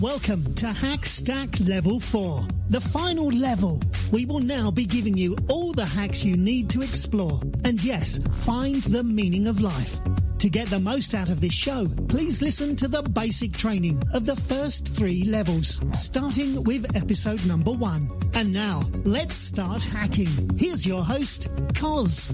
[0.00, 3.80] Welcome to Hack Stack Level 4, the final level.
[4.10, 8.18] We will now be giving you all the hacks you need to explore and, yes,
[8.44, 9.98] find the meaning of life.
[10.38, 14.26] To get the most out of this show, please listen to the basic training of
[14.26, 18.08] the first three levels, starting with episode number one.
[18.34, 20.50] And now, let's start hacking.
[20.58, 22.32] Here's your host, Koz.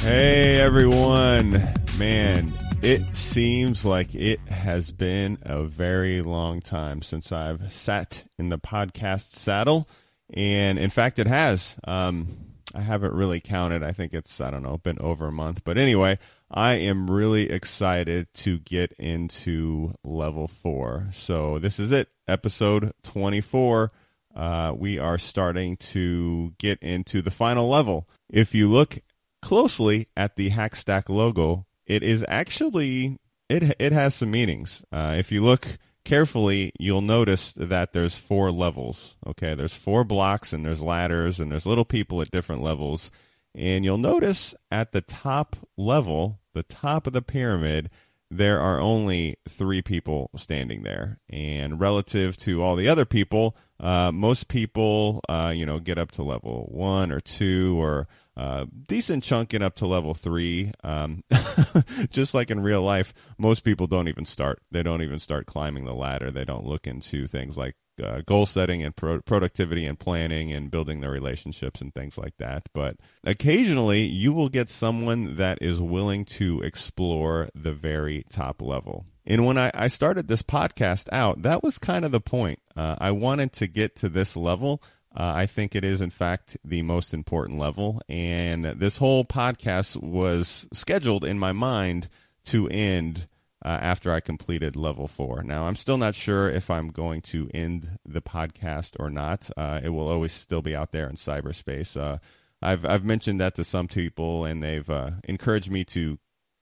[0.00, 1.62] Hey everyone.
[1.98, 8.48] Man, it seems like it has been a very long time since I've sat in
[8.48, 9.88] the podcast saddle.
[10.34, 11.76] And in fact, it has.
[11.84, 12.26] Um,
[12.74, 13.84] I haven't really counted.
[13.84, 15.62] I think it's, I don't know, been over a month.
[15.62, 16.18] But anyway,
[16.50, 21.08] I am really excited to get into level four.
[21.12, 23.92] So this is it, episode 24.
[24.34, 28.08] Uh, we are starting to get into the final level.
[28.28, 28.98] If you look
[29.40, 34.82] closely at the Hackstack logo, it is actually it it has some meanings.
[34.90, 39.16] Uh, if you look carefully, you'll notice that there's four levels.
[39.26, 43.10] Okay, there's four blocks and there's ladders and there's little people at different levels.
[43.54, 47.90] And you'll notice at the top level, the top of the pyramid,
[48.30, 51.20] there are only three people standing there.
[51.28, 56.12] And relative to all the other people, uh, most people, uh, you know, get up
[56.12, 60.72] to level one or two or uh, decent chunk up to level three.
[60.82, 61.24] Um,
[62.10, 64.62] just like in real life, most people don't even start.
[64.70, 66.30] They don't even start climbing the ladder.
[66.30, 70.70] They don't look into things like uh, goal setting and pro- productivity and planning and
[70.70, 72.68] building their relationships and things like that.
[72.72, 79.04] But occasionally, you will get someone that is willing to explore the very top level.
[79.26, 82.60] And when I, I started this podcast out, that was kind of the point.
[82.74, 84.82] Uh, I wanted to get to this level
[85.14, 88.00] uh, I think it is, in fact, the most important level.
[88.08, 92.08] And this whole podcast was scheduled in my mind
[92.44, 93.26] to end
[93.64, 95.42] uh, after I completed level four.
[95.42, 99.50] Now, I'm still not sure if I'm going to end the podcast or not.
[99.56, 102.00] Uh, it will always still be out there in cyberspace.
[102.00, 102.18] Uh,
[102.60, 106.18] I've, I've mentioned that to some people, and they've uh, encouraged me to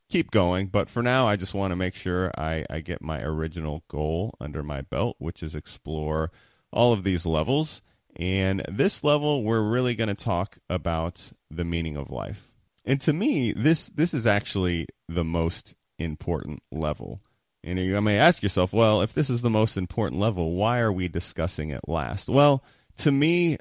[0.09, 0.67] keep going.
[0.67, 4.35] But for now, I just want to make sure I, I get my original goal
[4.41, 6.31] under my belt, which is explore
[6.73, 7.81] all of these levels
[8.17, 12.53] and this level, we're really going to talk about the meaning of life.
[12.85, 17.21] And to me, this this is actually the most important level.
[17.63, 20.93] And you may ask yourself, well, if this is the most important level, why are
[20.93, 22.29] we discussing it last?
[22.29, 22.65] Well,
[22.99, 23.59] to me,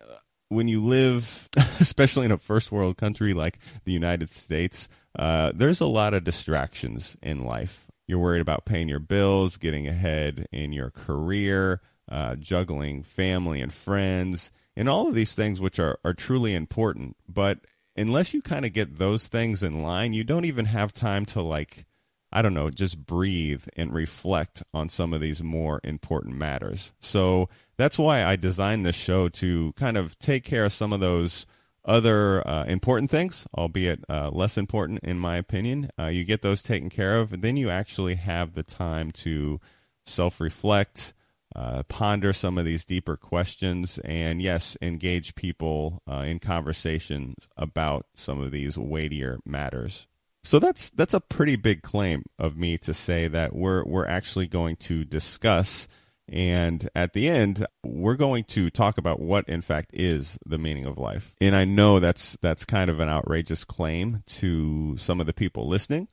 [0.47, 1.49] when you live,
[1.79, 4.87] especially in a first world country like the United States,
[5.17, 7.87] uh, there's a lot of distractions in life.
[8.07, 13.73] You're worried about paying your bills, getting ahead in your career, uh, juggling family and
[13.73, 17.15] friends, and all of these things, which are, are truly important.
[17.27, 17.59] But
[17.95, 21.41] unless you kind of get those things in line, you don't even have time to,
[21.41, 21.85] like,
[22.31, 26.93] I don't know, just breathe and reflect on some of these more important matters.
[26.99, 30.99] So that's why I designed this show to kind of take care of some of
[30.99, 31.45] those
[31.85, 35.89] other uh, important things, albeit uh, less important in my opinion.
[35.97, 39.59] Uh, you get those taken care of, and then you actually have the time to
[40.05, 41.13] self reflect,
[41.55, 48.05] uh, ponder some of these deeper questions and yes engage people uh, in conversations about
[48.13, 50.07] some of these weightier matters.
[50.43, 54.47] So that's that's a pretty big claim of me to say that we're we're actually
[54.47, 55.87] going to discuss
[56.31, 60.85] and at the end we're going to talk about what in fact is the meaning
[60.85, 61.35] of life.
[61.41, 65.67] And i know that's that's kind of an outrageous claim to some of the people
[65.67, 66.07] listening.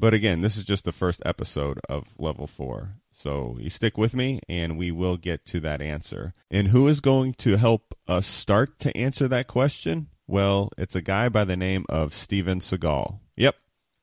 [0.00, 4.14] But again this is just the first episode of level 4 so you stick with
[4.14, 6.32] me and we will get to that answer.
[6.50, 10.08] And who is going to help us start to answer that question?
[10.26, 13.20] Well, it's a guy by the name of Steven Seagal.
[13.36, 13.54] Yep,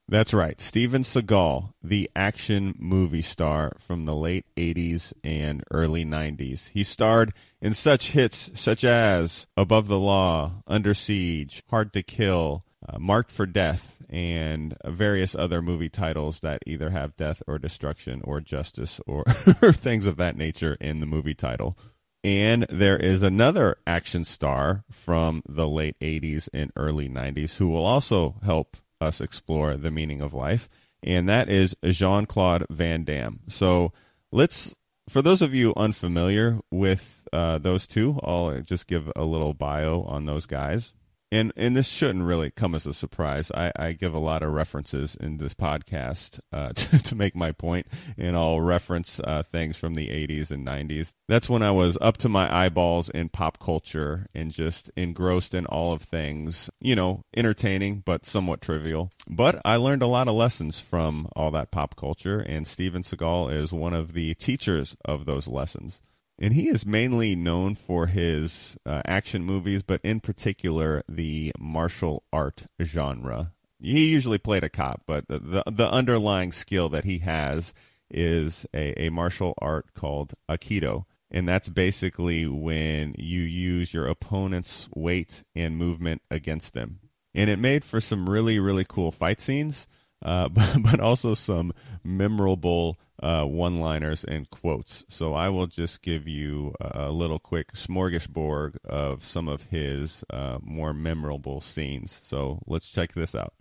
[0.08, 0.60] that's right.
[0.62, 6.70] Steven Seagal, the action movie star from the late 80s and early 90s.
[6.70, 12.64] He starred in such hits such as Above the Law, Under Siege, Hard to Kill,
[12.88, 18.22] uh, Marked for Death, and various other movie titles that either have death or destruction
[18.24, 21.78] or justice or things of that nature in the movie title.
[22.24, 27.86] And there is another action star from the late 80s and early 90s who will
[27.86, 30.68] also help us explore the meaning of life,
[31.02, 33.40] and that is Jean Claude Van Damme.
[33.48, 33.94] So
[34.32, 34.76] let's,
[35.08, 40.02] for those of you unfamiliar with uh, those two, I'll just give a little bio
[40.04, 40.94] on those guys.
[41.32, 43.52] And and this shouldn't really come as a surprise.
[43.52, 47.52] I, I give a lot of references in this podcast uh, to, to, make my
[47.52, 47.88] point,
[48.18, 51.14] and I'll reference uh, things from the 80s and 90s.
[51.28, 55.66] That's when I was up to my eyeballs in pop culture and just engrossed in
[55.66, 59.12] all of things, you know, entertaining but somewhat trivial.
[59.28, 63.54] But I learned a lot of lessons from all that pop culture, and Steven Seagal
[63.54, 66.02] is one of the teachers of those lessons
[66.40, 72.24] and he is mainly known for his uh, action movies, but in particular the martial
[72.32, 73.52] art genre.
[73.82, 77.74] He usually played a cop, but the the, the underlying skill that he has
[78.10, 84.90] is a, a martial art called aikido, and that's basically when you use your opponent's
[84.96, 87.00] weight and movement against them.
[87.36, 89.88] And it made for some really really cool fight scenes,
[90.24, 91.72] uh, but, but also some
[92.04, 95.04] memorable uh, one liners and quotes.
[95.10, 100.60] So I will just give you a little quick smorgasbord of some of his uh,
[100.62, 102.20] more memorable scenes.
[102.24, 103.54] So let's check this out.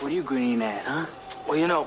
[0.00, 1.06] What are you grinning at, huh?
[1.48, 1.86] Well, you know,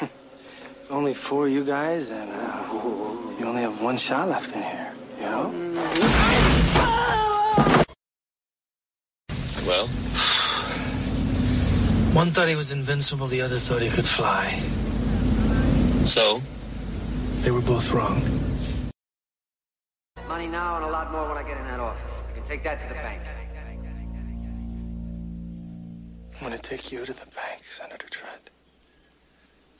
[0.00, 2.72] it's only four of you guys, and uh,
[3.38, 5.50] you only have one shot left in here, you know?
[9.66, 9.88] Well?
[12.12, 14.50] One thought he was invincible, the other thought he could fly.
[16.04, 16.42] So?
[17.40, 18.20] They were both wrong.
[20.28, 22.12] Money now and a lot more when I get in that office.
[22.28, 23.22] I can take that to the bank.
[26.42, 28.50] I'm going to take you to the bank, Senator Trent.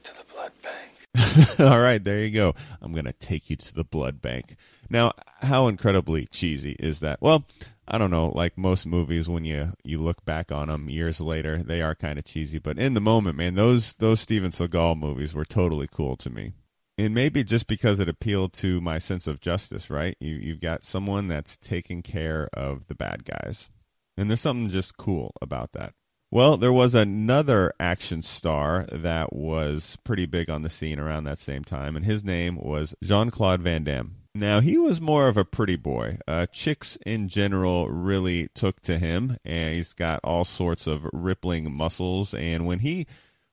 [0.04, 1.58] To the blood bank.
[1.70, 2.54] All right, there you go.
[2.80, 4.56] I'm going to take you to the blood bank.
[4.88, 5.12] Now,
[5.42, 7.20] how incredibly cheesy is that?
[7.20, 7.44] Well,
[7.86, 11.62] I don't know, like most movies when you you look back on them years later,
[11.62, 15.34] they are kind of cheesy, but in the moment, man, those those Steven Seagal movies
[15.34, 16.52] were totally cool to me.
[16.98, 20.16] And maybe just because it appealed to my sense of justice, right?
[20.20, 23.70] You you've got someone that's taking care of the bad guys.
[24.16, 25.94] And there's something just cool about that.
[26.30, 31.38] Well, there was another action star that was pretty big on the scene around that
[31.38, 34.16] same time, and his name was Jean Claude Van Damme.
[34.34, 36.18] Now, he was more of a pretty boy.
[36.26, 41.70] Uh, chicks in general really took to him, and he's got all sorts of rippling
[41.70, 42.32] muscles.
[42.32, 43.06] And when he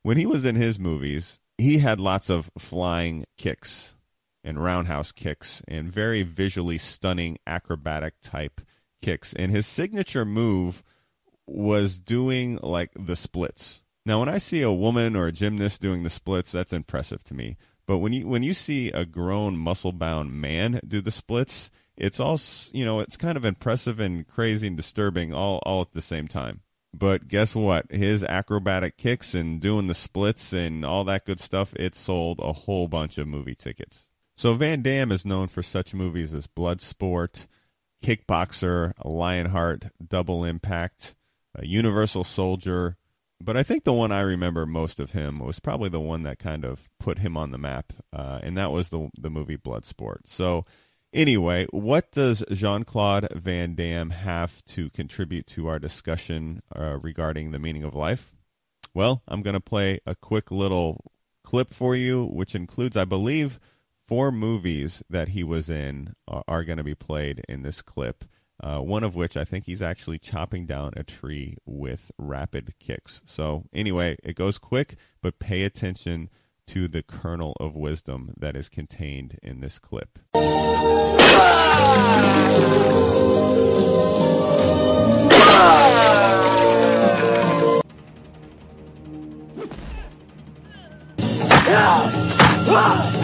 [0.04, 3.94] when he was in his movies, he had lots of flying kicks
[4.44, 8.62] and roundhouse kicks and very visually stunning acrobatic type
[9.02, 9.34] kicks.
[9.34, 10.82] And his signature move
[11.46, 13.84] was doing like the splits.
[14.06, 17.34] Now, when I see a woman or a gymnast doing the splits, that's impressive to
[17.34, 17.58] me.
[17.90, 22.20] But when you when you see a grown muscle bound man do the splits, it's
[22.20, 22.40] all
[22.72, 23.00] you know.
[23.00, 26.62] It's kind of impressive and crazy and disturbing all all at the same time.
[26.94, 27.92] But guess what?
[27.92, 32.54] His acrobatic kicks and doing the splits and all that good stuff, it sold a
[32.54, 34.12] whole bunch of movie tickets.
[34.38, 37.48] So Van Damme is known for such movies as Bloodsport,
[38.04, 41.16] Kickboxer, Lionheart, Double Impact,
[41.58, 42.98] uh, Universal Soldier,
[43.42, 46.40] but I think the one I remember most of him was probably the one that
[46.40, 50.20] kind of put him on the map, uh, and that was the the movie Bloodsport.
[50.26, 50.66] So,
[51.14, 57.52] anyway, what does Jean Claude Van Damme have to contribute to our discussion uh, regarding
[57.52, 58.34] the meaning of life?
[58.94, 61.12] Well, I'm going to play a quick little
[61.44, 63.60] clip for you, which includes, I believe,
[64.06, 68.26] four movies that he was in uh, are going to be played in this clip.
[68.62, 73.22] Uh, one of which I think he's actually chopping down a tree with rapid kicks.
[73.26, 76.30] So, anyway, it goes quick, but pay attention
[76.68, 80.20] to the kernel of wisdom that is contained in this clip.
[80.36, 80.40] Ah!
[91.72, 92.16] Ah!
[92.72, 93.19] Ah!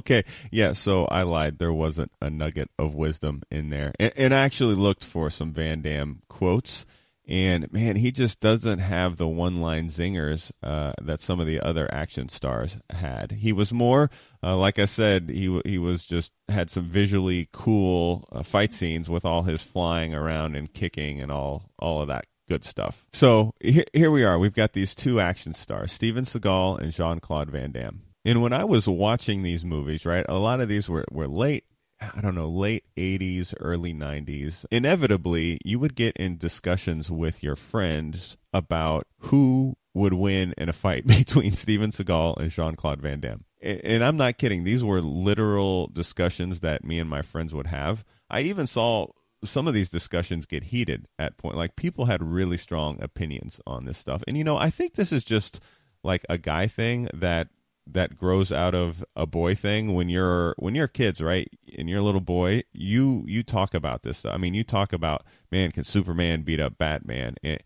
[0.00, 0.72] Okay, yeah.
[0.72, 1.58] So I lied.
[1.58, 5.52] There wasn't a nugget of wisdom in there, and, and I actually looked for some
[5.52, 6.84] Van Damme quotes.
[7.28, 11.88] And man, he just doesn't have the one-line zingers uh, that some of the other
[11.92, 13.30] action stars had.
[13.30, 14.10] He was more,
[14.42, 19.08] uh, like I said, he he was just had some visually cool uh, fight scenes
[19.08, 23.06] with all his flying around and kicking and all all of that good stuff.
[23.12, 24.36] So here, here we are.
[24.36, 28.02] We've got these two action stars, Steven Seagal and Jean Claude Van Damme.
[28.24, 31.64] And when I was watching these movies, right, a lot of these were, were late,
[32.00, 34.64] I don't know, late 80s, early 90s.
[34.70, 40.72] Inevitably, you would get in discussions with your friends about who would win in a
[40.72, 43.44] fight between Steven Seagal and Jean Claude Van Damme.
[43.62, 44.64] And I'm not kidding.
[44.64, 48.04] These were literal discussions that me and my friends would have.
[48.30, 49.08] I even saw
[49.44, 53.84] some of these discussions get heated at point like people had really strong opinions on
[53.84, 54.22] this stuff.
[54.26, 55.60] And you know, I think this is just
[56.02, 57.48] like a guy thing that
[57.92, 61.48] that grows out of a boy thing when you're when you're kids, right?
[61.76, 64.18] And you're a little boy, you you talk about this.
[64.18, 64.34] Stuff.
[64.34, 67.36] I mean, you talk about man, can Superman beat up Batman?
[67.42, 67.62] And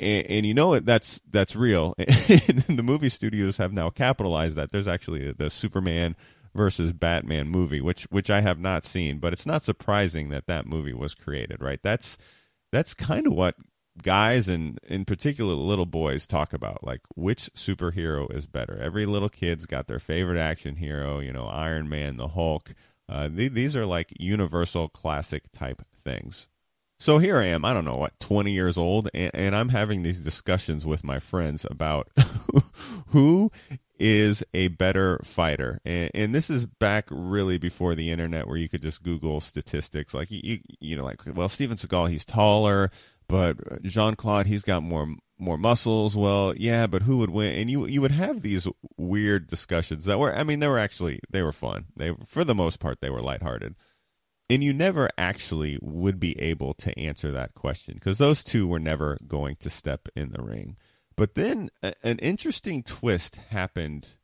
[0.00, 1.94] and, and you know it that's that's real.
[1.98, 4.72] the movie studios have now capitalized that.
[4.72, 6.16] There's actually the Superman
[6.54, 10.66] versus Batman movie, which which I have not seen, but it's not surprising that that
[10.66, 11.80] movie was created, right?
[11.82, 12.18] That's
[12.72, 13.56] that's kind of what
[14.02, 18.78] guys and in particular little boys talk about like which superhero is better.
[18.80, 22.74] Every little kid's got their favorite action hero you know iron man the hulk.
[23.08, 26.48] Uh, th- these are like universal classic type things.
[26.98, 30.02] So here i am i don't know what 20 years old and, and i'm having
[30.02, 32.08] these discussions with my friends about
[33.08, 33.50] who
[33.98, 35.80] is a better fighter.
[35.84, 40.14] And, and, this is back really before the internet where you could just google statistics.
[40.14, 42.90] Like you, you know like well steven seagal he's taller
[43.28, 46.16] but Jean Claude, he's got more more muscles.
[46.16, 47.54] Well, yeah, but who would win?
[47.54, 51.20] And you you would have these weird discussions that were, I mean, they were actually
[51.30, 51.86] they were fun.
[51.96, 53.74] They for the most part they were lighthearted,
[54.50, 58.80] and you never actually would be able to answer that question because those two were
[58.80, 60.76] never going to step in the ring.
[61.16, 64.16] But then a, an interesting twist happened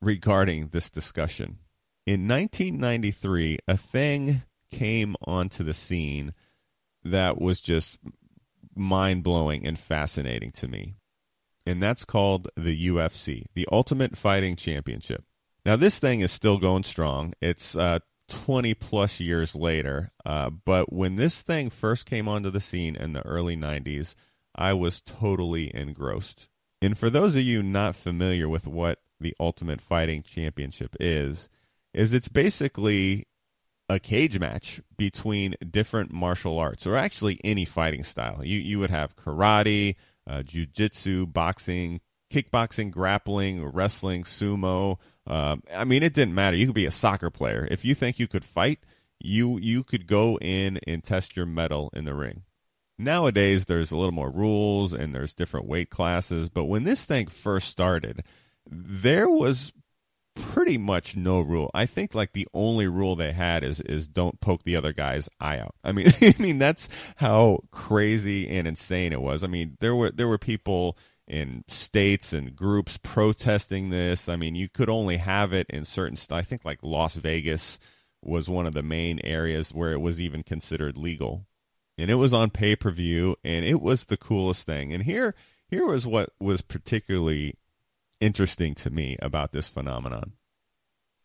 [0.00, 1.58] regarding this discussion.
[2.06, 6.32] In 1993, a thing came onto the scene
[7.02, 7.98] that was just
[8.76, 10.94] mind blowing and fascinating to me.
[11.66, 15.24] And that's called the UFC, the Ultimate Fighting Championship.
[15.64, 17.32] Now, this thing is still going strong.
[17.40, 20.10] It's uh, 20 plus years later.
[20.24, 24.14] Uh, but when this thing first came onto the scene in the early 90s,
[24.54, 26.48] I was totally engrossed.
[26.80, 31.48] And for those of you not familiar with what the Ultimate Fighting Championship is,
[31.94, 33.26] is it's basically
[33.88, 38.44] a cage match between different martial arts, or actually any fighting style.
[38.44, 39.96] You you would have karate,
[40.28, 42.00] uh, jujitsu, boxing,
[42.30, 44.98] kickboxing, grappling, wrestling, sumo.
[45.26, 46.56] Uh, I mean, it didn't matter.
[46.56, 48.80] You could be a soccer player if you think you could fight.
[49.20, 52.42] You you could go in and test your mettle in the ring.
[52.98, 56.48] Nowadays, there's a little more rules and there's different weight classes.
[56.48, 58.24] But when this thing first started,
[58.66, 59.72] there was
[60.36, 61.70] pretty much no rule.
[61.74, 65.28] I think like the only rule they had is is don't poke the other guy's
[65.40, 65.74] eye out.
[65.82, 69.42] I mean, I mean that's how crazy and insane it was.
[69.42, 74.28] I mean, there were there were people in states and groups protesting this.
[74.28, 76.16] I mean, you could only have it in certain.
[76.30, 77.80] I think like Las Vegas
[78.22, 81.46] was one of the main areas where it was even considered legal,
[81.98, 84.92] and it was on pay per view, and it was the coolest thing.
[84.92, 85.34] And here
[85.68, 87.56] here was what was particularly
[88.20, 90.32] interesting to me about this phenomenon.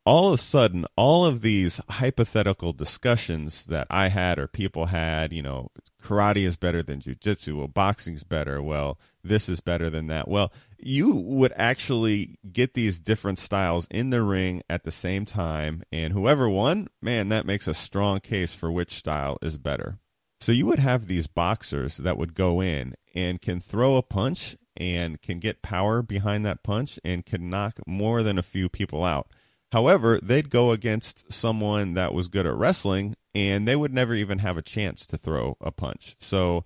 [0.03, 5.31] All of a sudden, all of these hypothetical discussions that I had or people had,
[5.31, 5.69] you know,
[6.01, 7.57] karate is better than jujitsu.
[7.57, 8.63] Well, boxing's better.
[8.63, 10.27] Well, this is better than that.
[10.27, 15.83] Well, you would actually get these different styles in the ring at the same time,
[15.91, 19.99] and whoever won, man, that makes a strong case for which style is better.
[20.39, 24.57] So you would have these boxers that would go in and can throw a punch
[24.81, 29.03] and can get power behind that punch and can knock more than a few people
[29.03, 29.27] out.
[29.71, 34.39] However, they'd go against someone that was good at wrestling and they would never even
[34.39, 36.15] have a chance to throw a punch.
[36.19, 36.65] So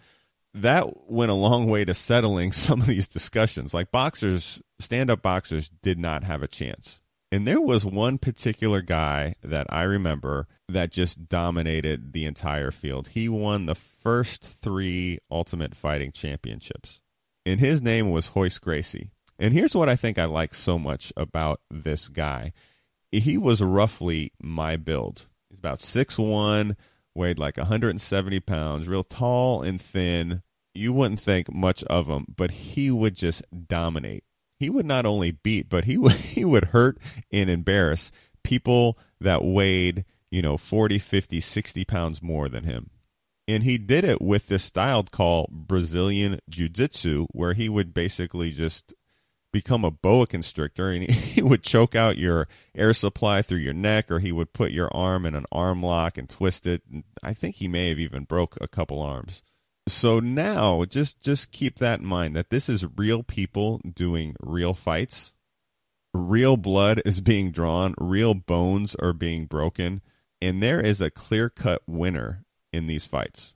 [0.53, 3.73] that went a long way to settling some of these discussions.
[3.73, 7.01] Like boxers, stand up boxers did not have a chance.
[7.33, 13.09] And there was one particular guy that I remember that just dominated the entire field.
[13.09, 17.01] He won the first three Ultimate Fighting Championships
[17.45, 19.11] and his name was Royce Gracie.
[19.37, 22.53] And here's what I think I like so much about this guy.
[23.11, 25.27] He was roughly my build.
[25.49, 26.75] He's about six one,
[27.13, 30.41] weighed like 170 pounds, real tall and thin.
[30.73, 34.23] You wouldn't think much of him, but he would just dominate.
[34.59, 36.97] He would not only beat, but he would he would hurt
[37.31, 38.11] and embarrass
[38.43, 42.89] people that weighed, you know, 40, 50, 60 pounds more than him.
[43.47, 48.51] And he did it with this style called Brazilian Jiu Jitsu, where he would basically
[48.51, 48.93] just
[49.55, 54.11] become a boa constrictor and he would choke out your air supply through your neck
[54.11, 56.81] or he would put your arm in an arm lock and twist it.
[57.23, 59.43] I think he may have even broke a couple arms.
[59.87, 64.73] So now just just keep that in mind that this is real people doing real
[64.73, 65.31] fights.
[66.13, 70.01] Real blood is being drawn, real bones are being broken,
[70.41, 72.44] and there is a clear-cut winner
[72.75, 73.55] in these fights.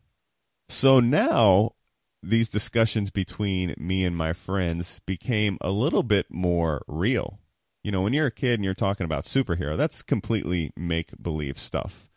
[0.68, 1.74] So now
[2.22, 7.40] these discussions between me and my friends became a little bit more real.
[7.84, 11.58] You know, when you're a kid and you're talking about superhero, that's completely make believe
[11.58, 12.10] stuff.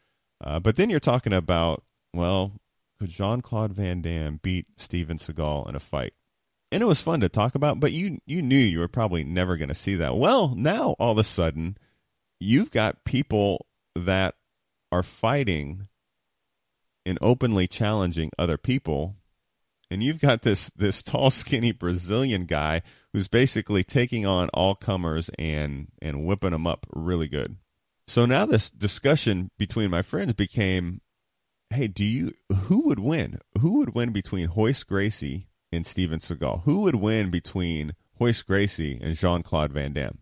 [0.43, 2.53] Uh, but then you're talking about, well,
[2.99, 6.15] could Jean Claude Van Damme beat Steven Seagal in a fight?
[6.73, 7.79] and it was fun to talk about.
[7.79, 10.17] But you you knew you were probably never going to see that.
[10.17, 11.77] Well, now all of a sudden,
[12.41, 14.35] you've got people that
[14.91, 15.87] are fighting
[17.05, 19.17] and openly challenging other people.
[19.91, 22.83] And you've got this this tall skinny brazilian guy
[23.13, 27.57] who's basically taking on all comers and and whipping them up really good.
[28.09, 31.03] So now this discussion between my friends became
[31.71, 32.33] hey do you
[32.65, 33.39] who would win?
[33.61, 36.65] Who would win between Royce Gracie and Steven Seagal?
[36.65, 40.19] Who would win between Royce Gracie and Jean-Claude Van Damme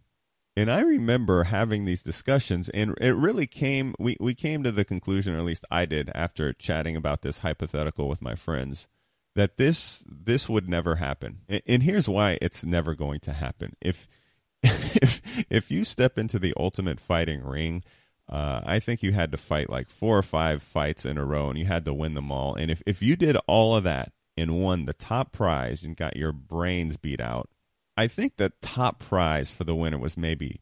[0.60, 3.94] and I remember having these discussions, and it really came.
[3.98, 7.38] We we came to the conclusion, or at least I did, after chatting about this
[7.38, 8.86] hypothetical with my friends,
[9.34, 11.38] that this this would never happen.
[11.48, 13.74] And, and here's why it's never going to happen.
[13.80, 14.06] If
[14.62, 17.82] if if you step into the ultimate fighting ring,
[18.28, 21.48] uh, I think you had to fight like four or five fights in a row,
[21.48, 22.54] and you had to win them all.
[22.54, 26.18] And if if you did all of that and won the top prize and got
[26.18, 27.48] your brains beat out
[27.96, 30.60] I think the top prize for the winner was maybe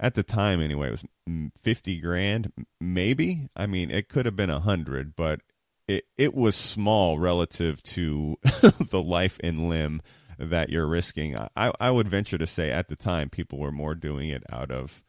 [0.00, 1.04] at the time anyway it was
[1.60, 3.48] 50 grand maybe?
[3.56, 5.40] I mean it could have been a hundred but
[5.86, 8.36] it, it was small relative to
[8.90, 10.02] the life and limb
[10.38, 11.36] that you're risking.
[11.56, 14.70] I, I would venture to say at the time people were more doing it out
[14.70, 15.02] of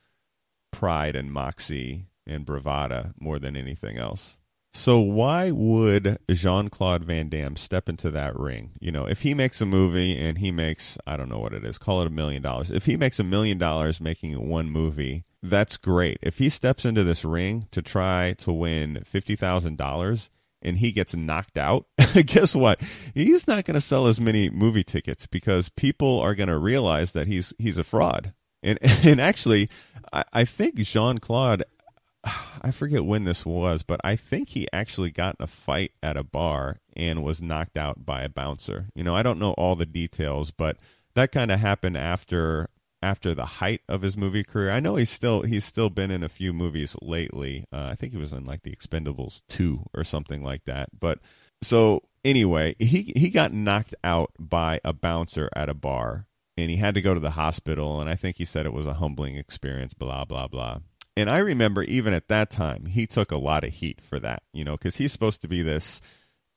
[0.72, 4.39] pride and moxie and bravada more than anything else
[4.72, 8.72] so why would Jean Claude Van Damme step into that ring?
[8.80, 11.66] You know, if he makes a movie and he makes I don't know what it
[11.66, 12.70] is, call it a million dollars.
[12.70, 16.20] If he makes a million dollars making one movie, that's great.
[16.22, 20.30] If he steps into this ring to try to win fifty thousand dollars
[20.62, 21.88] and he gets knocked out,
[22.26, 22.80] guess what?
[23.16, 27.14] He's not going to sell as many movie tickets because people are going to realize
[27.14, 28.34] that he's he's a fraud.
[28.62, 29.70] And and actually,
[30.14, 31.64] I, I think Jean Claude
[32.62, 36.18] I forget when this was, but I think he actually got in a fight at
[36.18, 38.90] a bar and was knocked out by a bouncer.
[38.96, 40.78] You know, I don't know all the details, but
[41.16, 42.70] that kind of happened after
[43.02, 44.72] after the height of his movie career.
[44.72, 47.66] I know he's still he's still been in a few movies lately.
[47.72, 50.90] Uh, I think he was in like The Expendables 2 or something like that.
[50.98, 51.20] But
[51.62, 56.78] so anyway, he he got knocked out by a bouncer at a bar and he
[56.78, 59.38] had to go to the hospital and I think he said it was a humbling
[59.38, 60.80] experience blah blah blah.
[61.20, 64.42] And I remember even at that time, he took a lot of heat for that,
[64.54, 66.00] you know, because he's supposed to be this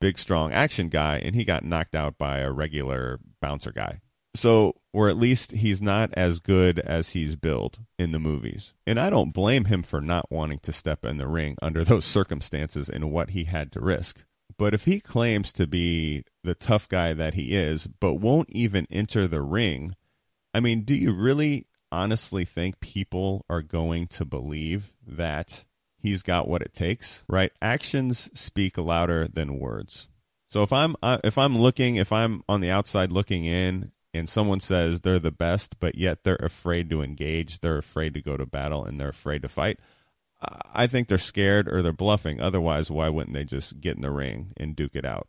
[0.01, 4.01] big, strong action guy, and he got knocked out by a regular bouncer guy.
[4.37, 8.73] So, or at least he's not as good as he's billed in the movies.
[8.87, 12.05] And I don't blame him for not wanting to step in the ring under those
[12.05, 14.25] circumstances and what he had to risk.
[14.57, 18.87] But if he claims to be the tough guy that he is, but won't even
[18.93, 19.97] enter the ring,
[20.55, 25.65] I mean, do you really honestly think people are going to believe that
[25.97, 27.53] he's got what it takes, right?
[27.61, 30.09] Actions speak louder than words.
[30.49, 34.29] So if I'm uh, if I'm looking, if I'm on the outside looking in and
[34.29, 38.37] someone says they're the best but yet they're afraid to engage, they're afraid to go
[38.37, 39.79] to battle and they're afraid to fight,
[40.75, 42.41] I think they're scared or they're bluffing.
[42.41, 45.29] Otherwise, why wouldn't they just get in the ring and duke it out?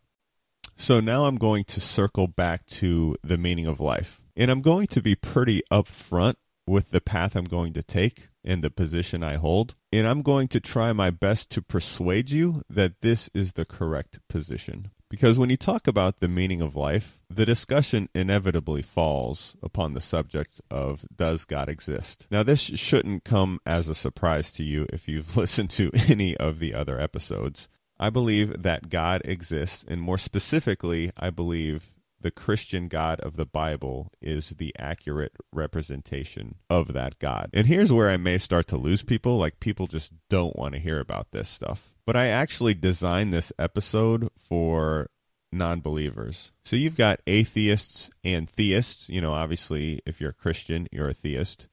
[0.76, 4.19] So now I'm going to circle back to the meaning of life.
[4.36, 6.36] And I'm going to be pretty upfront
[6.67, 9.76] with the path I'm going to take and the position I hold.
[9.91, 14.19] And I'm going to try my best to persuade you that this is the correct
[14.28, 14.91] position.
[15.10, 20.02] Because when you talk about the meaning of life, the discussion inevitably falls upon the
[20.02, 22.26] subject of does God exist?
[22.32, 26.58] Now, this shouldn't come as a surprise to you if you've listened to any of
[26.58, 27.69] the other episodes.
[27.99, 31.93] I believe that God exists, and more specifically, I believe
[32.24, 37.50] the Christian God of the Bible is the accurate representation of that God.
[37.54, 39.38] And here's where I may start to lose people.
[39.38, 41.94] Like, people just don't want to hear about this stuff.
[42.06, 45.10] But I actually designed this episode for
[45.52, 46.52] non believers.
[46.66, 49.10] So you've got atheists and theists.
[49.10, 51.68] You know, obviously, if you're a Christian, you're a theist.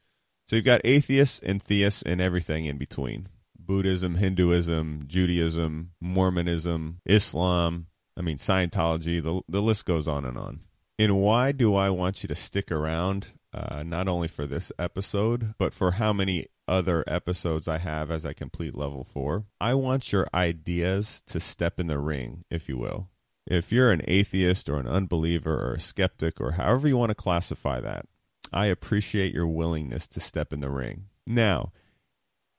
[0.48, 3.28] So you've got atheists and theists and everything in between.
[3.58, 7.86] Buddhism, Hinduism, Judaism, Mormonism, Islam,
[8.20, 10.60] I mean, Scientology, the, the list goes on and on.
[10.98, 15.54] And why do I want you to stick around, uh, not only for this episode,
[15.56, 19.46] but for how many other episodes I have as I complete level four?
[19.58, 23.08] I want your ideas to step in the ring, if you will.
[23.46, 27.14] If you're an atheist or an unbeliever or a skeptic or however you want to
[27.14, 28.04] classify that,
[28.52, 31.06] I appreciate your willingness to step in the ring.
[31.26, 31.72] Now,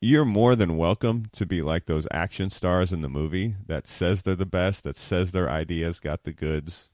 [0.03, 4.23] you're more than welcome to be like those action stars in the movie that says
[4.23, 6.89] they're the best, that says their ideas got the goods.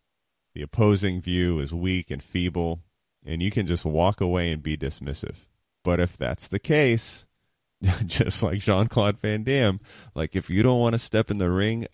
[0.53, 2.81] The opposing view is weak and feeble,
[3.25, 5.47] and you can just walk away and be dismissive.
[5.85, 7.23] But if that's the case,
[8.05, 9.79] just like Jean Claude Van Damme,
[10.13, 11.87] like if you don't want to step in the ring,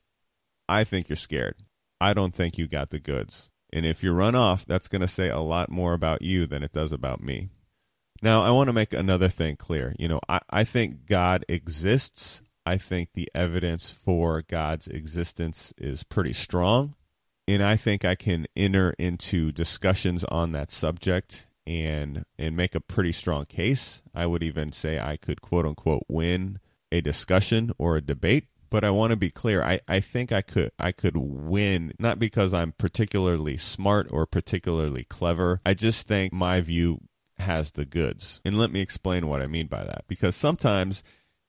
[0.67, 1.57] I think you're scared.
[2.01, 3.51] I don't think you got the goods.
[3.71, 6.63] And if you run off, that's going to say a lot more about you than
[6.63, 7.49] it does about me.
[8.23, 9.93] Now, I want to make another thing clear.
[9.99, 12.41] You know, I, I think God exists.
[12.65, 16.95] I think the evidence for God's existence is pretty strong.
[17.49, 22.79] And I think I can enter into discussions on that subject and and make a
[22.79, 24.01] pretty strong case.
[24.15, 26.59] I would even say I could quote unquote win
[26.93, 28.47] a discussion or a debate.
[28.69, 29.61] But I want to be clear.
[29.61, 35.03] I, I think I could I could win not because I'm particularly smart or particularly
[35.03, 35.59] clever.
[35.65, 37.01] I just think my view
[37.43, 38.41] has the goods.
[38.43, 40.05] And let me explain what I mean by that.
[40.07, 41.03] Because sometimes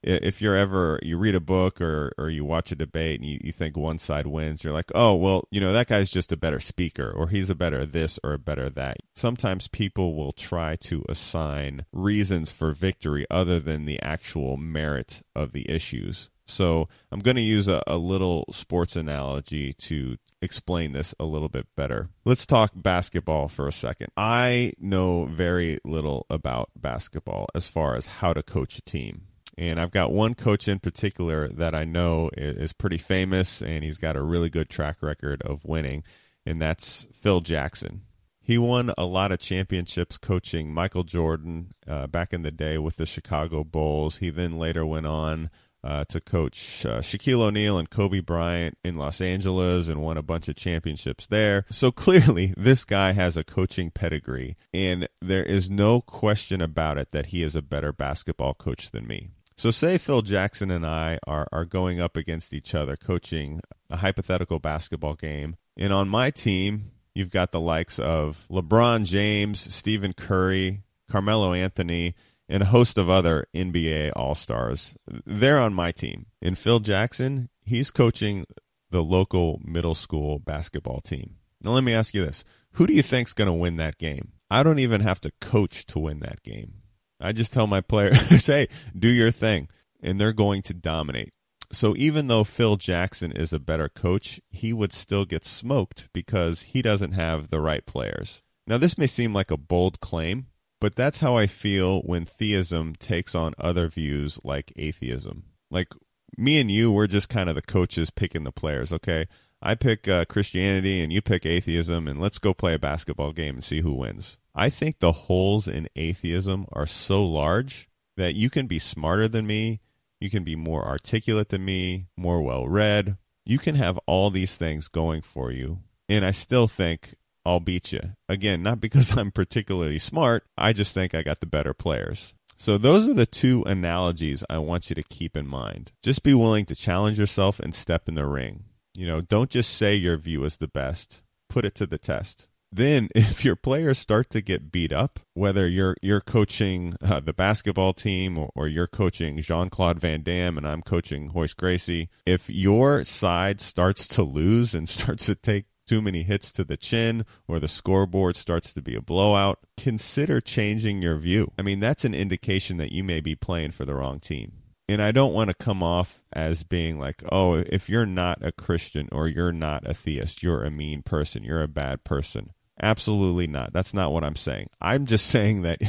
[0.05, 3.41] if you're ever you read a book or or you watch a debate and you,
[3.43, 6.37] you think one side wins you're like oh well you know that guy's just a
[6.37, 10.77] better speaker or he's a better this or a better that sometimes people will try
[10.77, 17.21] to assign reasons for victory other than the actual merit of the issues so i'm
[17.21, 22.11] going to use a, a little sports analogy to explain this a little bit better.
[22.25, 24.09] Let's talk basketball for a second.
[24.17, 29.23] I know very little about basketball as far as how to coach a team.
[29.57, 33.99] And I've got one coach in particular that I know is pretty famous and he's
[33.99, 36.03] got a really good track record of winning,
[36.45, 38.03] and that's Phil Jackson.
[38.41, 42.97] He won a lot of championships coaching Michael Jordan uh, back in the day with
[42.97, 44.19] the Chicago Bulls.
[44.19, 45.49] He then later went on
[45.85, 50.23] uh, to coach uh, Shaquille O'Neal and Kobe Bryant in Los Angeles and won a
[50.23, 51.67] bunch of championships there.
[51.69, 57.13] So clearly, this guy has a coaching pedigree, and there is no question about it
[57.13, 59.29] that he is a better basketball coach than me.
[59.57, 63.99] So, say Phil Jackson and I are, are going up against each other coaching a
[63.99, 65.57] hypothetical basketball game.
[65.77, 72.17] And on my team, you've got the likes of LeBron James, Stephen Curry, Carmelo Anthony,
[72.49, 74.97] and a host of other NBA All Stars.
[75.25, 76.27] They're on my team.
[76.43, 78.47] And Phil Jackson, he's coaching
[78.91, 81.37] the local middle school basketball team.
[81.63, 84.33] Now, let me ask you this who do you think's going to win that game?
[84.51, 86.83] I don't even have to coach to win that game.
[87.21, 89.69] I just tell my players, hey, do your thing,
[90.03, 91.33] and they're going to dominate.
[91.73, 96.63] So even though Phil Jackson is a better coach, he would still get smoked because
[96.63, 98.43] he doesn't have the right players.
[98.67, 100.47] Now, this may seem like a bold claim,
[100.85, 105.45] but that's how I feel when theism takes on other views like atheism.
[105.71, 105.89] Like
[106.37, 109.27] me and you, we're just kind of the coaches picking the players, okay?
[109.63, 113.55] I pick uh, Christianity and you pick atheism, and let's go play a basketball game
[113.55, 114.37] and see who wins.
[114.55, 119.47] I think the holes in atheism are so large that you can be smarter than
[119.47, 119.81] me,
[120.21, 123.17] you can be more articulate than me, more well read.
[123.47, 125.79] You can have all these things going for you.
[126.11, 128.13] And I still think I'll beat you.
[128.29, 132.35] Again, not because I'm particularly smart, I just think I got the better players.
[132.57, 135.91] So, those are the two analogies I want you to keep in mind.
[136.03, 138.65] Just be willing to challenge yourself and step in the ring.
[138.95, 142.47] You know, don't just say your view is the best, put it to the test
[142.75, 147.33] then if your players start to get beat up, whether you're you're coaching uh, the
[147.33, 152.09] basketball team or, or you're coaching Jean Claude Van Damme and I'm coaching Royce Gracie,
[152.27, 156.77] if your side starts to lose and starts to take too many hits to the
[156.77, 161.53] chin or the scoreboard starts to be a blowout, consider changing your view.
[161.59, 164.53] I mean, that's an indication that you may be playing for the wrong team.
[164.89, 168.53] And I don't want to come off as being like, oh, if you're not a
[168.53, 172.51] Christian or you're not a theist, you're a mean person, you're a bad person.
[172.83, 173.73] Absolutely not.
[173.73, 174.69] That's not what I'm saying.
[174.81, 175.81] I'm just saying that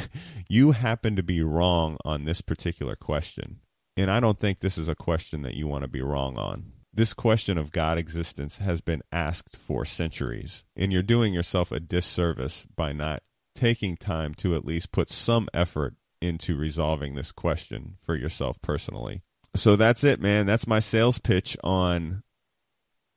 [0.48, 3.60] you happen to be wrong on this particular question.
[3.98, 6.72] And I don't think this is a question that you want to be wrong on.
[6.96, 11.78] This question of God existence has been asked for centuries, and you're doing yourself a
[11.78, 13.22] disservice by not
[13.54, 19.20] taking time to at least put some effort into resolving this question for yourself personally.
[19.54, 20.46] So that's it, man.
[20.46, 22.22] That's my sales pitch on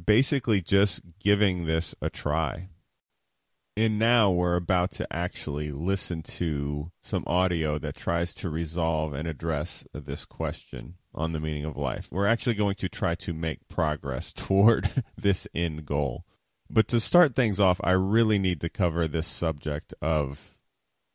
[0.04, 2.68] basically just giving this a try.
[3.78, 9.26] And now we're about to actually listen to some audio that tries to resolve and
[9.26, 12.08] address this question on the meaning of life.
[12.12, 16.26] We're actually going to try to make progress toward this end goal.
[16.70, 20.58] But to start things off, I really need to cover this subject of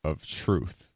[0.02, 0.92] of truth.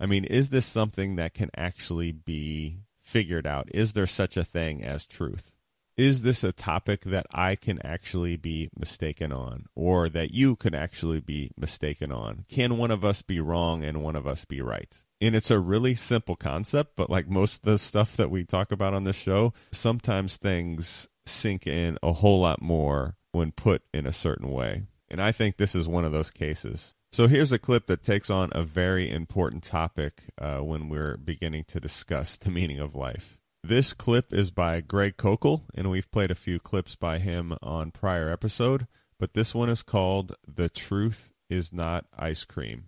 [0.00, 3.68] I mean, is this something that can actually be figured out?
[3.72, 5.54] Is there such a thing as truth?
[5.98, 10.72] is this a topic that I can actually be mistaken on or that you can
[10.72, 12.44] actually be mistaken on?
[12.48, 15.02] Can one of us be wrong and one of us be right?
[15.20, 18.70] And it's a really simple concept, but like most of the stuff that we talk
[18.70, 24.06] about on this show, sometimes things sink in a whole lot more when put in
[24.06, 24.84] a certain way.
[25.10, 26.94] And I think this is one of those cases.
[27.10, 31.64] So here's a clip that takes on a very important topic uh, when we're beginning
[31.68, 33.38] to discuss the meaning of life.
[33.64, 37.90] This clip is by Greg Koukl, and we've played a few clips by him on
[37.90, 38.86] prior episode.
[39.18, 42.84] but this one is called The Truth is Not Ice Cream.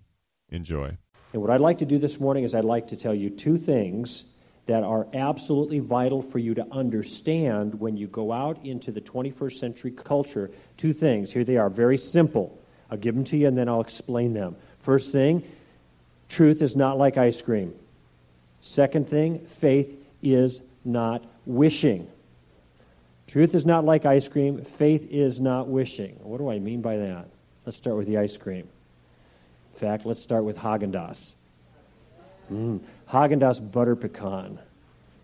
[0.48, 0.96] Enjoy.
[1.32, 3.56] And what I'd like to do this morning is I'd like to tell you two
[3.56, 4.24] things
[4.66, 9.54] that are absolutely vital for you to understand when you go out into the 21st
[9.54, 10.50] century culture.
[10.76, 11.32] Two things.
[11.32, 12.56] Here they are, very simple.
[12.90, 14.56] I'll give them to you and then I'll explain them.
[14.80, 15.44] First thing,
[16.28, 17.74] truth is not like ice cream.
[18.60, 22.08] Second thing, faith is not wishing.
[23.26, 24.64] Truth is not like ice cream.
[24.64, 26.16] Faith is not wishing.
[26.22, 27.28] What do I mean by that?
[27.64, 28.68] Let's start with the ice cream.
[29.80, 31.32] Fact, let's start with Haagen Dazs.
[32.52, 32.80] Mm.
[33.08, 34.58] Haagen Dazs butter pecan.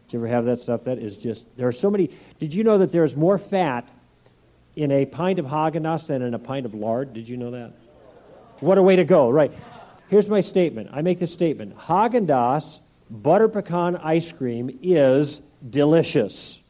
[0.06, 0.84] Did you ever have that stuff?
[0.84, 2.08] That is just, there are so many.
[2.40, 3.86] Did you know that there's more fat
[4.74, 7.12] in a pint of Haagen Dazs than in a pint of lard?
[7.12, 7.72] Did you know that?
[8.60, 9.52] What a way to go, right?
[10.08, 10.88] Here's my statement.
[10.90, 16.60] I make this statement Haagen Dazs butter pecan ice cream is delicious.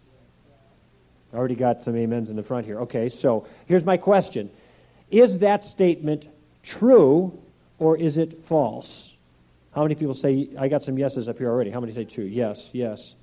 [1.33, 2.81] I already got some amens in the front here.
[2.81, 4.51] Okay, so here's my question
[5.09, 6.29] Is that statement
[6.65, 7.41] true
[7.79, 9.13] or is it false?
[9.75, 11.71] How many people say, I got some yeses up here already.
[11.71, 12.25] How many say true?
[12.25, 13.15] Yes, yes.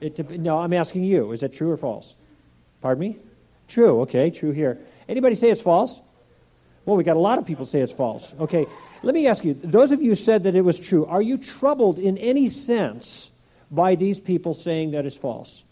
[0.00, 1.32] It, no, I'm asking you.
[1.32, 2.16] Is that true or false?
[2.80, 3.18] Pardon me?
[3.68, 4.78] True, okay, true here.
[5.08, 6.00] Anybody say it's false?
[6.84, 8.32] Well, we got a lot of people say it's false.
[8.40, 8.66] Okay,
[9.02, 11.98] let me ask you those of you said that it was true, are you troubled
[11.98, 13.30] in any sense
[13.70, 15.64] by these people saying that it's false?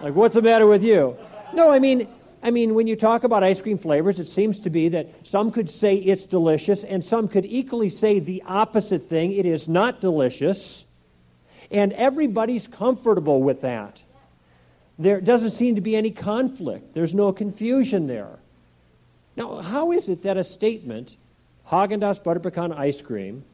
[0.00, 1.16] Like, what's the matter with you?
[1.54, 2.08] No, I mean,
[2.42, 5.52] I mean, when you talk about ice cream flavors, it seems to be that some
[5.52, 10.00] could say it's delicious, and some could equally say the opposite thing it is not
[10.00, 10.84] delicious.
[11.70, 14.02] And everybody's comfortable with that.
[14.98, 18.38] There doesn't seem to be any conflict, there's no confusion there.
[19.36, 21.16] Now, how is it that a statement,
[21.70, 23.44] Haagen Dazs butter pecan ice cream,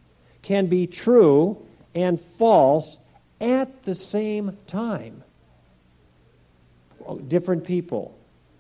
[0.42, 2.98] can be true and false
[3.40, 5.22] at the same time?
[7.28, 8.17] different people.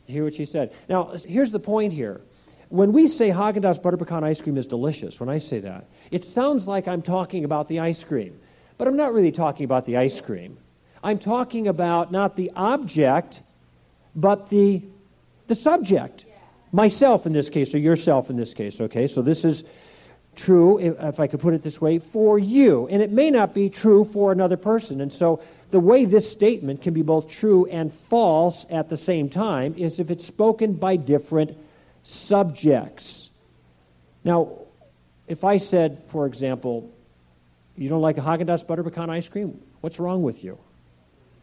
[0.08, 0.72] Hear what she said.
[0.88, 2.22] Now, here's the point here.
[2.70, 5.86] When we say Haagen Dazs butter pecan ice cream is delicious, when I say that,
[6.10, 8.40] it sounds like I'm talking about the ice cream.
[8.78, 10.58] But I'm not really talking about the ice cream.
[11.02, 13.42] I'm talking about not the object,
[14.14, 14.82] but the,
[15.46, 16.24] the subject.
[16.72, 19.06] Myself in this case, or yourself in this case, okay?
[19.06, 19.64] So this is
[20.36, 22.86] true, if I could put it this way, for you.
[22.88, 25.00] And it may not be true for another person.
[25.00, 25.40] And so
[25.70, 29.98] the way this statement can be both true and false at the same time is
[29.98, 31.56] if it's spoken by different
[32.02, 33.30] subjects.
[34.24, 34.52] Now,
[35.26, 36.90] if I said, for example,
[37.76, 40.58] you don't like a Haagen Dazs butter pecan ice cream, what's wrong with you?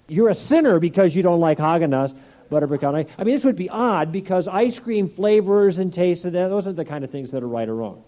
[0.07, 2.17] You're a sinner because you don't like Haagen Dazs
[2.49, 3.05] butter pecan ice.
[3.17, 6.85] I mean, this would be odd because ice cream flavors and tastes, those are the
[6.85, 8.03] kind of things that are right or wrong.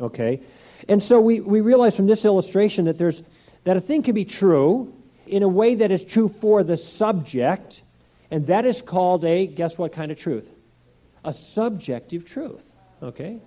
[0.00, 0.40] Okay?
[0.88, 3.22] And so we, we realize from this illustration that there's
[3.64, 4.92] that a thing can be true
[5.26, 7.82] in a way that is true for the subject,
[8.30, 10.50] and that is called a, guess what kind of truth?
[11.24, 12.64] A subjective truth.
[13.02, 13.40] Okay?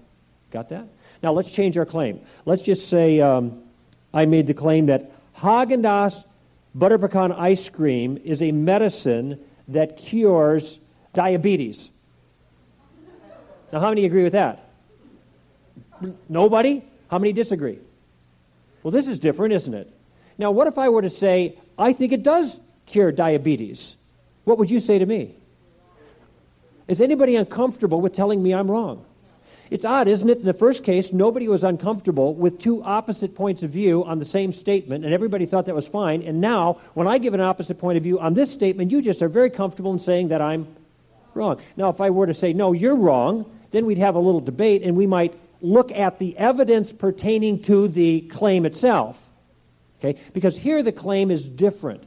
[0.52, 0.88] Got that?
[1.22, 2.22] Now let's change our claim.
[2.46, 3.64] Let's just say um,
[4.14, 6.24] I made the claim that Haagen Dazs
[6.74, 10.80] butter pecan ice cream is a medicine that cures
[11.14, 11.90] diabetes.
[13.72, 14.70] Now, how many agree with that?
[16.30, 16.84] Nobody?
[17.10, 17.80] How many disagree?
[18.84, 19.92] Well, this is different, isn't it?
[20.38, 23.98] Now, what if I were to say, I think it does cure diabetes?
[24.44, 25.36] What would you say to me?
[26.88, 29.06] Is anybody uncomfortable with telling me I'm wrong?
[29.72, 30.40] It's odd, isn't it?
[30.40, 34.26] In the first case, nobody was uncomfortable with two opposite points of view on the
[34.26, 36.22] same statement, and everybody thought that was fine.
[36.22, 39.24] And now, when I give an opposite point of view on this statement, you just
[39.24, 40.68] are very comfortable in saying that I'm
[41.34, 41.60] wrong.
[41.76, 44.84] Now, if I were to say, no, you're wrong, then we'd have a little debate,
[44.84, 49.25] and we might look at the evidence pertaining to the claim itself.
[50.06, 50.20] Okay?
[50.34, 52.04] Because here the claim is different.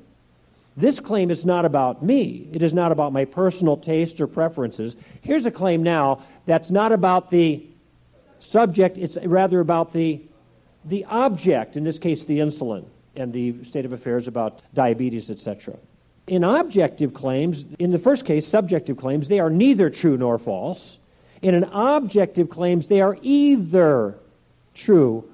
[0.76, 2.48] This claim is not about me.
[2.52, 4.94] It is not about my personal taste or preferences.
[5.22, 7.66] Here's a claim now that's not about the
[8.38, 10.22] subject, it's rather about the,
[10.84, 12.84] the object, in this case, the insulin,
[13.16, 15.74] and the state of affairs about diabetes, etc.
[16.28, 21.00] In objective claims, in the first case, subjective claims, they are neither true nor false.
[21.42, 24.14] In an objective claims, they are either
[24.74, 25.28] true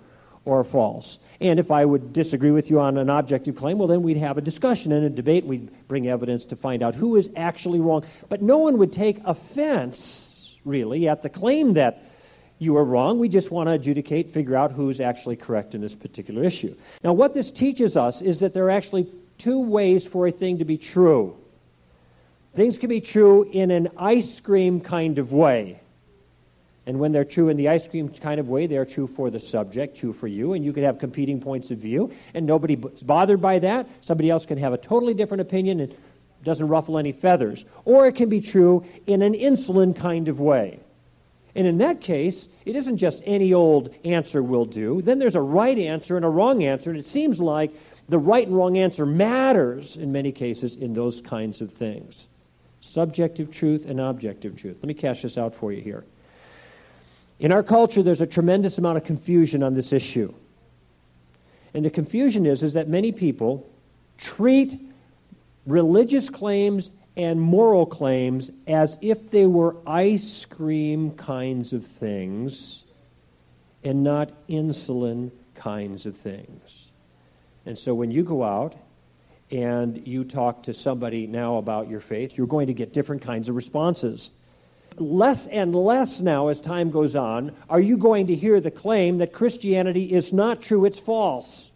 [0.47, 1.19] or false.
[1.45, 4.39] And if I would disagree with you on an objective claim, well, then we'd have
[4.39, 5.45] a discussion and a debate.
[5.45, 8.03] We'd bring evidence to find out who is actually wrong.
[8.31, 12.03] But no one would take offense, really, at the claim that
[12.59, 13.19] you are wrong.
[13.19, 16.75] We just want to adjudicate, figure out who's actually correct in this particular issue.
[17.03, 20.57] Now, what this teaches us is that there are actually two ways for a thing
[20.61, 21.37] to be true.
[22.55, 25.79] Things can be true in an ice cream kind of way.
[26.87, 29.41] And when they're true in the ice cream kind of way, they're true for the
[29.41, 33.41] subject, true for you, and you could have competing points of view, and nobody's bothered
[33.41, 33.89] by that.
[34.03, 35.97] Somebody else can have a totally different opinion, and
[36.45, 37.65] doesn't ruffle any feathers.
[37.85, 40.81] Or it can be true in an insulin kind of way.
[41.55, 45.01] And in that case, it isn't just any old answer will do.
[45.03, 47.73] Then there's a right answer and a wrong answer, and it seems like
[48.09, 52.27] the right and wrong answer matters in many cases in those kinds of things
[52.81, 54.77] subjective truth and objective truth.
[54.77, 56.05] Let me cash this out for you here.
[57.45, 60.33] In our culture, there's a tremendous amount of confusion on this issue.
[61.75, 63.71] And the confusion is, is that many people
[64.17, 64.81] treat
[65.67, 72.83] religious claims and moral claims as if they were ice cream kinds of things
[73.85, 76.93] and not insulin kinds of things.
[77.67, 78.75] And so when you go out
[79.51, 83.51] and you talk to somebody now about your faith, you're going to get different kinds
[83.51, 84.31] of responses.
[84.97, 89.19] Less and less now, as time goes on, are you going to hear the claim
[89.19, 91.71] that Christianity is not true, it's false.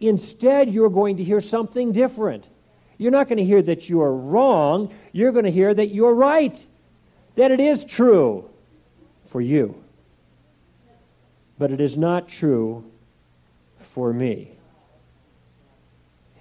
[0.00, 2.48] Instead, you're going to hear something different.
[2.98, 4.92] You're not going to hear that you are wrong.
[5.12, 6.64] You're going to hear that you're right,
[7.36, 8.48] that it is true
[9.30, 9.82] for you.
[11.58, 12.84] But it is not true
[13.80, 14.57] for me.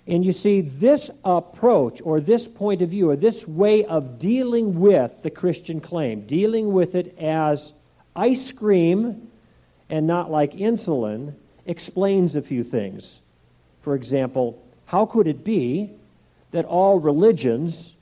[0.08, 4.80] And you see, this approach or this point of view or this way of dealing
[4.80, 7.74] with the Christian claim, dealing with it as
[8.15, 9.30] ice cream
[9.89, 11.34] and not like insulin,
[11.65, 13.22] explains a few things.
[13.82, 15.91] For example, how could it be
[16.52, 17.98] that all religions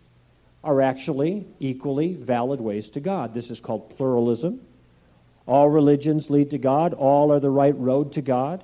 [0.65, 3.33] are actually equally valid ways to God.
[3.33, 4.59] This is called pluralism.
[5.45, 8.63] All religions lead to God, all are the right road to God.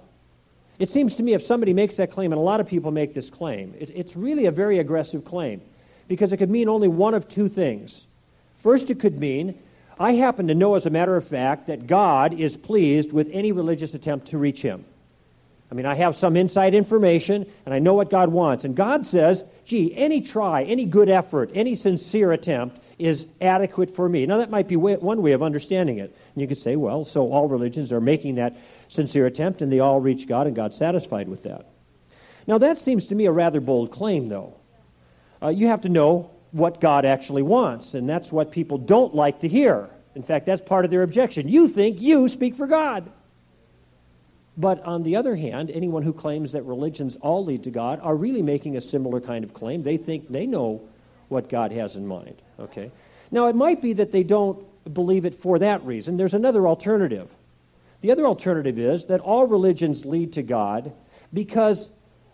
[0.81, 3.13] It seems to me if somebody makes that claim, and a lot of people make
[3.13, 5.61] this claim, it, it's really a very aggressive claim
[6.07, 8.07] because it could mean only one of two things.
[8.57, 9.59] First, it could mean
[9.99, 13.51] I happen to know, as a matter of fact, that God is pleased with any
[13.51, 14.83] religious attempt to reach him.
[15.71, 18.65] I mean, I have some inside information and I know what God wants.
[18.65, 24.09] And God says, gee, any try, any good effort, any sincere attempt is adequate for
[24.09, 24.25] me.
[24.25, 26.15] Now, that might be one way of understanding it.
[26.33, 28.57] And you could say, well, so all religions are making that
[28.91, 31.65] sincere attempt and they all reach God and God's satisfied with that.
[32.45, 34.57] Now, that seems to me a rather bold claim, though.
[35.41, 39.39] Uh, you have to know what God actually wants, and that's what people don't like
[39.39, 39.89] to hear.
[40.13, 41.47] In fact, that's part of their objection.
[41.47, 43.09] You think you speak for God.
[44.57, 48.15] But on the other hand, anyone who claims that religions all lead to God are
[48.15, 49.83] really making a similar kind of claim.
[49.83, 50.81] They think they know
[51.29, 52.35] what God has in mind.
[52.59, 52.91] Okay?
[53.31, 56.17] Now, it might be that they don't believe it for that reason.
[56.17, 57.29] There's another alternative.
[58.01, 60.93] The other alternative is that all religions lead to God
[61.33, 61.89] because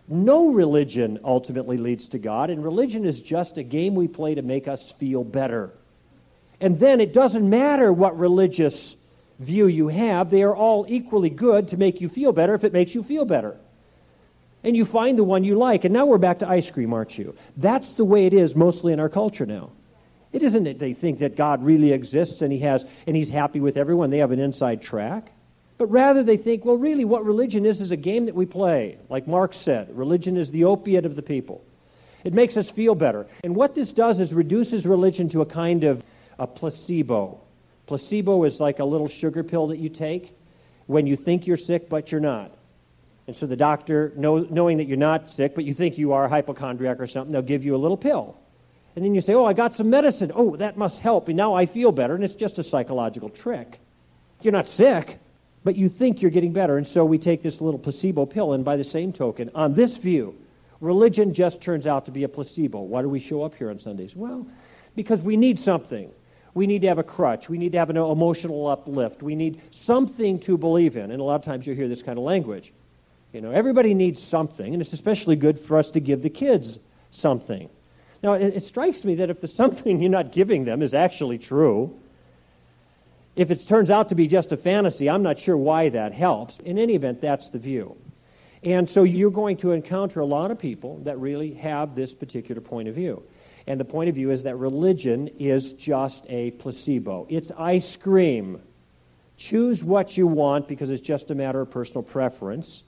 [0.07, 4.41] no religion ultimately leads to God, and religion is just a game we play to
[4.41, 5.73] make us feel better.
[6.61, 8.95] And then it doesn't matter what religious
[9.39, 12.73] view you have, they are all equally good to make you feel better if it
[12.73, 13.57] makes you feel better.
[14.63, 15.85] And you find the one you like.
[15.85, 17.35] And now we're back to ice cream, aren't you?
[17.55, 19.69] That's the way it is mostly in our culture now.
[20.33, 23.59] It isn't that they think that God really exists and he has and he's happy
[23.59, 24.09] with everyone.
[24.09, 25.31] They have an inside track.
[25.77, 28.97] But rather they think, well, really what religion is is a game that we play.
[29.09, 31.63] Like Marx said, religion is the opiate of the people.
[32.23, 33.27] It makes us feel better.
[33.43, 36.03] And what this does is reduces religion to a kind of
[36.39, 37.39] a placebo.
[37.85, 40.35] Placebo is like a little sugar pill that you take
[40.87, 42.51] when you think you're sick, but you're not.
[43.27, 46.25] And so the doctor, know, knowing that you're not sick, but you think you are
[46.25, 48.37] a hypochondriac or something, they'll give you a little pill.
[48.95, 50.31] And then you say, Oh, I got some medicine.
[50.33, 51.27] Oh, that must help.
[51.27, 52.15] And now I feel better.
[52.15, 53.79] And it's just a psychological trick.
[54.41, 55.19] You're not sick,
[55.67, 56.77] but you think you're getting better.
[56.77, 58.53] And so we take this little placebo pill.
[58.53, 60.33] And by the same token, on this view,
[60.79, 62.79] religion just turns out to be a placebo.
[62.79, 64.15] Why do we show up here on Sundays?
[64.15, 64.47] Well,
[64.95, 66.09] because we need something
[66.53, 67.49] we need to have a crutch.
[67.49, 69.21] We need to have an emotional uplift.
[69.21, 71.11] We need something to believe in.
[71.11, 72.71] And a lot of times you hear this kind of language.
[73.33, 76.79] You know, everybody needs something, and it's especially good for us to give the kids
[77.11, 77.69] something.
[78.23, 81.37] Now, it, it strikes me that if the something you're not giving them is actually
[81.37, 81.99] true,
[83.37, 86.57] if it turns out to be just a fantasy, I'm not sure why that helps.
[86.65, 87.95] In any event, that's the view.
[88.63, 92.59] And so you're going to encounter a lot of people that really have this particular
[92.59, 93.21] point of view.
[93.67, 97.27] And the point of view is that religion is just a placebo.
[97.29, 98.59] It's ice cream.
[99.37, 102.83] Choose what you want because it's just a matter of personal preference.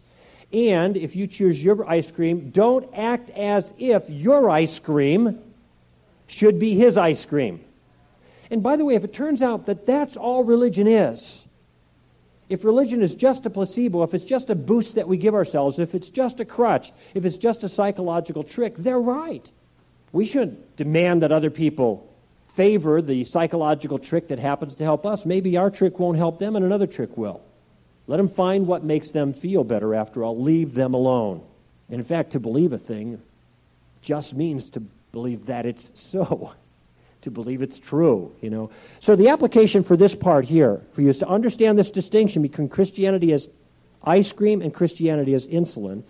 [0.52, 5.40] And if you choose your ice cream, don't act as if your ice cream
[6.26, 7.64] should be his ice cream.
[8.52, 11.44] And by the way, if it turns out that that's all religion is,
[12.50, 15.78] if religion is just a placebo, if it's just a boost that we give ourselves,
[15.78, 19.52] if it's just a crutch, if it's just a psychological trick, they're right.
[20.12, 22.12] We shouldn't demand that other people
[22.56, 25.26] favor the psychological trick that happens to help us.
[25.26, 27.42] Maybe our trick won't help them and another trick will.
[28.08, 30.36] Let them find what makes them feel better after all.
[30.36, 31.44] Leave them alone.
[31.90, 33.22] And in fact, to believe a thing
[34.02, 34.80] just means to
[35.12, 36.54] believe that it's so,
[37.22, 38.70] to believe it's true, you know.
[39.00, 42.70] So the application for this part here, for you, is to understand this distinction between
[42.70, 43.50] Christianity as
[44.04, 46.04] ice cream and Christianity as insulin,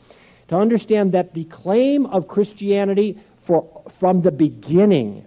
[0.49, 5.25] to understand that the claim of Christianity for, from the beginning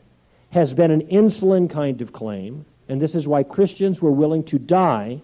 [0.51, 4.59] has been an insulin kind of claim, and this is why Christians were willing to
[4.59, 5.21] die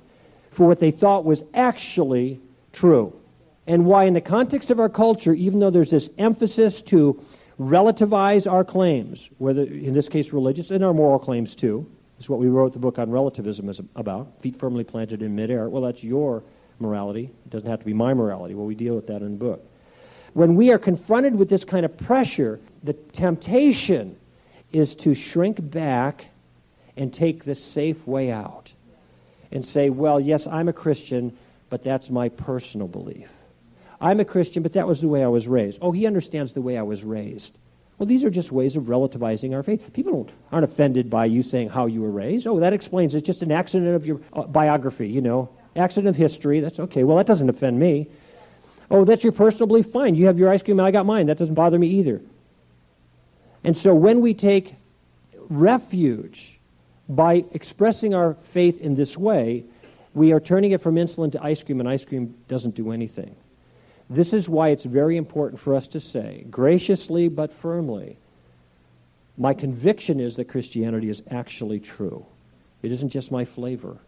[0.51, 2.41] for what they thought was actually
[2.73, 3.15] true.
[3.67, 7.23] And why, in the context of our culture, even though there's this emphasis to
[7.59, 12.39] relativize our claims, whether in this case religious and our moral claims too, is what
[12.39, 15.69] we wrote the book on relativism is about, feet firmly planted in midair.
[15.69, 16.43] Well, that's your
[16.81, 17.31] morality.
[17.47, 18.55] It doesn't have to be my morality.
[18.55, 19.65] Well, we deal with that in the book.
[20.35, 24.17] When we are confronted with this kind of pressure, the temptation
[24.73, 26.27] is to shrink back
[26.97, 28.73] and take the safe way out
[29.51, 31.37] and say, well, yes, I'm a Christian,
[31.71, 33.29] but that's my personal belief.
[34.01, 35.79] I'm a Christian, but that was the way I was raised.
[35.83, 37.59] Oh, he understands the way I was raised.
[37.99, 39.93] Well, these are just ways of relativizing our faith.
[39.93, 42.47] People aren't offended by you saying how you were raised.
[42.47, 46.17] Oh, that explains it's just an accident of your uh, biography, you know, accident of
[46.17, 46.61] history.
[46.61, 47.03] That's okay.
[47.03, 48.07] Well, that doesn't offend me.
[48.91, 49.87] Oh, that's your personal belief.
[49.87, 50.15] Fine.
[50.15, 51.27] You have your ice cream and I got mine.
[51.27, 52.23] That doesn't bother me either.
[53.65, 54.77] And so when we take
[55.49, 56.59] refuge
[57.09, 59.65] by expressing our faith in this way,
[60.15, 63.35] we are turning it from insulin to ice cream, and ice cream doesn't do anything.
[64.11, 68.17] This is why it's very important for us to say, graciously but firmly,
[69.37, 72.27] my conviction is that Christianity is actually true.
[72.83, 73.99] It isn't just my flavor.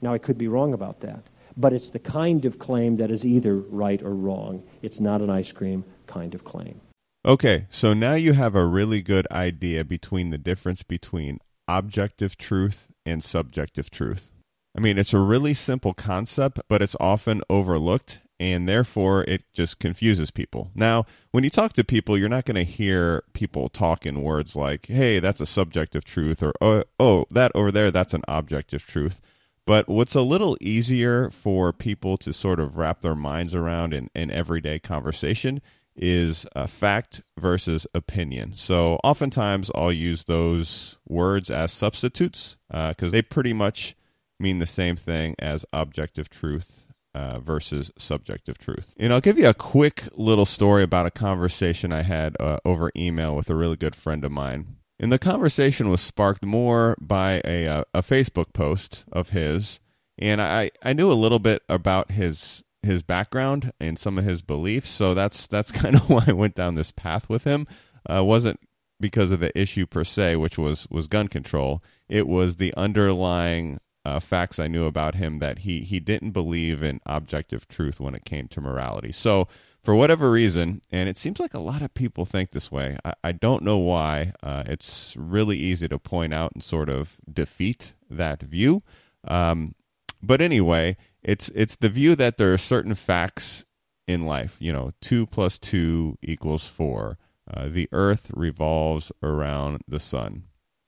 [0.00, 1.22] Now, I could be wrong about that,
[1.56, 4.62] but it's the kind of claim that is either right or wrong.
[4.82, 6.80] It's not an ice cream kind of claim.
[7.26, 12.88] Okay, so now you have a really good idea between the difference between objective truth
[13.06, 14.30] and subjective truth.
[14.76, 18.20] I mean, it's a really simple concept, but it's often overlooked,
[18.52, 20.70] and therefore it just confuses people.
[20.74, 24.54] Now, when you talk to people, you're not going to hear people talk in words
[24.54, 28.86] like, hey, that's a subjective truth, or oh, oh, that over there, that's an objective
[28.86, 29.22] truth.
[29.66, 34.10] But what's a little easier for people to sort of wrap their minds around in,
[34.14, 35.62] in everyday conversation
[35.96, 38.52] is uh, fact versus opinion.
[38.56, 43.96] So oftentimes I'll use those words as substitutes because uh, they pretty much
[44.38, 46.84] mean the same thing as objective truth
[47.14, 48.94] uh, versus subjective truth.
[48.98, 52.90] And I'll give you a quick little story about a conversation I had uh, over
[52.96, 54.76] email with a really good friend of mine.
[54.98, 59.80] And the conversation was sparked more by a, a, uh, a Facebook post of his.
[60.18, 64.42] And I, I knew a little bit about his his background and some of his
[64.42, 64.90] beliefs.
[64.90, 67.66] So that's that's kind of why I went down this path with him.
[68.08, 68.60] Uh, wasn't
[69.00, 71.82] because of the issue per se, which was was gun control.
[72.08, 76.82] It was the underlying uh, facts I knew about him that he he didn't believe
[76.82, 79.12] in objective truth when it came to morality.
[79.12, 79.48] So
[79.82, 82.96] for whatever reason, and it seems like a lot of people think this way.
[83.04, 84.32] I, I don't know why.
[84.42, 88.82] Uh, it's really easy to point out and sort of defeat that view.
[89.26, 89.74] Um,
[90.22, 93.64] but anyway, it's it's the view that there are certain facts
[94.06, 94.56] in life.
[94.58, 97.18] You know, two plus two equals four.
[97.52, 100.44] Uh, the Earth revolves around the sun.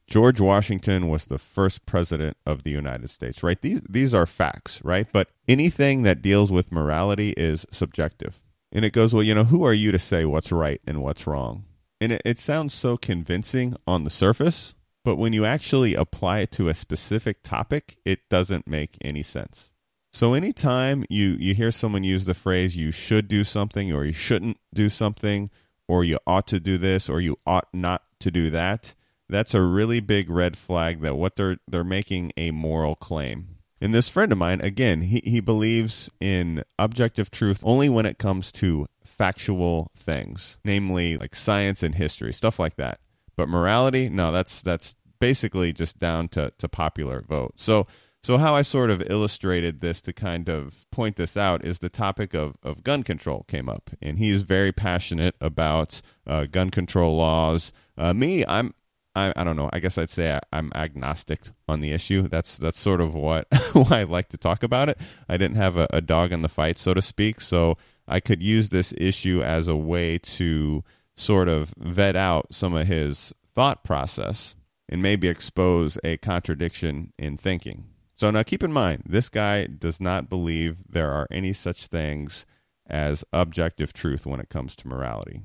[0.07, 3.61] George Washington was the first president of the United States, right?
[3.61, 5.07] These these are facts, right?
[5.13, 8.41] But anything that deals with morality is subjective.
[8.71, 11.27] And it goes, well, you know, who are you to say what's right and what's
[11.27, 11.65] wrong?
[12.01, 16.53] And it, it sounds so convincing on the surface, but when you actually apply it
[16.53, 19.73] to a specific topic, it doesn't make any sense.
[20.13, 24.13] So anytime you you hear someone use the phrase you should do something or you
[24.13, 25.51] shouldn't do something
[25.89, 28.95] or you ought to do this or you ought not to do that,
[29.29, 33.49] that's a really big red flag that what they're they're making a moral claim.
[33.81, 38.19] And this friend of mine, again, he, he believes in objective truth only when it
[38.19, 43.01] comes to factual things, namely like science and history, stuff like that.
[43.37, 47.55] But morality, no, that's that's basically just down to, to popular vote.
[47.57, 47.87] So
[48.27, 51.89] so, how I sort of illustrated this to kind of point this out is the
[51.89, 53.91] topic of, of gun control came up.
[54.03, 57.73] And he is very passionate about uh, gun control laws.
[57.97, 58.75] Uh, me, I'm.
[59.17, 59.71] I, I don't know.
[59.73, 62.29] I guess I'd say I, I'm agnostic on the issue.
[62.29, 64.99] That's that's sort of what why I like to talk about it.
[65.29, 67.41] I didn't have a, a dog in the fight, so to speak.
[67.41, 70.85] So I could use this issue as a way to
[71.17, 74.55] sort of vet out some of his thought process
[74.89, 77.85] and maybe expose a contradiction in thinking.
[78.17, 82.47] So now keep in mind, this guy does not believe there are any such things
[82.87, 85.43] as objective truth when it comes to morality.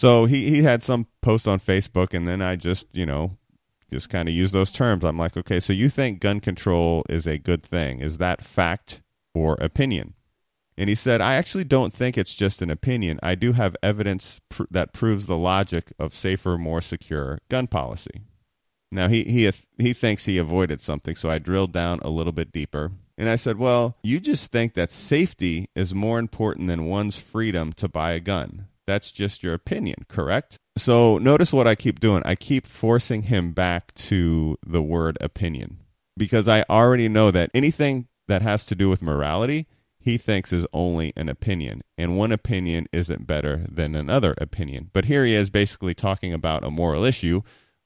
[0.00, 3.36] So he, he had some post on Facebook, and then I just, you know,
[3.92, 5.04] just kind of use those terms.
[5.04, 8.00] I'm like, okay, so you think gun control is a good thing.
[8.00, 9.02] Is that fact
[9.34, 10.14] or opinion?
[10.78, 13.20] And he said, I actually don't think it's just an opinion.
[13.22, 18.22] I do have evidence pr- that proves the logic of safer, more secure gun policy.
[18.90, 22.52] Now, he, he, he thinks he avoided something, so I drilled down a little bit
[22.52, 22.92] deeper.
[23.18, 27.74] And I said, Well, you just think that safety is more important than one's freedom
[27.74, 28.64] to buy a gun.
[28.90, 30.56] That's just your opinion, correct?
[30.76, 32.24] So notice what I keep doing.
[32.24, 35.78] I keep forcing him back to the word opinion
[36.16, 39.68] because I already know that anything that has to do with morality,
[40.00, 41.82] he thinks is only an opinion.
[41.96, 44.90] And one opinion isn't better than another opinion.
[44.92, 47.42] But here he is basically talking about a moral issue,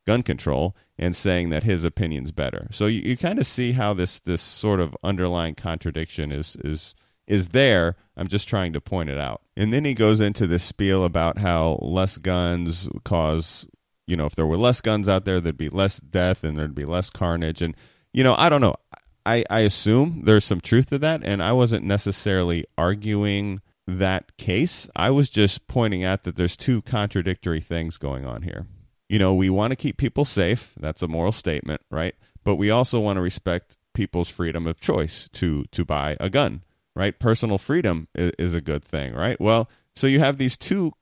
[0.07, 2.67] gun control, and saying that his opinion's better.
[2.71, 6.95] So you, you kind of see how this this sort of underlying contradiction is is
[7.27, 7.97] is there.
[8.17, 9.43] I'm just trying to point it out.
[9.57, 13.67] And then he goes into this spiel about how less guns cause,
[14.07, 16.75] you know, if there were less guns out there, there'd be less death and there'd
[16.75, 17.63] be less carnage.
[17.63, 17.75] And,
[18.13, 18.77] you know, I don't know.
[19.27, 21.23] I, I assume there's some truth to that.
[21.25, 24.89] And I wasn't necessarily arguing that case.
[24.95, 28.67] I was just pointing out that there's two contradictory things going on here.
[29.09, 30.75] You know, we want to keep people safe.
[30.79, 32.15] That's a moral statement, right?
[32.43, 36.63] But we also want to respect people's freedom of choice to to buy a gun
[36.95, 37.19] right?
[37.19, 39.41] Personal freedom is, is a good thing, right?
[39.41, 40.93] Well, so you have these two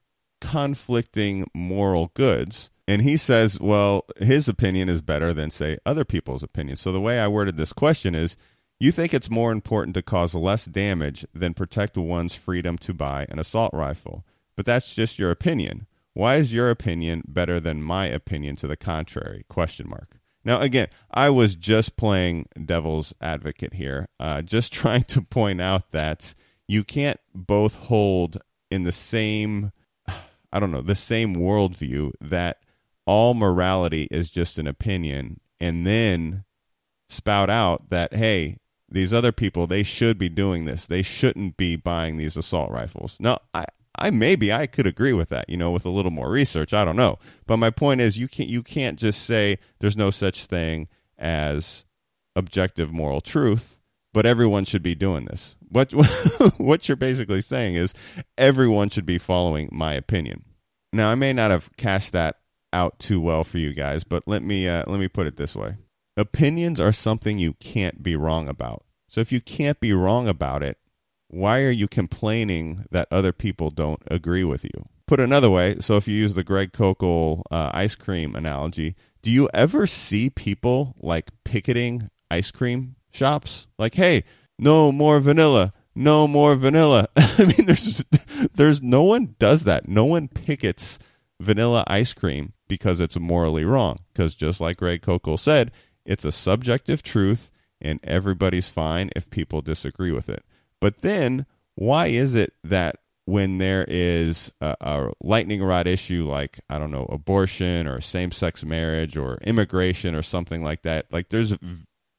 [0.41, 2.71] conflicting moral goods.
[2.89, 6.81] And he says, well, his opinion is better than, say, other people's opinions.
[6.81, 8.37] So the way I worded this question is
[8.81, 13.27] you think it's more important to cause less damage than protect one's freedom to buy
[13.29, 14.27] an assault rifle.
[14.57, 15.87] But that's just your opinion.
[16.15, 19.45] Why is your opinion better than my opinion to the contrary?
[19.49, 20.19] Question mark.
[20.45, 25.91] Now, again, I was just playing devil's advocate here, uh, just trying to point out
[25.93, 26.35] that
[26.69, 28.39] you can't both hold
[28.71, 29.73] in the same,
[30.53, 32.59] I don't know, the same worldview that
[33.07, 36.45] all morality is just an opinion and then
[37.09, 40.87] spout out that, hey, these other people, they should be doing this.
[40.87, 43.19] They shouldn't be buying these assault rifles.
[43.21, 43.65] Now, I,
[43.99, 46.73] I maybe I could agree with that, you know, with a little more research.
[46.73, 47.19] I don't know.
[47.47, 50.89] But my point is you can't you can't just say there's no such thing
[51.19, 51.85] as
[52.35, 53.81] objective moral truth,
[54.13, 55.57] but everyone should be doing this.
[55.69, 55.93] What
[56.59, 57.95] what you're basically saying is
[58.39, 60.45] everyone should be following my opinion.
[60.93, 62.37] Now, I may not have cashed that
[62.73, 65.55] out too well for you guys, but let me uh, let me put it this
[65.55, 65.77] way.
[66.17, 68.85] Opinions are something you can't be wrong about.
[69.09, 70.79] So if you can't be wrong about it,
[71.33, 74.85] why are you complaining that other people don't agree with you?
[75.07, 79.31] Put another way, so if you use the Greg Koukl uh, ice cream analogy, do
[79.31, 83.67] you ever see people like picketing ice cream shops?
[83.79, 84.25] Like, hey,
[84.59, 87.09] no more vanilla, no more vanilla.
[87.17, 88.05] I mean, there's
[88.55, 89.89] there's no one does that.
[89.89, 90.99] No one pickets
[91.41, 93.99] vanilla ice cream because it's morally wrong.
[94.13, 95.73] Because just like Greg Koukl said,
[96.05, 100.45] it's a subjective truth, and everybody's fine if people disagree with it.
[100.83, 106.59] But then, why is it that when there is a, a lightning rod issue like
[106.69, 111.29] I don't know abortion or same sex marriage or immigration or something like that, like
[111.29, 111.55] there's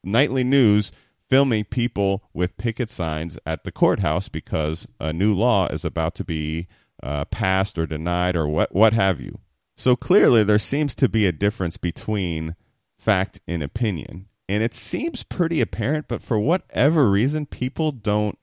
[0.02, 0.92] nightly news
[1.28, 6.24] filming people with picket signs at the courthouse because a new law is about to
[6.24, 6.66] be
[7.02, 9.40] uh, passed or denied or what what have you.
[9.76, 12.56] So clearly, there seems to be a difference between
[12.98, 16.08] fact and opinion, and it seems pretty apparent.
[16.08, 18.38] But for whatever reason, people don't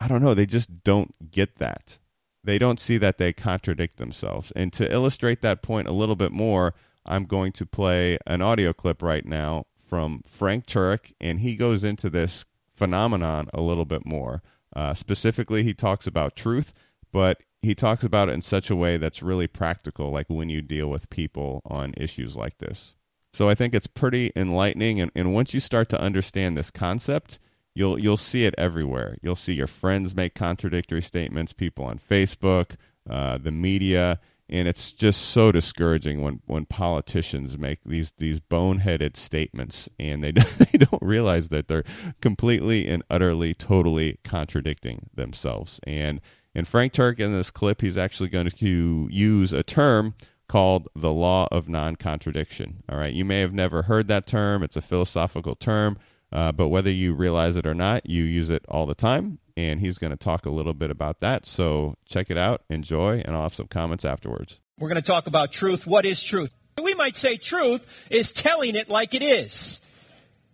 [0.00, 1.98] I don't know, they just don't get that.
[2.44, 4.52] They don't see that they contradict themselves.
[4.52, 6.74] And to illustrate that point a little bit more,
[7.04, 11.84] I'm going to play an audio clip right now from Frank Turek, and he goes
[11.84, 14.42] into this phenomenon a little bit more.
[14.74, 16.72] Uh, specifically, he talks about truth,
[17.12, 20.60] but he talks about it in such a way that's really practical, like when you
[20.60, 22.94] deal with people on issues like this.
[23.32, 25.00] So I think it's pretty enlightening.
[25.00, 27.38] And, and once you start to understand this concept,
[27.76, 29.18] you'll you'll see it everywhere.
[29.22, 32.76] You'll see your friends make contradictory statements, people on Facebook,
[33.08, 34.18] uh, the media,
[34.48, 40.32] and it's just so discouraging when, when politicians make these these boneheaded statements and they
[40.32, 41.84] they don't realize that they're
[42.20, 45.78] completely and utterly totally contradicting themselves.
[45.86, 46.20] And
[46.54, 50.14] in Frank Turek in this clip, he's actually going to use a term
[50.48, 52.84] called the law of non-contradiction.
[52.88, 54.62] All right, you may have never heard that term.
[54.62, 55.98] It's a philosophical term
[56.32, 59.38] uh, but whether you realize it or not, you use it all the time.
[59.56, 61.46] And he's going to talk a little bit about that.
[61.46, 64.58] So check it out, enjoy, and I'll have some comments afterwards.
[64.78, 65.86] We're going to talk about truth.
[65.86, 66.52] What is truth?
[66.82, 69.80] We might say truth is telling it like it is,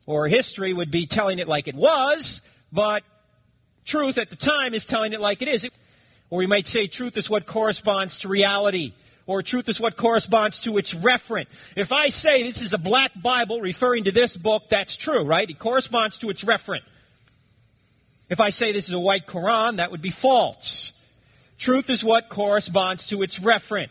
[0.07, 3.03] or history would be telling it like it was, but
[3.85, 5.69] truth at the time is telling it like it is.
[6.31, 8.93] Or we might say truth is what corresponds to reality
[9.27, 11.47] or truth is what corresponds to its referent.
[11.77, 15.49] If I say this is a black Bible referring to this book, that's true, right?
[15.49, 16.83] It corresponds to its referent.
[18.29, 20.93] If I say this is a white Quran, that would be false.
[21.59, 23.91] Truth is what corresponds to its referent.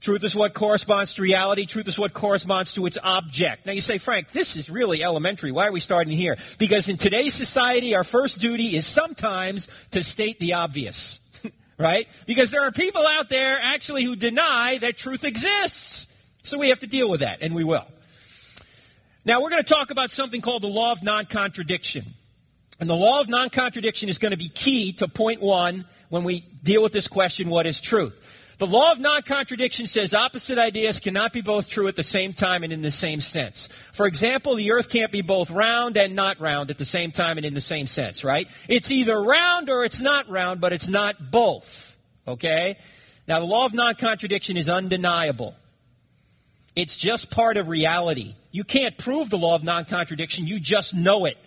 [0.00, 1.66] Truth is what corresponds to reality.
[1.66, 3.66] Truth is what corresponds to its object.
[3.66, 5.50] Now you say, Frank, this is really elementary.
[5.50, 6.36] Why are we starting here?
[6.58, 11.27] Because in today's society, our first duty is sometimes to state the obvious.
[11.78, 12.08] Right?
[12.26, 16.12] Because there are people out there actually who deny that truth exists.
[16.42, 17.86] So we have to deal with that, and we will.
[19.24, 22.04] Now we're going to talk about something called the law of non-contradiction.
[22.80, 26.40] And the law of non-contradiction is going to be key to point one when we
[26.62, 28.27] deal with this question, what is truth?
[28.58, 32.64] The law of non-contradiction says opposite ideas cannot be both true at the same time
[32.64, 33.68] and in the same sense.
[33.92, 37.36] For example, the earth can't be both round and not round at the same time
[37.36, 38.48] and in the same sense, right?
[38.68, 41.96] It's either round or it's not round, but it's not both.
[42.26, 42.76] Okay?
[43.28, 45.54] Now, the law of non-contradiction is undeniable.
[46.74, 48.34] It's just part of reality.
[48.50, 51.38] You can't prove the law of non-contradiction, you just know it.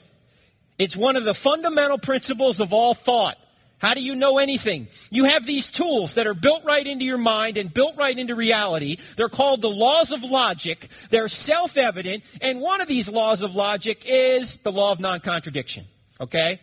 [0.78, 3.38] It's one of the fundamental principles of all thought.
[3.82, 4.88] How do you know anything?
[5.10, 8.36] You have these tools that are built right into your mind and built right into
[8.36, 8.98] reality.
[9.16, 10.88] They're called the laws of logic.
[11.10, 12.24] They're self evident.
[12.42, 15.86] And one of these laws of logic is the law of non contradiction.
[16.20, 16.60] Okay?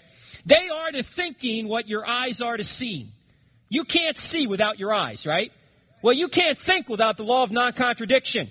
[0.46, 3.08] They are to thinking what your eyes are to seeing.
[3.68, 5.52] You can't see without your eyes, right?
[6.02, 8.48] Well, you can't think without the law of non contradiction.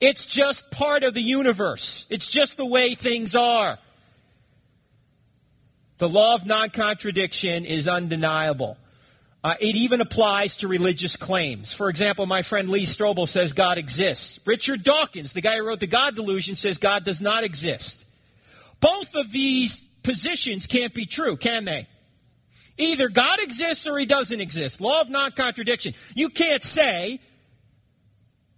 [0.00, 3.78] It's just part of the universe, it's just the way things are.
[5.98, 8.76] The law of non contradiction is undeniable.
[9.44, 11.74] Uh, it even applies to religious claims.
[11.74, 14.40] For example, my friend Lee Strobel says God exists.
[14.46, 18.08] Richard Dawkins, the guy who wrote The God Delusion, says God does not exist.
[18.80, 21.88] Both of these positions can't be true, can they?
[22.78, 24.80] Either God exists or he doesn't exist.
[24.80, 25.94] Law of non contradiction.
[26.14, 27.20] You can't say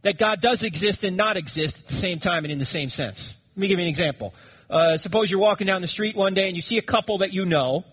[0.02, 2.90] that God does exist and not exist at the same time and in the same
[2.90, 3.38] sense.
[3.56, 4.34] Let me give you an example.
[4.70, 7.32] Uh, suppose you're walking down the street one day and you see a couple that
[7.32, 7.84] you know.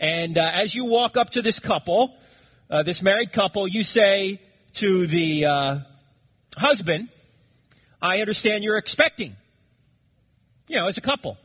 [0.00, 2.14] And uh, as you walk up to this couple,
[2.70, 4.40] uh, this married couple, you say
[4.74, 5.78] to the uh,
[6.56, 7.08] husband,
[8.00, 9.36] I understand you're expecting.
[10.66, 11.38] You know, as a couple.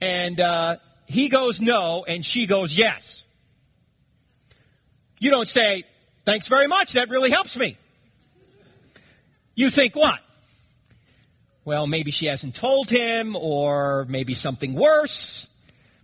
[0.00, 0.76] And uh,
[1.06, 3.24] he goes no, and she goes yes.
[5.20, 5.84] You don't say,
[6.24, 7.76] thanks very much, that really helps me.
[9.54, 10.18] You think what?
[11.64, 15.48] Well, maybe she hasn't told him, or maybe something worse.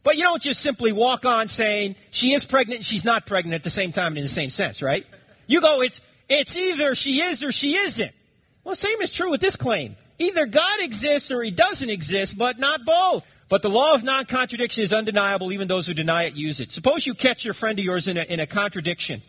[0.04, 3.54] But you don't just simply walk on saying she is pregnant and she's not pregnant
[3.54, 5.04] at the same time and in the same sense, right?
[5.46, 8.12] You go, it's, it's either she is or she isn't.
[8.64, 9.96] Well, same is true with this claim.
[10.18, 13.26] Either God exists or he doesn't exist, but not both.
[13.48, 16.70] But the law of non contradiction is undeniable, even those who deny it use it.
[16.70, 19.22] Suppose you catch your friend of yours in a, in a contradiction,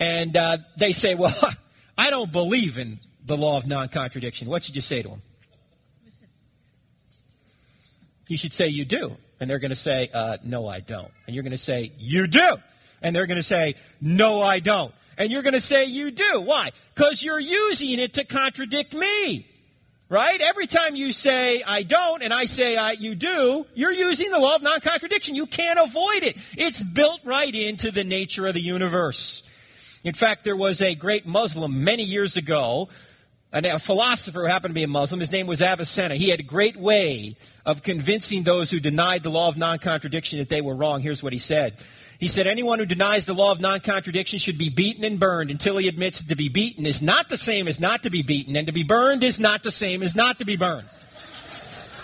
[0.00, 1.34] and uh, they say, Well,
[1.98, 4.48] I don't believe in the law of non contradiction.
[4.48, 5.22] What should you say to them?
[8.32, 9.14] You should say, You do.
[9.40, 11.10] And they're going to say, uh, No, I don't.
[11.26, 12.54] And you're going to say, You do.
[13.02, 14.94] And they're going to say, No, I don't.
[15.18, 16.40] And you're going to say, You do.
[16.40, 16.70] Why?
[16.94, 19.46] Because you're using it to contradict me.
[20.08, 20.40] Right?
[20.40, 24.38] Every time you say, I don't, and I say, I, you do, you're using the
[24.38, 25.34] law of non contradiction.
[25.34, 26.38] You can't avoid it.
[26.52, 29.46] It's built right into the nature of the universe.
[30.04, 32.88] In fact, there was a great Muslim many years ago
[33.52, 35.20] a philosopher who happened to be a Muslim.
[35.20, 36.14] His name was Avicenna.
[36.14, 37.36] He had a great way
[37.66, 41.00] of convincing those who denied the law of non contradiction that they were wrong.
[41.00, 41.74] Here's what he said.
[42.18, 45.50] He said, Anyone who denies the law of non contradiction should be beaten and burned
[45.50, 48.22] until he admits that to be beaten is not the same as not to be
[48.22, 50.88] beaten, and to be burned is not the same as not to be burned.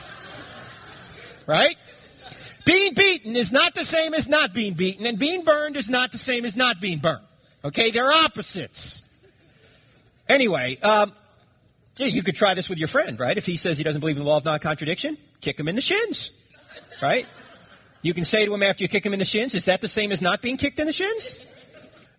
[1.47, 1.77] right?
[2.65, 6.13] Being beaten is not the same as not being beaten, and being burned is not
[6.13, 7.25] the same as not being burned.
[7.65, 7.91] Okay?
[7.91, 9.09] They're opposites.
[10.29, 11.13] Anyway, um,
[11.99, 13.37] yeah, you could try this with your friend, right?
[13.37, 15.75] If he says he doesn't believe in the law of non contradiction, kick him in
[15.75, 16.31] the shins,
[17.03, 17.27] right?
[18.03, 19.89] You can say to him after you kick him in the shins, is that the
[19.89, 21.41] same as not being kicked in the shins?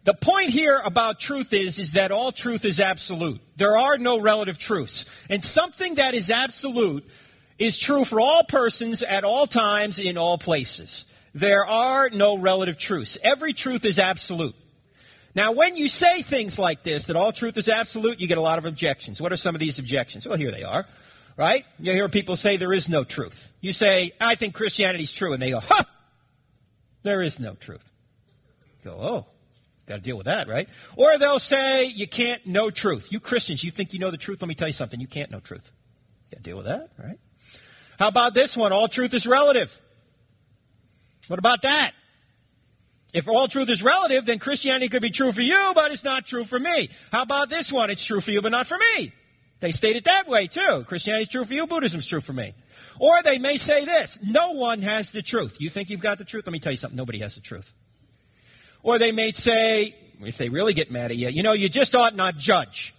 [0.04, 3.40] The point here about truth is, is that all truth is absolute.
[3.58, 5.06] There are no relative truths.
[5.30, 7.06] And something that is absolute
[7.58, 11.06] is true for all persons at all times in all places.
[11.34, 13.18] There are no relative truths.
[13.24, 14.56] Every truth is absolute.
[15.36, 18.42] Now, when you say things like this, that all truth is absolute, you get a
[18.42, 19.22] lot of objections.
[19.22, 20.28] What are some of these objections?
[20.28, 20.86] Well, here they are,
[21.38, 21.66] right?
[21.80, 23.54] You hear people say there is no truth.
[23.62, 25.84] You say, I think Christianity is true, and they go, huh,
[27.04, 27.90] there is no truth.
[28.84, 29.26] You go, oh,
[29.86, 30.68] got to deal with that, right?
[30.96, 33.12] Or they'll say, you can't know truth.
[33.12, 34.42] You Christians, you think you know the truth?
[34.42, 35.00] Let me tell you something.
[35.00, 35.72] You can't know truth.
[36.32, 37.20] Got to deal with that, right?
[38.00, 38.72] How about this one?
[38.72, 39.80] All truth is relative.
[41.28, 41.92] What about that?
[43.14, 46.26] If all truth is relative, then Christianity could be true for you, but it's not
[46.26, 46.90] true for me.
[47.12, 47.90] How about this one?
[47.90, 49.12] It's true for you, but not for me.
[49.62, 50.84] They state it that way too.
[50.88, 52.54] Christianity is true for you, Buddhism is true for me.
[53.00, 55.60] Or they may say this no one has the truth.
[55.60, 56.46] You think you've got the truth?
[56.46, 57.74] Let me tell you something nobody has the truth.
[58.84, 61.96] Or they may say, if they really get mad at you, you know, you just
[61.96, 62.94] ought not judge.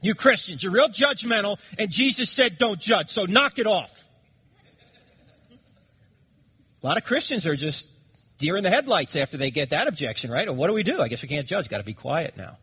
[0.00, 4.08] You Christians, you're real judgmental, and Jesus said don't judge, so knock it off.
[6.82, 7.88] A lot of Christians are just
[8.38, 10.48] deer in the headlights after they get that objection, right?
[10.48, 11.00] Or what do we do?
[11.00, 11.68] I guess we can't judge.
[11.68, 12.56] Got to be quiet now.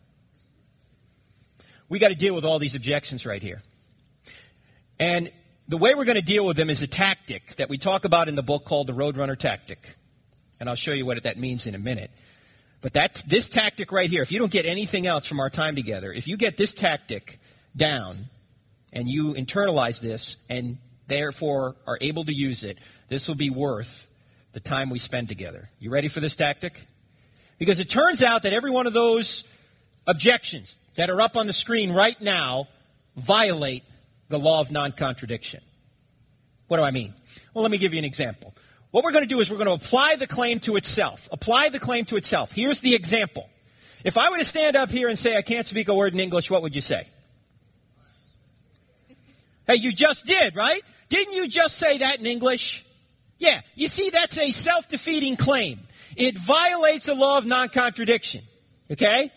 [1.88, 3.62] We got to deal with all these objections right here.
[5.00, 5.32] And
[5.68, 8.28] the way we're going to deal with them is a tactic that we talk about
[8.28, 9.96] in the book called the Roadrunner Tactic.
[10.60, 12.12] And I'll show you what that means in a minute.
[12.82, 15.76] But that, this tactic right here, if you don't get anything else from our time
[15.76, 17.40] together, if you get this tactic
[17.76, 18.26] down
[18.94, 22.78] and you internalize this and therefore are able to use it,
[23.10, 24.08] this will be worth
[24.56, 25.70] the time we spend together.
[25.80, 26.86] You ready for this tactic?
[27.60, 29.52] Because it turns out that every one of those
[30.08, 32.70] objections that are up on the screen right now
[33.18, 33.84] violate
[34.30, 35.60] the law of non contradiction.
[36.70, 37.14] What do I mean?
[37.54, 38.56] Well, let me give you an example.
[38.92, 41.28] What we're going to do is we're going to apply the claim to itself.
[41.34, 42.54] Apply the claim to itself.
[42.54, 43.50] Here's the example.
[44.06, 46.22] If I were to stand up here and say I can't speak a word in
[46.22, 47.08] English, what would you say?
[49.68, 50.82] Hey, you just did, right?
[51.10, 52.85] Didn't you just say that in English?
[53.38, 53.62] Yeah.
[53.76, 55.80] You see, that's a self defeating claim.
[56.16, 58.44] It violates the law of non contradiction.
[58.92, 59.32] Okay?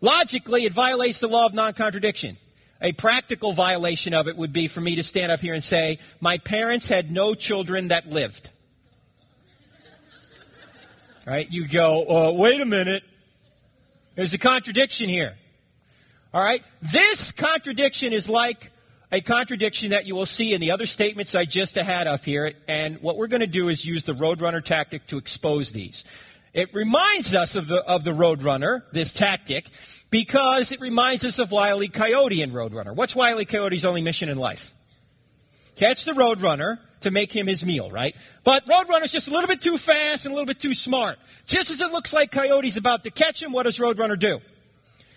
[0.00, 2.36] Logically, it violates the law of non contradiction.
[2.80, 5.98] A practical violation of it would be for me to stand up here and say,
[6.20, 8.50] My parents had no children that lived.
[11.26, 11.50] Right?
[11.50, 13.02] You go, uh, wait a minute.
[14.14, 15.36] There's a contradiction here.
[16.34, 16.62] All right?
[16.82, 18.70] This contradiction is like
[19.12, 22.52] a contradiction that you will see in the other statements I just had up here.
[22.66, 26.04] And what we're going to do is use the Roadrunner tactic to expose these.
[26.52, 29.68] It reminds us of the, of the Roadrunner, this tactic,
[30.10, 32.94] because it reminds us of Wiley Coyote in Roadrunner.
[32.94, 34.72] What's Wiley Coyote's only mission in life?
[35.74, 38.16] Catch the Roadrunner to make him his meal, right?
[38.44, 41.18] But Roadrunner's just a little bit too fast and a little bit too smart.
[41.44, 44.40] Just as it looks like Coyote's about to catch him, what does Roadrunner do?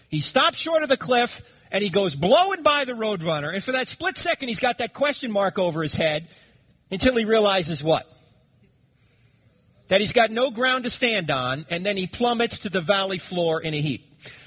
[0.10, 3.54] He stops short of the cliff and he goes blowing by the Roadrunner.
[3.54, 6.28] And for that split second, he's got that question mark over his head
[6.92, 8.12] until he realizes what?
[9.88, 13.18] That he's got no ground to stand on, and then he plummets to the valley
[13.18, 14.04] floor in a heap.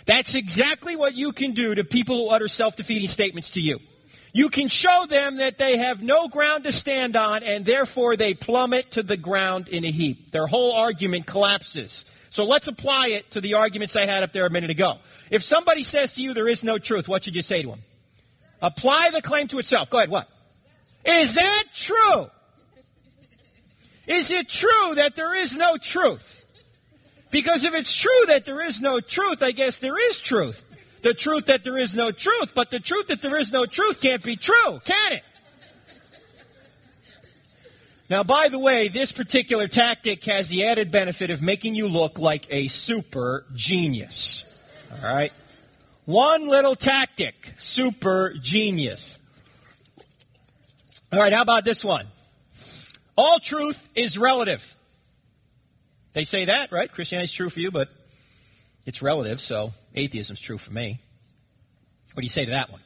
[0.06, 3.78] That's exactly what you can do to people who utter self defeating statements to you.
[4.32, 8.34] You can show them that they have no ground to stand on and therefore they
[8.34, 10.30] plummet to the ground in a heap.
[10.30, 12.04] Their whole argument collapses.
[12.30, 14.98] So let's apply it to the arguments I had up there a minute ago.
[15.30, 17.82] If somebody says to you there is no truth, what should you say to him?
[18.62, 19.90] Apply the claim to itself.
[19.90, 20.28] Go ahead, what?
[21.04, 22.30] Is that true?
[24.06, 26.44] Is it true that there is no truth?
[27.30, 30.64] Because if it's true that there is no truth, I guess there is truth
[31.02, 34.00] the truth that there is no truth, but the truth that there is no truth
[34.00, 35.22] can't be true, can it?
[38.10, 42.18] Now, by the way, this particular tactic has the added benefit of making you look
[42.18, 44.52] like a super genius.
[44.90, 45.32] All right?
[46.06, 49.16] One little tactic, super genius.
[51.12, 52.08] All right, how about this one?
[53.16, 54.74] All truth is relative.
[56.12, 56.90] They say that, right?
[56.90, 57.90] Christianity is true for you, but
[58.86, 61.00] it's relative, so atheism's true for me.
[62.14, 62.80] What do you say to that one?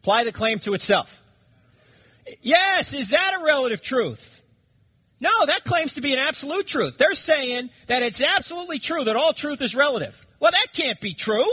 [0.00, 1.22] Apply the claim to itself.
[2.40, 4.41] Yes, is that a relative truth?
[5.22, 6.98] No, that claims to be an absolute truth.
[6.98, 10.26] They're saying that it's absolutely true that all truth is relative.
[10.40, 11.46] Well, that can't be true.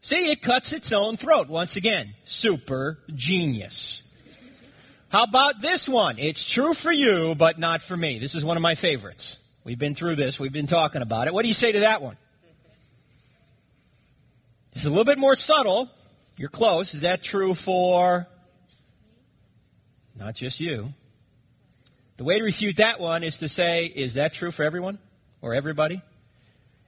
[0.00, 1.48] See, it cuts its own throat.
[1.48, 4.02] Once again, super genius.
[5.08, 6.18] How about this one?
[6.18, 8.18] It's true for you, but not for me.
[8.18, 9.38] This is one of my favorites.
[9.62, 11.34] We've been through this, we've been talking about it.
[11.34, 12.16] What do you say to that one?
[14.72, 15.88] It's a little bit more subtle.
[16.36, 16.94] You're close.
[16.94, 18.26] Is that true for
[20.16, 20.92] not just you?
[22.18, 24.98] The way to refute that one is to say, is that true for everyone
[25.40, 26.02] or everybody?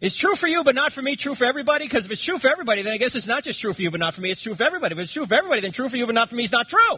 [0.01, 1.85] It's true for you, but not for me, true for everybody?
[1.85, 3.93] Because if it's true for everybody, then I guess it's not just true for you,
[3.93, 4.95] but not for me, it's true for everybody.
[4.95, 6.68] If it's true for everybody, then true for you, but not for me is not
[6.68, 6.97] true.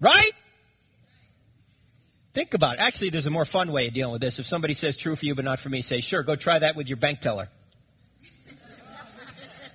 [0.00, 0.32] Right?
[2.34, 2.80] Think about it.
[2.80, 4.40] Actually, there's a more fun way of dealing with this.
[4.40, 6.74] If somebody says true for you, but not for me, say, sure, go try that
[6.74, 7.50] with your bank teller.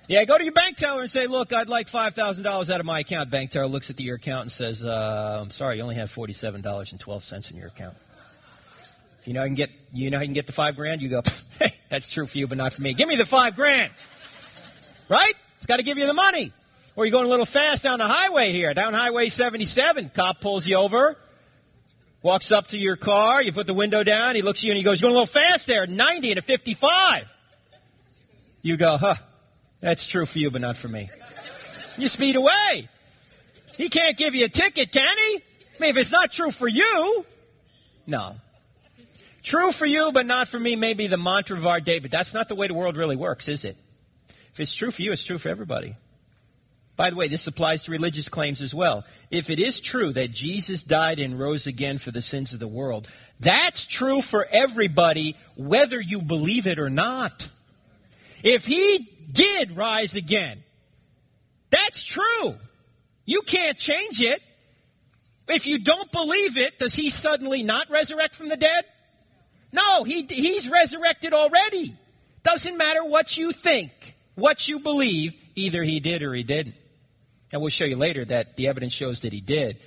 [0.08, 3.00] Yeah, go to your bank teller and say, look, I'd like $5,000 out of my
[3.00, 3.30] account.
[3.30, 7.50] Bank teller looks at your account and says, uh, I'm sorry, you only have $47.12
[7.50, 7.94] in your account.
[9.26, 11.02] You know, I can get, you know, I can get the five grand.
[11.02, 11.20] You go,
[11.58, 12.94] hey, that's true for you, but not for me.
[12.94, 13.92] Give me the five grand.
[15.10, 15.34] Right?
[15.58, 16.54] It's got to give you the money.
[16.96, 20.10] Or you're going a little fast down the highway here, down Highway 77.
[20.14, 21.18] Cop pulls you over,
[22.22, 23.42] walks up to your car.
[23.42, 24.36] You put the window down.
[24.36, 26.38] He looks at you and he goes, you're going a little fast there, 90 and
[26.38, 27.28] a 55.
[28.62, 29.14] You go, huh,
[29.80, 31.10] that's true for you, but not for me.
[31.96, 32.88] You speed away.
[33.76, 35.36] He can't give you a ticket, can he?
[35.36, 37.24] I mean, if it's not true for you,
[38.06, 38.36] no.
[39.42, 42.10] True for you, but not for me, may be the mantra of our day, but
[42.10, 43.76] that's not the way the world really works, is it?
[44.52, 45.94] If it's true for you, it's true for everybody.
[46.96, 49.04] By the way, this applies to religious claims as well.
[49.30, 52.66] If it is true that Jesus died and rose again for the sins of the
[52.66, 53.08] world,
[53.38, 57.48] that's true for everybody, whether you believe it or not.
[58.42, 60.62] If he did rise again,
[61.70, 62.54] that's true.
[63.24, 64.40] You can't change it.
[65.48, 68.84] If you don't believe it, does he suddenly not resurrect from the dead?
[69.72, 71.94] No, he, he's resurrected already.
[72.42, 73.90] Doesn't matter what you think,
[74.34, 76.74] what you believe, either he did or he didn't.
[77.52, 79.78] And we'll show you later that the evidence shows that he did.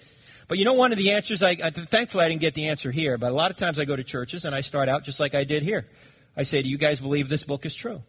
[0.47, 2.91] But you know, one of the answers, I, I, thankfully I didn't get the answer
[2.91, 5.19] here, but a lot of times I go to churches and I start out just
[5.19, 5.87] like I did here.
[6.35, 8.01] I say, Do you guys believe this book is true?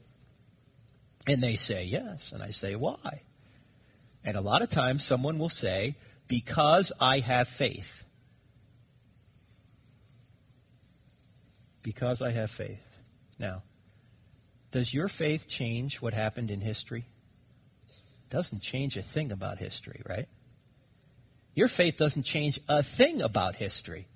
[1.27, 2.33] And they say, Yes.
[2.33, 3.23] And I say, Why?
[4.25, 5.97] And a lot of times someone will say,
[6.29, 8.07] Because I have faith.
[11.83, 12.99] Because I have faith.
[13.39, 13.62] Now,
[14.70, 17.07] does your faith change what happened in history?
[18.33, 20.27] doesn't change a thing about history, right?
[21.55, 24.07] Your faith doesn't change a thing about history.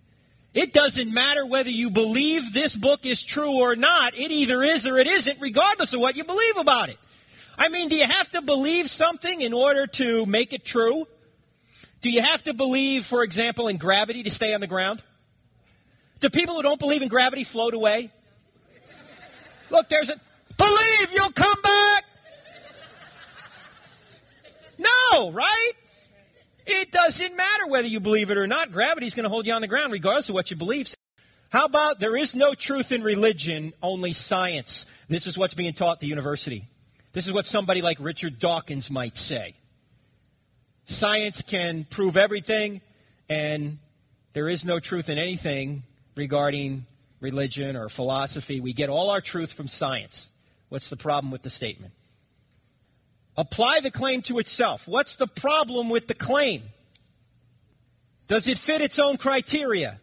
[0.56, 4.14] It doesn't matter whether you believe this book is true or not.
[4.16, 6.96] It either is or it isn't, regardless of what you believe about it.
[7.58, 11.06] I mean, do you have to believe something in order to make it true?
[12.00, 15.02] Do you have to believe, for example, in gravity to stay on the ground?
[16.20, 18.10] Do people who don't believe in gravity float away?
[19.68, 20.18] Look, there's a
[20.56, 22.04] believe you'll come back.
[24.78, 25.72] No, right?
[26.66, 28.72] It doesn't matter whether you believe it or not.
[28.72, 30.92] Gravity's going to hold you on the ground regardless of what you believe.
[31.50, 34.84] How about there is no truth in religion, only science?
[35.08, 36.66] This is what's being taught at the university.
[37.12, 39.54] This is what somebody like Richard Dawkins might say.
[40.86, 42.80] Science can prove everything,
[43.28, 43.78] and
[44.32, 45.84] there is no truth in anything
[46.16, 46.84] regarding
[47.20, 48.60] religion or philosophy.
[48.60, 50.30] We get all our truth from science.
[50.68, 51.92] What's the problem with the statement?
[53.36, 54.88] Apply the claim to itself.
[54.88, 56.62] What's the problem with the claim?
[58.28, 60.00] Does it fit its own criteria?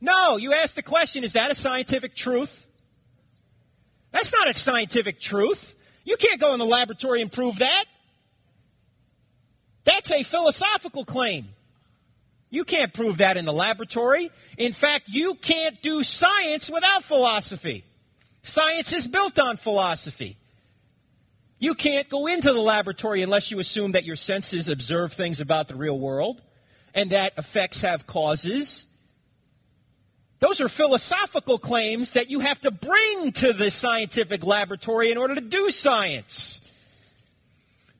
[0.00, 2.66] No, you ask the question is that a scientific truth?
[4.10, 5.74] That's not a scientific truth.
[6.04, 7.84] You can't go in the laboratory and prove that.
[9.84, 11.48] That's a philosophical claim.
[12.50, 14.30] You can't prove that in the laboratory.
[14.56, 17.84] In fact, you can't do science without philosophy.
[18.42, 20.36] Science is built on philosophy.
[21.58, 25.68] You can't go into the laboratory unless you assume that your senses observe things about
[25.68, 26.42] the real world
[26.94, 28.92] and that effects have causes.
[30.38, 35.34] Those are philosophical claims that you have to bring to the scientific laboratory in order
[35.34, 36.60] to do science.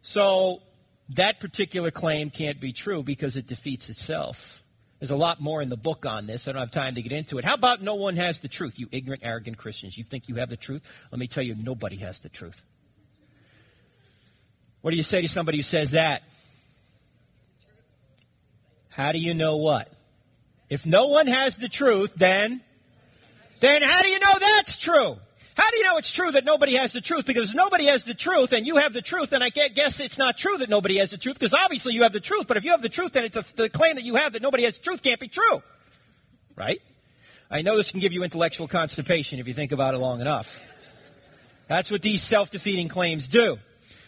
[0.03, 0.63] So,
[1.11, 4.63] that particular claim can't be true because it defeats itself.
[4.99, 6.49] There's a lot more in the book on this.
[6.49, 7.45] I don't have time to get into it.
[7.45, 8.79] How about no one has the truth?
[8.79, 9.97] You ignorant, arrogant Christians.
[9.97, 11.07] You think you have the truth?
[11.11, 12.63] Let me tell you, nobody has the truth.
[14.87, 16.23] What do you say to somebody who says that?
[18.89, 19.91] How do you know what?
[20.71, 22.61] If no one has the truth, then
[23.59, 25.17] then how do you know that's true?
[25.57, 27.27] How do you know it's true that nobody has the truth?
[27.27, 30.39] Because nobody has the truth and you have the truth, and I guess it's not
[30.39, 32.47] true that nobody has the truth because obviously you have the truth.
[32.47, 34.43] But if you have the truth, then it's a, the claim that you have that
[34.43, 35.65] nobody has the truth can't be true.
[36.55, 36.81] Right?
[37.51, 40.65] I know this can give you intellectual constipation if you think about it long enough.
[41.67, 43.59] That's what these self defeating claims do.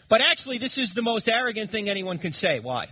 [0.09, 2.59] But actually, this is the most arrogant thing anyone can say.
[2.59, 2.87] Why?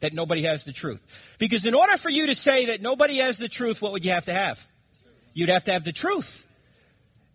[0.00, 1.36] That nobody has the truth.
[1.38, 4.10] Because in order for you to say that nobody has the truth, what would you
[4.10, 4.66] have to have?
[5.34, 6.44] You'd have to have the truth.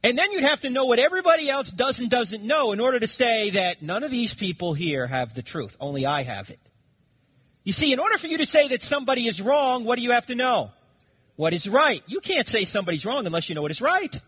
[0.03, 2.99] And then you'd have to know what everybody else does and doesn't know in order
[2.99, 5.77] to say that none of these people here have the truth.
[5.79, 6.59] Only I have it.
[7.63, 10.11] You see, in order for you to say that somebody is wrong, what do you
[10.11, 10.71] have to know?
[11.35, 12.01] What is right?
[12.07, 14.19] You can't say somebody's wrong unless you know what is right.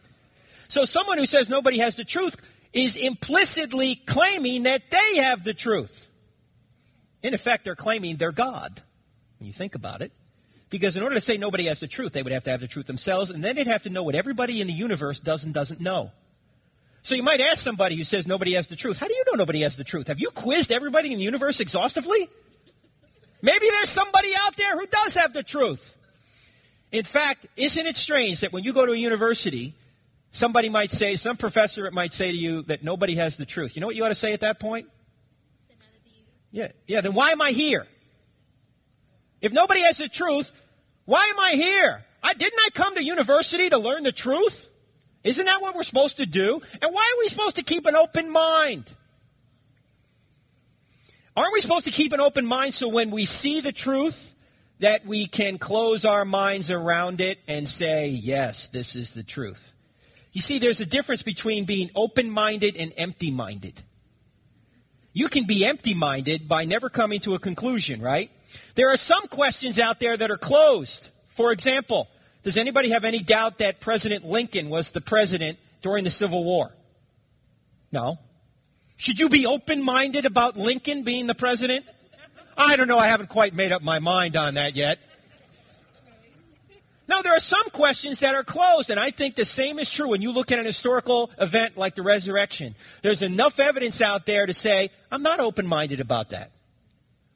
[0.67, 2.35] So someone who says nobody has the truth
[2.73, 6.07] is implicitly claiming that they have the truth.
[7.23, 8.81] In effect, they're claiming they're God,
[9.39, 10.11] when you think about it.
[10.69, 12.67] Because in order to say nobody has the truth, they would have to have the
[12.67, 15.53] truth themselves, and then they'd have to know what everybody in the universe does and
[15.53, 16.11] doesn't know.
[17.01, 19.37] So you might ask somebody who says nobody has the truth, how do you know
[19.37, 20.07] nobody has the truth?
[20.07, 22.29] Have you quizzed everybody in the universe exhaustively?
[23.41, 25.95] Maybe there's somebody out there who does have the truth.
[26.91, 29.73] In fact, isn't it strange that when you go to a university,
[30.31, 33.75] Somebody might say, some professor might say to you that nobody has the truth.
[33.75, 34.87] You know what you ought to say at that point?
[36.51, 37.87] Yeah, yeah, then why am I here?
[39.41, 40.51] If nobody has the truth,
[41.05, 42.05] why am I here?
[42.21, 44.69] I, didn't I come to university to learn the truth?
[45.23, 46.61] Isn't that what we're supposed to do?
[46.81, 48.83] And why are we supposed to keep an open mind?
[51.35, 54.35] Aren't we supposed to keep an open mind so when we see the truth,
[54.79, 59.73] that we can close our minds around it and say, yes, this is the truth?
[60.31, 63.81] You see, there's a difference between being open minded and empty minded.
[65.11, 68.29] You can be empty minded by never coming to a conclusion, right?
[68.75, 71.09] There are some questions out there that are closed.
[71.29, 72.07] For example,
[72.43, 76.71] does anybody have any doubt that President Lincoln was the president during the Civil War?
[77.91, 78.19] No.
[78.97, 81.85] Should you be open minded about Lincoln being the president?
[82.55, 82.99] I don't know.
[82.99, 84.99] I haven't quite made up my mind on that yet.
[87.09, 90.09] Now, there are some questions that are closed, and I think the same is true
[90.09, 92.75] when you look at an historical event like the resurrection.
[93.01, 96.51] There's enough evidence out there to say, I'm not open minded about that.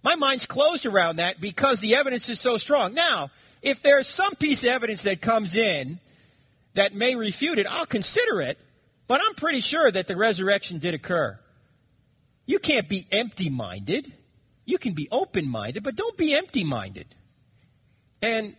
[0.03, 2.93] My mind's closed around that because the evidence is so strong.
[2.93, 3.31] Now,
[3.63, 5.99] if there's some piece of evidence that comes in
[6.75, 8.59] that may refute it, I'll consider it,
[9.07, 11.39] but I'm pretty sure that the resurrection did occur.
[12.45, 14.13] You can't be empty minded.
[14.65, 17.07] You can be open minded, but don't be empty minded.
[18.21, 18.55] And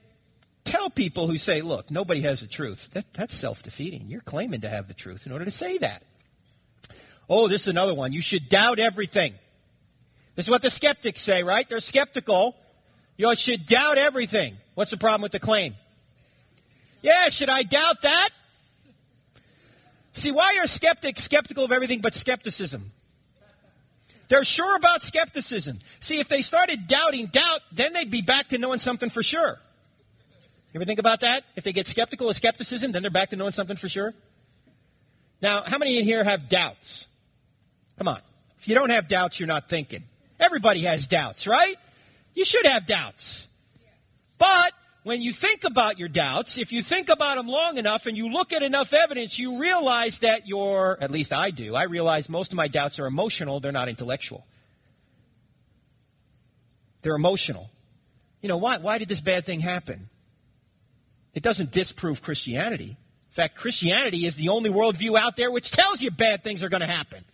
[0.65, 2.91] tell people who say, look, nobody has the truth.
[2.93, 4.09] That, that's self defeating.
[4.09, 6.03] You're claiming to have the truth in order to say that.
[7.29, 8.13] Oh, this is another one.
[8.13, 9.35] You should doubt everything.
[10.35, 11.69] This is what the skeptics say, right?
[11.69, 12.57] They're skeptical.
[13.17, 14.57] You should doubt everything.
[14.75, 15.75] What's the problem with the claim?
[17.03, 18.31] Yeah, should I doubt that?
[20.13, 22.91] See, why are skeptics skeptical of everything but skepticism?
[24.29, 25.79] They're sure about skepticism.
[26.01, 29.61] See, if they started doubting doubt, then they'd be back to knowing something for sure.
[30.75, 31.45] You ever think about that?
[31.55, 34.13] If they get skeptical of skepticism, then they're back to knowing something for sure.
[35.41, 37.07] Now, how many in here have doubts?
[37.97, 38.21] Come on.
[38.59, 40.03] If you don't have doubts, you're not thinking.
[40.41, 41.77] Everybody has doubts, right?
[42.35, 43.47] You should have doubts.
[44.37, 44.73] But
[45.05, 48.33] when you think about your doubts, if you think about them long enough and you
[48.33, 52.51] look at enough evidence, you realize that your, at least I do, I realize most
[52.51, 54.45] of my doubts are emotional, they're not intellectual.
[57.03, 57.71] They're emotional.
[58.43, 60.09] You know, why, why did this bad thing happen?
[61.35, 62.97] It doesn't disprove Christianity.
[62.97, 66.69] In fact, Christianity is the only worldview out there which tells you bad things are
[66.69, 67.25] going to happen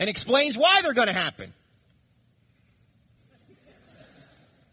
[0.00, 1.52] and explains why they're going to happen.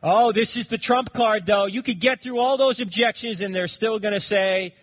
[0.01, 1.65] Oh, this is the trump card, though.
[1.65, 4.73] You could get through all those objections, and they're still going to say,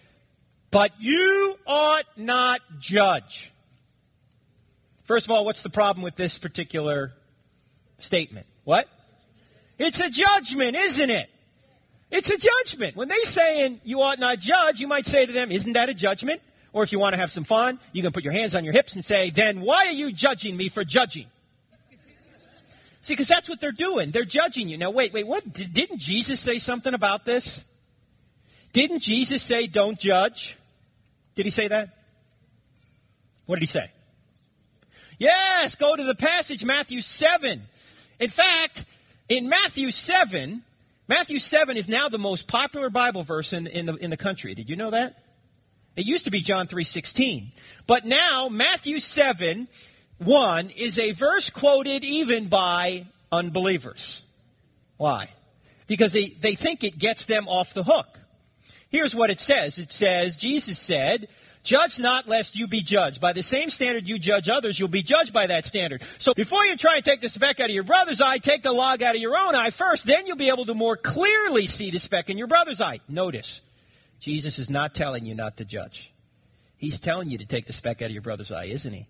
[0.70, 3.50] but you ought not judge.
[5.04, 7.12] First of all, what's the problem with this particular
[7.98, 8.46] statement?
[8.64, 8.88] What?
[9.78, 11.30] It's a judgment, isn't it?
[12.10, 12.96] It's a judgment.
[12.96, 15.94] When they're saying you ought not judge, you might say to them, Isn't that a
[15.94, 16.40] judgment?
[16.72, 18.72] Or if you want to have some fun, you can put your hands on your
[18.72, 21.26] hips and say, Then why are you judging me for judging?
[23.00, 24.10] See, because that's what they're doing.
[24.10, 24.76] They're judging you.
[24.76, 25.52] Now, wait, wait, what?
[25.52, 27.64] Didn't Jesus say something about this?
[28.72, 30.56] Didn't Jesus say, Don't judge?
[31.34, 31.90] Did he say that?
[33.46, 33.90] What did he say?
[35.18, 37.62] Yes, go to the passage, Matthew 7.
[38.20, 38.84] In fact,
[39.28, 40.62] in Matthew 7,
[41.08, 44.54] Matthew 7 is now the most popular Bible verse in, in, the, in the country.
[44.54, 45.22] Did you know that?
[45.94, 47.52] It used to be John 3.16.
[47.86, 49.68] But now, Matthew 7,
[50.18, 54.24] 1 is a verse quoted even by unbelievers.
[54.96, 55.30] Why?
[55.86, 58.18] Because they, they think it gets them off the hook.
[58.90, 59.78] Here's what it says.
[59.78, 61.28] It says, Jesus said,
[61.66, 63.20] Judge not lest you be judged.
[63.20, 66.04] By the same standard you judge others, you'll be judged by that standard.
[66.20, 68.72] So before you try and take the speck out of your brother's eye, take the
[68.72, 70.06] log out of your own eye first.
[70.06, 73.00] Then you'll be able to more clearly see the speck in your brother's eye.
[73.08, 73.62] Notice,
[74.20, 76.14] Jesus is not telling you not to judge.
[76.76, 79.08] He's telling you to take the speck out of your brother's eye, isn't he?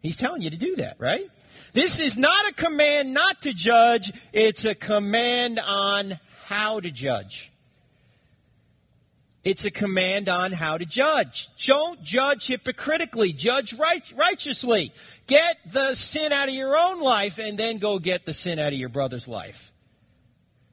[0.00, 1.28] He's telling you to do that, right?
[1.72, 7.50] This is not a command not to judge, it's a command on how to judge.
[9.46, 11.50] It's a command on how to judge.
[11.64, 13.32] Don't judge hypocritically.
[13.32, 14.92] Judge right, righteously.
[15.28, 18.72] Get the sin out of your own life and then go get the sin out
[18.72, 19.70] of your brother's life.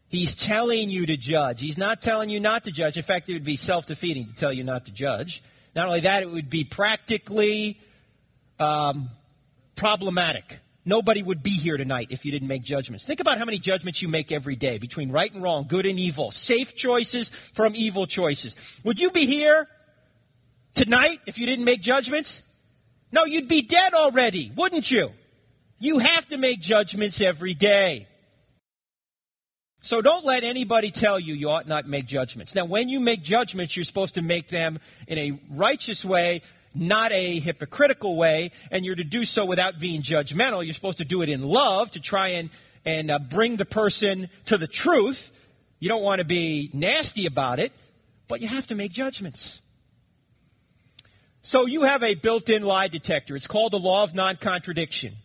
[0.08, 1.62] He's telling you to judge.
[1.62, 2.98] He's not telling you not to judge.
[2.98, 5.44] In fact, it would be self defeating to tell you not to judge.
[5.76, 7.80] Not only that, it would be practically
[8.60, 9.10] um,
[9.76, 10.62] problematic.
[10.86, 13.06] Nobody would be here tonight if you didn't make judgments.
[13.06, 15.98] Think about how many judgments you make every day between right and wrong, good and
[15.98, 18.56] evil, safe choices from evil choices.
[18.84, 19.68] Would you be here
[20.74, 22.42] tonight if you didn't make judgments?
[23.14, 25.12] No, you'd be dead already, wouldn't you?
[25.80, 28.08] You have to make judgments every day.
[29.82, 32.56] So don't let anybody tell you you ought not make judgments.
[32.56, 36.42] Now, when you make judgments, you're supposed to make them in a righteous way
[36.76, 40.64] not a hypocritical way, and you're to do so without being judgmental.
[40.64, 42.50] You're supposed to do it in love to try and,
[42.86, 45.32] and uh, bring the person to the truth.
[45.80, 47.72] You don't want to be nasty about it,
[48.28, 49.62] but you have to make judgments.
[51.42, 53.36] So you have a built in lie detector.
[53.36, 55.16] It's called the law of non contradiction.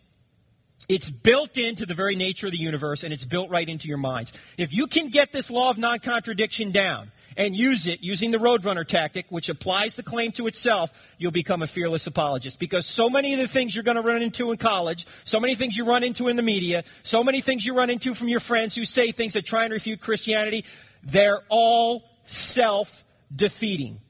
[0.88, 3.98] It's built into the very nature of the universe and it's built right into your
[3.98, 4.32] minds.
[4.56, 8.38] If you can get this law of non contradiction down and use it using the
[8.38, 12.58] Roadrunner tactic, which applies the claim to itself, you'll become a fearless apologist.
[12.58, 15.54] Because so many of the things you're going to run into in college, so many
[15.54, 18.40] things you run into in the media, so many things you run into from your
[18.40, 20.64] friends who say things that try and refute Christianity,
[21.02, 23.04] they're all self
[23.34, 24.00] defeating.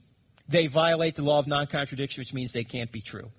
[0.48, 3.30] They violate the law of non contradiction, which means they can't be true.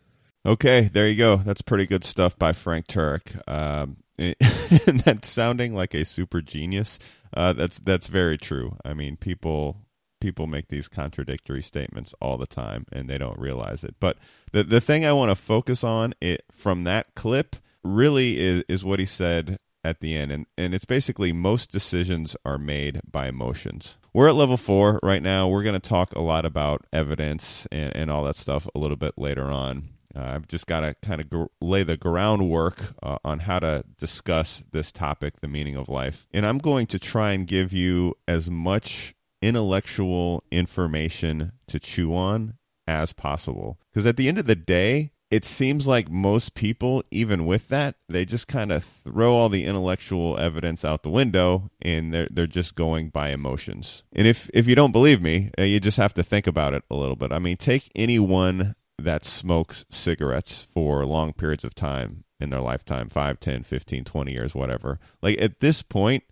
[0.45, 1.37] Okay, there you go.
[1.37, 3.47] That's pretty good stuff by Frank Turek.
[3.49, 6.99] Um, and that's sounding like a super genius.
[7.33, 8.77] Uh, that's that's very true.
[8.83, 9.77] I mean, people
[10.19, 13.95] people make these contradictory statements all the time, and they don't realize it.
[13.99, 14.17] But
[14.51, 18.83] the the thing I want to focus on it from that clip really is is
[18.85, 23.27] what he said at the end, and and it's basically most decisions are made by
[23.27, 23.97] emotions.
[24.13, 25.47] We're at level four right now.
[25.47, 28.97] We're going to talk a lot about evidence and, and all that stuff a little
[28.97, 29.89] bit later on.
[30.15, 34.63] Uh, I've just got to kind of lay the groundwork uh, on how to discuss
[34.71, 36.27] this topic, the meaning of life.
[36.33, 42.55] And I'm going to try and give you as much intellectual information to chew on
[42.87, 43.79] as possible.
[43.91, 47.95] Because at the end of the day, it seems like most people, even with that,
[48.07, 52.47] they just kind of throw all the intellectual evidence out the window and they're, they're
[52.47, 54.03] just going by emotions.
[54.11, 56.83] And if, if you don't believe me, uh, you just have to think about it
[56.89, 57.31] a little bit.
[57.31, 63.09] I mean, take anyone that smokes cigarettes for long periods of time in their lifetime
[63.09, 64.99] 5 10 15 20 years whatever.
[65.21, 66.23] Like at this point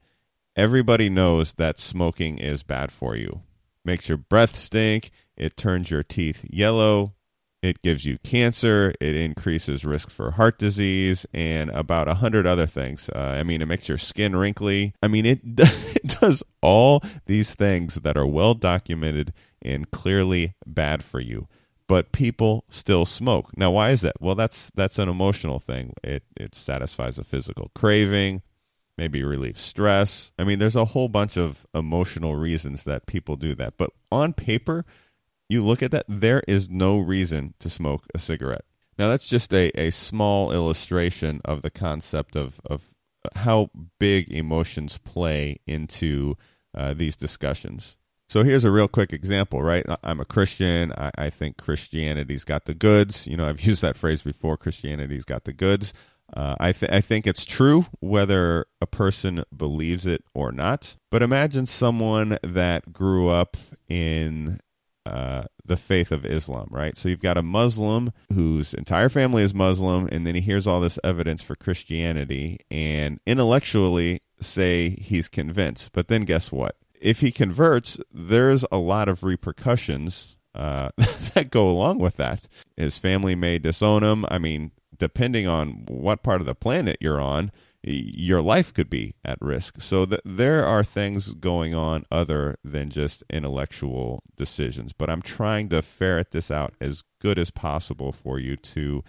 [0.55, 3.41] everybody knows that smoking is bad for you.
[3.85, 5.11] Makes your breath stink.
[5.35, 7.13] It turns your teeth yellow.
[7.63, 8.93] It gives you cancer.
[9.01, 13.09] It increases risk for heart disease and about a hundred other things.
[13.13, 14.93] Uh, i mean it makes your skin wrinkly.
[15.01, 21.03] I mean it, it does all these things that are well documented and clearly bad
[21.03, 21.47] for you
[21.87, 23.55] but people still smoke.
[23.57, 24.19] Now, why is that?
[24.19, 25.93] Well, that's that's an emotional thing.
[26.03, 28.41] It it satisfies a physical craving,
[28.97, 30.31] maybe relieves stress.
[30.37, 33.77] I mean, there's a whole bunch of emotional reasons that people do that.
[33.77, 34.85] But on paper,
[35.49, 38.65] you look at that, there is no reason to smoke a cigarette.
[38.97, 42.95] Now, that's just a, a small illustration of the concept of, of
[43.35, 43.69] how
[43.99, 46.35] big emotions play into
[46.75, 47.95] uh, these discussions.
[48.29, 49.85] So here's a real quick example, right?
[50.03, 50.91] I'm a Christian.
[50.97, 53.25] I, I, think Christianity's got the goods.
[53.25, 54.57] You know, I've used that phrase before.
[54.57, 55.93] Christianity's got the goods.
[56.33, 60.97] Uh, I, th- I think it's true whether a person believes it or not.
[61.09, 63.55] But imagine someone that grew up
[63.87, 64.59] in
[65.05, 66.97] uh, the faith of Islam, right?
[66.97, 70.81] So you've got a Muslim whose entire family is Muslim, and then he hears all
[70.81, 75.93] this evidence for Christianity, and intellectually say he's convinced.
[75.93, 76.75] But then guess what?
[77.01, 82.47] If he converts, there's a lot of repercussions uh, that go along with that.
[82.75, 84.25] His family may disown him.
[84.29, 87.51] I mean, depending on what part of the planet you're on,
[87.83, 89.81] your life could be at risk.
[89.81, 94.93] So th- there are things going on other than just intellectual decisions.
[94.93, 99.03] But I'm trying to ferret this out as good as possible for you to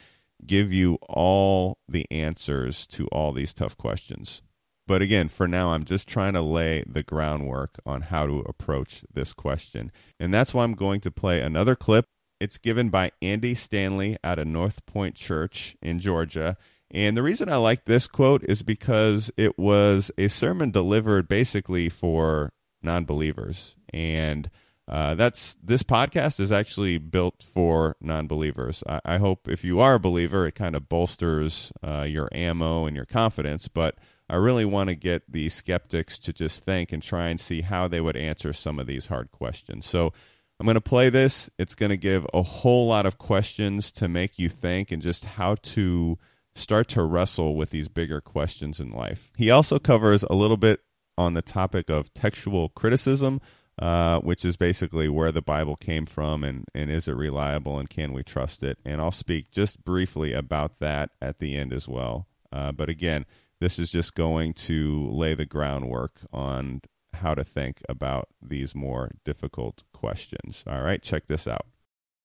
[0.46, 4.42] give you all the answers to all these tough questions.
[4.88, 9.04] But again, for now, I'm just trying to lay the groundwork on how to approach
[9.12, 9.92] this question.
[10.18, 12.06] And that's why I'm going to play another clip.
[12.40, 16.56] It's given by Andy Stanley at a North Point Church in Georgia.
[16.90, 21.90] And the reason I like this quote is because it was a sermon delivered basically
[21.90, 22.50] for
[22.82, 23.76] non believers.
[23.92, 24.48] And
[24.88, 28.82] uh, that's this podcast is actually built for non-believers.
[28.88, 32.86] I, I, hope if you are a believer, it kind of bolsters uh, your ammo
[32.86, 33.68] and your confidence.
[33.68, 33.96] But
[34.28, 37.88] I really want to get the skeptics to just think and try and see how
[37.88, 39.86] they would answer some of these hard questions.
[39.86, 40.12] So
[40.60, 41.48] I'm going to play this.
[41.58, 45.24] It's going to give a whole lot of questions to make you think and just
[45.24, 46.18] how to
[46.54, 49.32] start to wrestle with these bigger questions in life.
[49.36, 50.80] He also covers a little bit
[51.16, 53.40] on the topic of textual criticism,
[53.78, 57.88] uh, which is basically where the Bible came from and, and is it reliable and
[57.88, 58.78] can we trust it?
[58.84, 62.26] And I'll speak just briefly about that at the end as well.
[62.50, 63.24] Uh, but again,
[63.60, 66.80] this is just going to lay the groundwork on
[67.14, 70.64] how to think about these more difficult questions.
[70.66, 71.66] All right, check this out.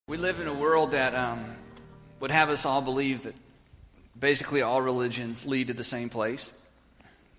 [0.07, 1.55] We live in a world that um,
[2.19, 3.35] would have us all believe that
[4.17, 6.53] basically all religions lead to the same place.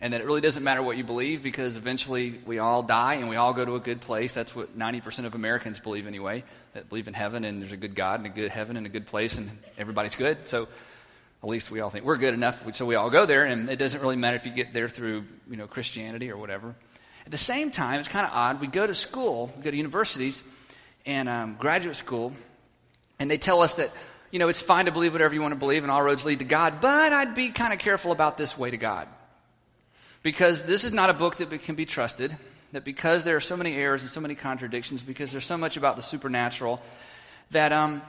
[0.00, 3.28] And that it really doesn't matter what you believe because eventually we all die and
[3.28, 4.34] we all go to a good place.
[4.34, 6.44] That's what 90% of Americans believe anyway,
[6.74, 8.90] that believe in heaven and there's a good God and a good heaven and a
[8.90, 10.46] good place and everybody's good.
[10.48, 10.68] So
[11.44, 13.78] at least we all think we're good enough, so we all go there, and it
[13.78, 16.74] doesn't really matter if you get there through you know Christianity or whatever.
[17.26, 18.62] At the same time, it's kind of odd.
[18.62, 20.42] We go to school, we go to universities,
[21.04, 22.32] and um, graduate school,
[23.18, 23.90] and they tell us that
[24.30, 26.38] you know, it's fine to believe whatever you want to believe and all roads lead
[26.40, 29.06] to God, but I'd be kind of careful about this way to God.
[30.24, 32.36] Because this is not a book that can be trusted,
[32.72, 35.76] that because there are so many errors and so many contradictions, because there's so much
[35.76, 36.82] about the supernatural,
[37.50, 38.00] that um,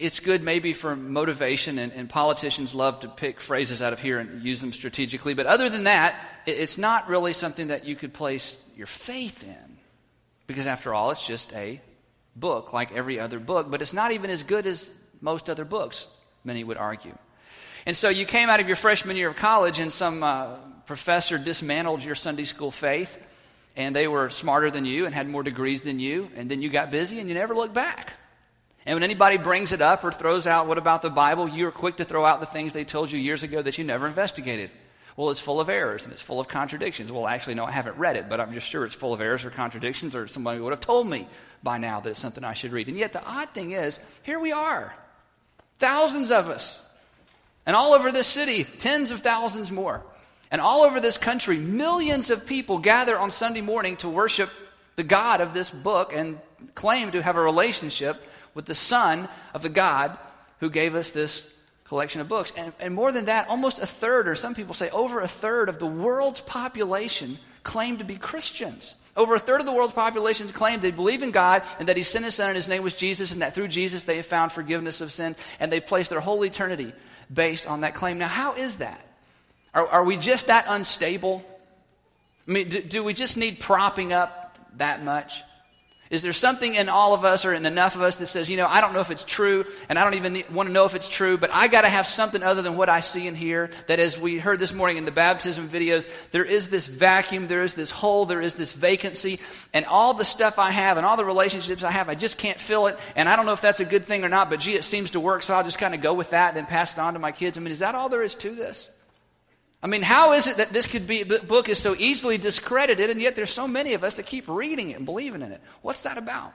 [0.00, 4.18] it's good maybe for motivation, and, and, politicians love to pick phrases out of here
[4.18, 5.34] and use them strategically.
[5.34, 9.42] But other than that, it, it's not really something that you could place your faith
[9.44, 9.78] in.
[10.46, 11.80] Because after all, it's just a
[12.34, 16.08] book like every other book, but it's not even as good as most other books,
[16.44, 17.16] many would argue.
[17.84, 20.56] And so you came out of your freshman year of college, and some uh,
[20.86, 23.18] professor dismantled your Sunday school faith,
[23.76, 26.70] and they were smarter than you and had more degrees than you, and then you
[26.70, 28.12] got busy and you never looked back.
[28.88, 31.46] And when anybody brings it up or throws out, what about the Bible?
[31.46, 34.06] You're quick to throw out the things they told you years ago that you never
[34.06, 34.70] investigated.
[35.14, 37.12] Well, it's full of errors and it's full of contradictions.
[37.12, 39.44] Well, actually, no, I haven't read it, but I'm just sure it's full of errors
[39.44, 41.28] or contradictions, or somebody would have told me
[41.62, 42.88] by now that it's something I should read.
[42.88, 44.94] And yet, the odd thing is, here we are,
[45.78, 46.82] thousands of us,
[47.66, 50.02] and all over this city, tens of thousands more.
[50.50, 54.48] And all over this country, millions of people gather on Sunday morning to worship
[54.96, 56.38] the God of this book and
[56.74, 58.18] claim to have a relationship
[58.58, 60.18] with the Son of the God
[60.58, 61.48] who gave us this
[61.84, 62.52] collection of books.
[62.56, 65.68] And, and more than that, almost a third, or some people say over a third,
[65.68, 68.96] of the world's population claim to be Christians.
[69.16, 72.02] Over a third of the world's population claim they believe in God and that He
[72.02, 74.50] sent His Son and His name was Jesus, and that through Jesus they have found
[74.50, 76.92] forgiveness of sin, and they place their whole eternity
[77.32, 78.18] based on that claim.
[78.18, 79.06] Now, how is that?
[79.72, 81.44] Are, are we just that unstable?
[82.48, 85.44] I mean, do, do we just need propping up that much?
[86.10, 88.56] Is there something in all of us or in enough of us that says, you
[88.56, 90.94] know, I don't know if it's true, and I don't even want to know if
[90.94, 93.70] it's true, but I got to have something other than what I see and hear?
[93.88, 97.62] That as we heard this morning in the baptism videos, there is this vacuum, there
[97.62, 99.40] is this hole, there is this vacancy,
[99.74, 102.58] and all the stuff I have and all the relationships I have, I just can't
[102.58, 104.74] fill it, and I don't know if that's a good thing or not, but gee,
[104.74, 106.94] it seems to work, so I'll just kind of go with that and then pass
[106.94, 107.58] it on to my kids.
[107.58, 108.90] I mean, is that all there is to this?
[109.82, 113.20] I mean, how is it that this could be, book is so easily discredited, and
[113.20, 115.60] yet there's so many of us that keep reading it and believing in it?
[115.82, 116.52] What's that about?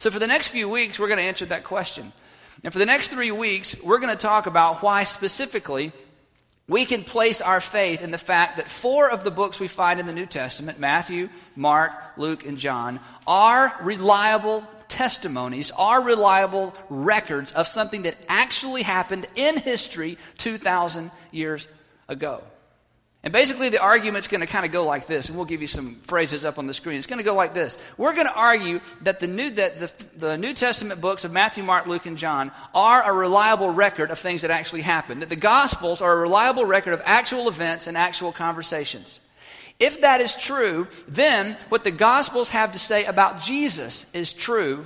[0.00, 2.12] So, for the next few weeks, we're going to answer that question.
[2.64, 5.92] And for the next three weeks, we're going to talk about why specifically
[6.68, 10.00] we can place our faith in the fact that four of the books we find
[10.00, 17.52] in the New Testament Matthew, Mark, Luke, and John are reliable testimonies, are reliable records
[17.52, 21.74] of something that actually happened in history 2,000 years ago.
[23.24, 25.68] And basically, the argument's going to kind of go like this, and we'll give you
[25.68, 26.98] some phrases up on the screen.
[26.98, 27.78] It's going to go like this.
[27.96, 31.62] We're going to argue that the New, that the, the New Testament books of Matthew,
[31.62, 35.36] Mark, Luke, and John are a reliable record of things that actually happened, that the
[35.36, 39.20] Gospels are a reliable record of actual events and actual conversations.
[39.78, 44.84] If that is true, then what the Gospels have to say about Jesus is true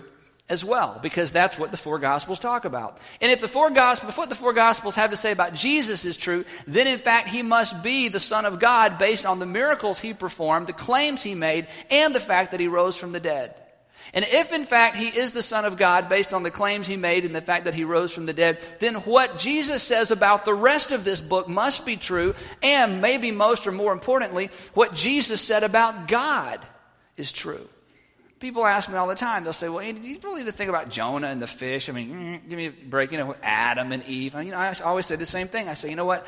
[0.48, 2.98] as well, because that's what the four Gospels talk about.
[3.20, 6.04] And if the four Gospels, if what the four Gospels have to say about Jesus
[6.04, 9.46] is true, then in fact he must be the Son of God based on the
[9.46, 13.20] miracles he performed, the claims he made, and the fact that he rose from the
[13.20, 13.54] dead.
[14.14, 16.96] And if in fact he is the Son of God based on the claims he
[16.96, 20.44] made and the fact that he rose from the dead, then what Jesus says about
[20.44, 24.94] the rest of this book must be true, and maybe most or more importantly, what
[24.94, 26.64] Jesus said about God
[27.16, 27.68] is true.
[28.38, 30.68] People ask me all the time, they'll say, Well, Andy, do you need to think
[30.68, 31.88] about Jonah and the fish?
[31.88, 34.34] I mean, mm, give me a break, you know, Adam and Eve.
[34.34, 35.68] You know, I always say the same thing.
[35.68, 36.26] I say, You know what?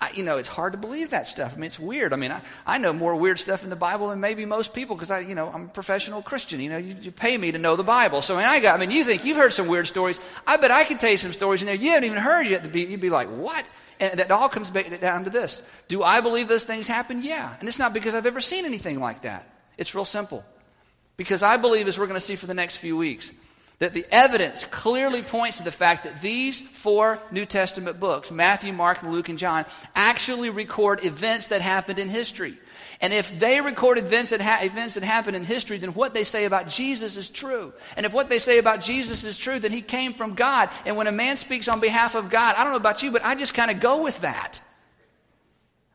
[0.00, 1.52] I, you know, it's hard to believe that stuff.
[1.54, 2.12] I mean, it's weird.
[2.12, 4.96] I mean, I, I know more weird stuff in the Bible than maybe most people
[4.96, 6.60] because I, you know, I'm a professional Christian.
[6.60, 8.20] You know, you, you, pay me to know the Bible.
[8.20, 8.74] So I mean, I got.
[8.74, 10.18] I mean, you think you've heard some weird stories?
[10.46, 12.74] I bet I can tell you some stories in there you haven't even heard yet.
[12.74, 13.64] You'd be like, what?
[14.00, 17.22] And that all comes back down to this: Do I believe those things happen?
[17.22, 19.48] Yeah, and it's not because I've ever seen anything like that.
[19.78, 20.44] It's real simple.
[21.16, 23.30] Because I believe, as we're going to see for the next few weeks,
[23.78, 28.72] that the evidence clearly points to the fact that these four New Testament books, Matthew,
[28.72, 32.56] Mark, Luke, and John, actually record events that happened in history.
[33.00, 36.24] And if they record events that, ha- events that happened in history, then what they
[36.24, 37.72] say about Jesus is true.
[37.96, 40.70] And if what they say about Jesus is true, then he came from God.
[40.86, 43.24] And when a man speaks on behalf of God, I don't know about you, but
[43.24, 44.60] I just kind of go with that.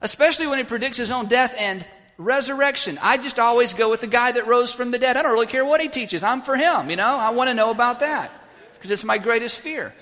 [0.01, 1.85] Especially when he predicts his own death and
[2.19, 2.99] resurrection.
[3.01, 5.17] I just always go with the guy that rose from the dead.
[5.17, 6.23] I don't really care what he teaches.
[6.23, 7.17] I'm for him, you know?
[7.17, 8.29] I want to know about that
[8.75, 9.95] because it's my greatest fear.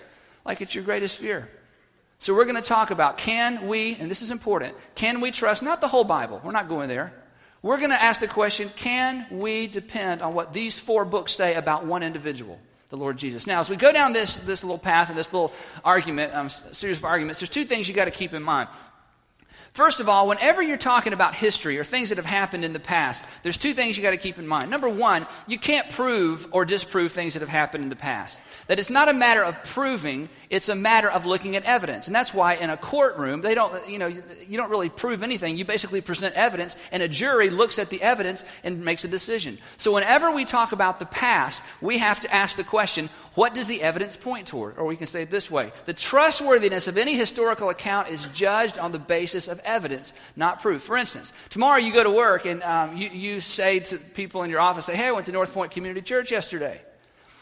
[0.44, 1.48] Like it's your greatest fear.
[2.20, 5.62] So we're going to talk about can we, and this is important, can we trust
[5.62, 6.42] not the whole Bible?
[6.44, 7.14] We're not going there.
[7.62, 11.54] We're going to ask the question can we depend on what these four books say
[11.54, 12.60] about one individual?
[12.90, 13.46] the Lord Jesus.
[13.46, 15.52] Now, as we go down this, this little path and this little
[15.84, 18.70] argument, um, series of arguments, there's two things you got to keep in mind.
[19.78, 22.80] First of all, whenever you're talking about history or things that have happened in the
[22.80, 24.72] past, there's two things you got to keep in mind.
[24.72, 28.40] Number one, you can't prove or disprove things that have happened in the past.
[28.66, 32.08] That it's not a matter of proving, it's a matter of looking at evidence.
[32.08, 35.60] And that's why in a courtroom, they don't, you know, you don't really prove anything.
[35.60, 39.60] You basically present evidence, and a jury looks at the evidence and makes a decision.
[39.78, 43.68] So whenever we talk about the past, we have to ask the question, what does
[43.68, 44.80] the evidence point toward?
[44.80, 48.80] Or we can say it this way The trustworthiness of any historical account is judged
[48.80, 50.82] on the basis of evidence, not proof.
[50.82, 54.50] For instance, tomorrow you go to work and um, you, you say to people in
[54.50, 56.82] your office, say, Hey, I went to North Point Community Church yesterday.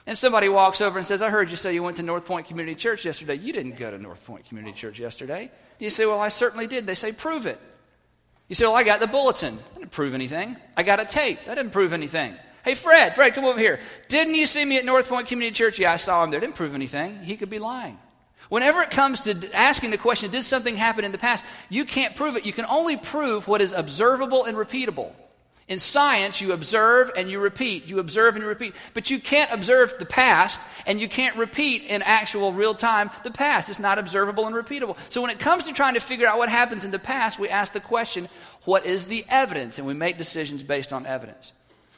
[0.05, 2.49] And somebody walks over and says, I heard you say you went to North Point
[2.49, 3.35] Community Church yesterday.
[3.35, 5.49] You didn't go to North Point Community Church yesterday.
[5.79, 6.85] You say, Well, I certainly did.
[6.87, 7.57] They say, Prove it.
[8.49, 9.55] You say, Well, I got the bulletin.
[9.55, 10.57] That didn't prove anything.
[10.75, 11.45] I got a tape.
[11.45, 12.35] That didn't prove anything.
[12.65, 13.79] Hey, Fred, Fred, come over here.
[14.07, 15.77] Didn't you see me at North Point Community Church?
[15.77, 16.39] Yeah, I saw him there.
[16.39, 17.19] Didn't prove anything.
[17.19, 17.99] He could be lying.
[18.49, 22.15] Whenever it comes to asking the question, did something happen in the past, you can't
[22.15, 22.43] prove it.
[22.43, 25.13] You can only prove what is observable and repeatable.
[25.67, 27.87] In science, you observe and you repeat.
[27.87, 28.73] You observe and you repeat.
[28.95, 33.31] But you can't observe the past and you can't repeat in actual real time the
[33.31, 33.69] past.
[33.69, 34.97] It's not observable and repeatable.
[35.09, 37.49] So when it comes to trying to figure out what happens in the past, we
[37.49, 38.27] ask the question,
[38.63, 39.77] what is the evidence?
[39.77, 41.51] And we make decisions based on evidence.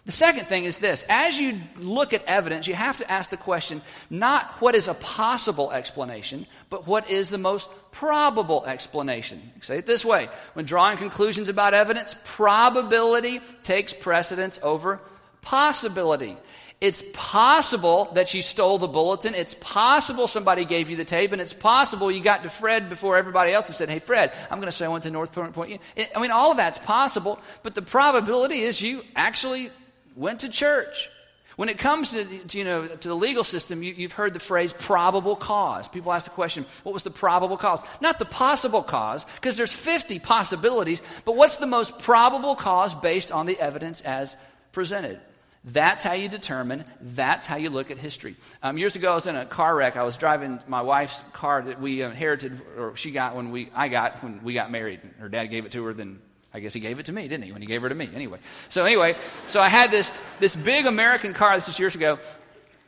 [0.07, 3.35] The second thing is this as you look at evidence, you have to ask the
[3.35, 9.51] question not what is a possible explanation, but what is the most probable explanation.
[9.59, 15.01] Say it this way when drawing conclusions about evidence, probability takes precedence over
[15.41, 16.37] possibility.
[16.79, 19.33] It's possible that you stole the bulletin.
[19.33, 23.17] It's possible somebody gave you the tape, and it's possible you got to Fred before
[23.17, 25.81] everybody else and said, Hey, Fred, I'm going to say I went to North Point.
[26.15, 29.71] I mean, all of that's possible, but the probability is you actually
[30.17, 31.09] went to church.
[31.55, 34.39] When it comes to, to, you know, to the legal system, you, have heard the
[34.39, 35.87] phrase probable cause.
[35.87, 37.81] People ask the question, what was the probable cause?
[37.99, 43.31] Not the possible cause, because there's 50 possibilities, but what's the most probable cause based
[43.31, 44.37] on the evidence as
[44.71, 45.19] presented?
[45.63, 48.35] That's how you determine, that's how you look at history.
[48.61, 49.97] Um, years ago, I was in a car wreck.
[49.97, 53.87] I was driving my wife's car that we inherited, or she got when we, I
[53.87, 55.01] got when we got married.
[55.17, 56.19] Her dad gave it to her, then
[56.53, 57.51] I guess he gave it to me, didn't he?
[57.51, 58.39] When he gave her to me, anyway.
[58.69, 59.15] So anyway,
[59.47, 61.55] so I had this this big American car.
[61.55, 62.19] This is years ago,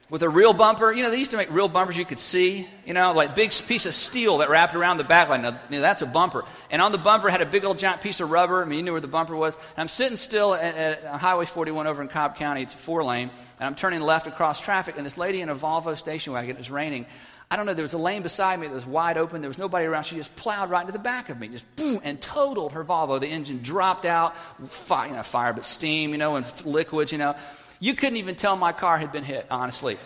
[0.10, 0.92] with a real bumper.
[0.92, 2.68] You know, they used to make real bumpers you could see.
[2.86, 5.44] You know, like big piece of steel that wrapped around the back line.
[5.44, 6.46] Now, you know, that's a bumper.
[6.72, 8.64] And on the bumper had a big old giant piece of rubber.
[8.64, 9.56] I mean, you knew where the bumper was.
[9.56, 12.64] And I'm sitting still at, at Highway 41 over in Cobb County.
[12.64, 13.30] It's four lane,
[13.60, 14.96] and I'm turning left across traffic.
[14.98, 16.56] And this lady in a Volvo station wagon.
[16.56, 17.06] It was raining.
[17.52, 19.42] I don't know, there was a lane beside me that was wide open.
[19.42, 20.04] There was nobody around.
[20.04, 23.20] She just plowed right into the back of me, just boom, and totaled her Volvo.
[23.20, 24.36] The engine dropped out,
[24.72, 27.36] fire, you know, fire but steam, you know, and liquids, you know.
[27.80, 29.98] You couldn't even tell my car had been hit, honestly.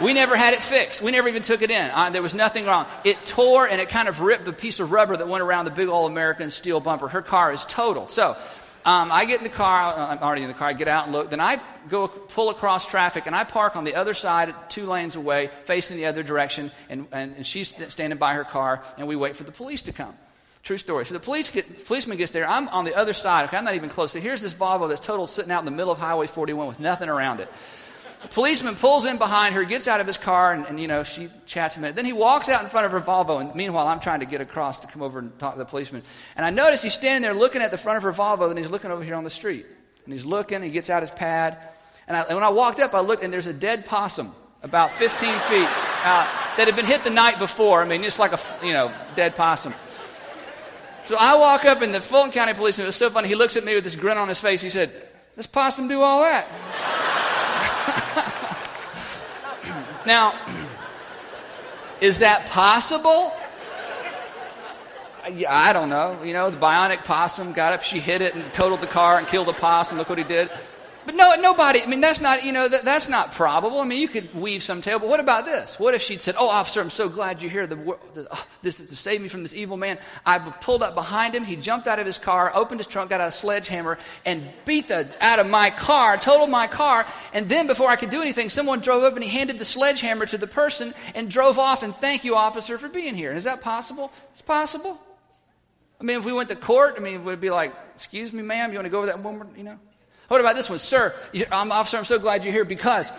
[0.00, 1.02] We never had it fixed.
[1.02, 1.90] We never even took it in.
[1.90, 2.86] Uh, there was nothing wrong.
[3.04, 5.70] It tore and it kind of ripped the piece of rubber that went around the
[5.70, 7.06] big old American steel bumper.
[7.06, 8.08] Her car is total.
[8.08, 8.36] So
[8.84, 11.04] um, I get in the car, uh, I'm already in the car, I get out
[11.04, 11.30] and look.
[11.30, 15.16] Then I go pull across traffic and I park on the other side, two lanes
[15.16, 16.72] away, facing the other direction.
[16.88, 19.92] And, and, and she's standing by her car, and we wait for the police to
[19.92, 20.14] come.
[20.64, 21.04] True story.
[21.04, 22.48] So the police get, policeman gets there.
[22.48, 23.44] I'm on the other side.
[23.44, 24.12] Okay, I'm not even close.
[24.12, 26.80] So here's this Volvo that's total sitting out in the middle of Highway 41 with
[26.80, 27.50] nothing around it.
[28.22, 31.02] The policeman pulls in behind her, gets out of his car, and, and, you know,
[31.02, 31.94] she chats a minute.
[31.94, 34.40] Then he walks out in front of her Volvo, and meanwhile, I'm trying to get
[34.40, 36.02] across to come over and talk to the policeman.
[36.34, 38.70] And I notice he's standing there looking at the front of her Volvo, and he's
[38.70, 39.66] looking over here on the street.
[40.06, 41.58] And he's looking, he gets out his pad.
[42.08, 44.90] And, I, and when I walked up, I looked, and there's a dead possum about
[44.92, 45.68] 15 feet
[46.04, 46.26] out
[46.56, 47.82] that had been hit the night before.
[47.82, 49.74] I mean, just like a, you know, dead possum.
[51.04, 53.64] So I walk up, and the Fulton County policeman, was so funny, he looks at
[53.64, 54.62] me with this grin on his face.
[54.62, 54.90] He said,
[55.36, 56.46] This possum do all that?
[60.06, 60.34] now,
[62.00, 63.32] is that possible?
[65.48, 66.22] I don't know.
[66.22, 69.26] You know, the bionic possum got up, she hit it and totaled the car and
[69.26, 69.96] killed the possum.
[69.96, 70.50] Look what he did.
[71.06, 73.80] But no, nobody, I mean, that's not, you know, that, that's not probable.
[73.80, 75.78] I mean, you could weave some tale, but what about this?
[75.78, 77.66] What if she'd said, Oh, officer, I'm so glad you're here.
[77.66, 79.98] The, the, oh, this is to save me from this evil man.
[80.24, 81.44] I pulled up behind him.
[81.44, 84.88] He jumped out of his car, opened his trunk, got out a sledgehammer, and beat
[84.88, 87.06] the out of my car, totaled my car.
[87.34, 90.24] And then before I could do anything, someone drove up and he handed the sledgehammer
[90.26, 93.34] to the person and drove off and thank you, officer, for being here.
[93.34, 94.10] Is that possible?
[94.32, 94.98] It's possible.
[96.00, 98.42] I mean, if we went to court, I mean, it would be like, excuse me,
[98.42, 99.78] ma'am, you want to go over that one more, you know?
[100.28, 100.78] What about this one?
[100.78, 101.14] Sir,
[101.50, 103.12] I'm, officer, I'm so glad you're here because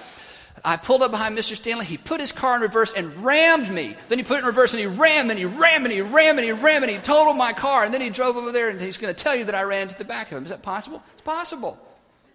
[0.64, 1.56] I pulled up behind Mr.
[1.56, 1.86] Stanley.
[1.86, 3.96] He put his car in reverse and rammed me.
[4.10, 6.40] Then he put it in reverse and he rammed and he rammed and he rammed
[6.40, 7.84] and he rammed and he totaled my car.
[7.84, 9.84] And then he drove over there and he's going to tell you that I ran
[9.84, 10.44] into the back of him.
[10.44, 11.04] Is that possible?
[11.14, 11.78] It's possible.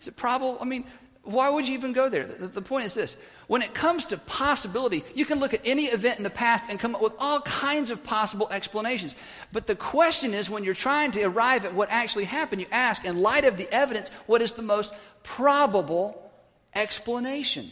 [0.00, 0.58] Is it probable?
[0.60, 0.84] I mean,
[1.22, 2.24] Why would you even go there?
[2.24, 3.16] The, the, point is this
[3.46, 6.78] when it comes to possibility, you can look at any event in the past and
[6.78, 9.14] come up with all kinds of possible explanations.
[9.52, 13.04] But the question is when you're trying to arrive at what actually happened, you ask,
[13.04, 16.30] in light of the evidence, what is the most probable
[16.74, 17.70] explanation?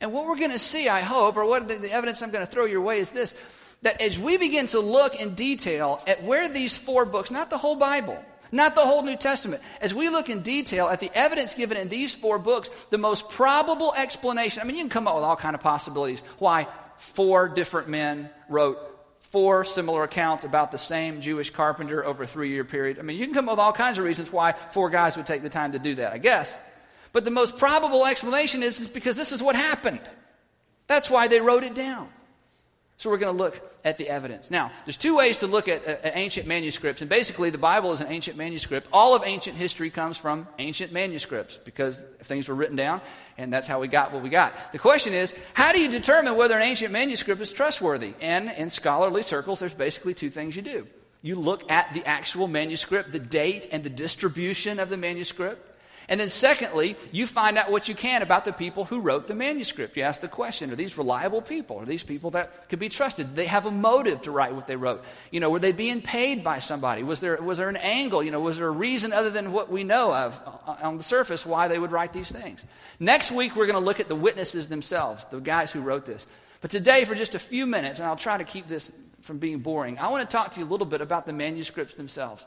[0.00, 2.44] And what we're going to see, I hope, or what the, the evidence I'm going
[2.44, 3.36] to throw your way is this
[3.82, 7.58] that as we begin to look in detail at where these four books, not the
[7.58, 8.18] whole Bible,
[8.56, 9.62] not the whole New Testament.
[9.80, 13.28] As we look in detail at the evidence given in these four books, the most
[13.28, 16.66] probable explanation, I mean, you can come up with all kind of possibilities why
[16.96, 18.78] four different men wrote
[19.20, 22.98] four similar accounts about the same Jewish carpenter over a three year period.
[22.98, 25.26] I mean, you can come up with all kinds of reasons why four guys would
[25.26, 26.58] take the time to do that, I guess.
[27.12, 30.00] But the most probable explanation is, is because this is what happened.
[30.86, 32.08] That's why they wrote it down.
[32.98, 34.50] So we're going to look at the evidence.
[34.50, 37.92] Now, there's two ways to look at, uh, at, ancient manuscripts, and basically the Bible
[37.92, 38.88] is an ancient manuscript.
[38.90, 43.02] All of ancient history comes from ancient manuscripts because things were written down,
[43.36, 44.72] and that's how we got what we got.
[44.72, 48.14] The question is, how do you determine whether an ancient manuscript is trustworthy?
[48.22, 50.86] And in scholarly circles, there's basically two things you do.
[51.20, 55.65] You look at the actual manuscript, the date and the distribution of the manuscript.
[56.08, 59.34] And then, secondly, you find out what you can about the people who wrote the
[59.34, 59.96] manuscript.
[59.96, 61.78] You ask the question Are these reliable people?
[61.78, 63.28] Are these people that could be trusted?
[63.28, 65.04] Did they have a motive to write what they wrote?
[65.32, 67.02] You know, were they being paid by somebody?
[67.02, 68.22] Was there, was there an angle?
[68.22, 71.02] You know, was there a reason other than what we know of uh, on the
[71.02, 72.64] surface why they would write these things?
[73.00, 76.26] Next week, we're going to look at the witnesses themselves, the guys who wrote this.
[76.60, 78.92] But today, for just a few minutes, and I'll try to keep this
[79.22, 81.94] from being boring, I want to talk to you a little bit about the manuscripts
[81.94, 82.46] themselves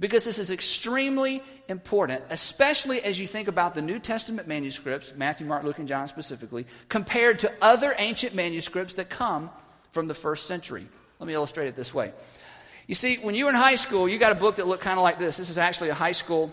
[0.00, 5.46] because this is extremely important, especially as you think about the New Testament manuscripts, Matthew,
[5.46, 9.50] Mark, Luke, and John specifically, compared to other ancient manuscripts that come
[9.92, 10.88] from the first century.
[11.18, 12.12] Let me illustrate it this way.
[12.86, 14.98] You see, when you were in high school, you got a book that looked kind
[14.98, 15.36] of like this.
[15.36, 16.52] This is actually a high school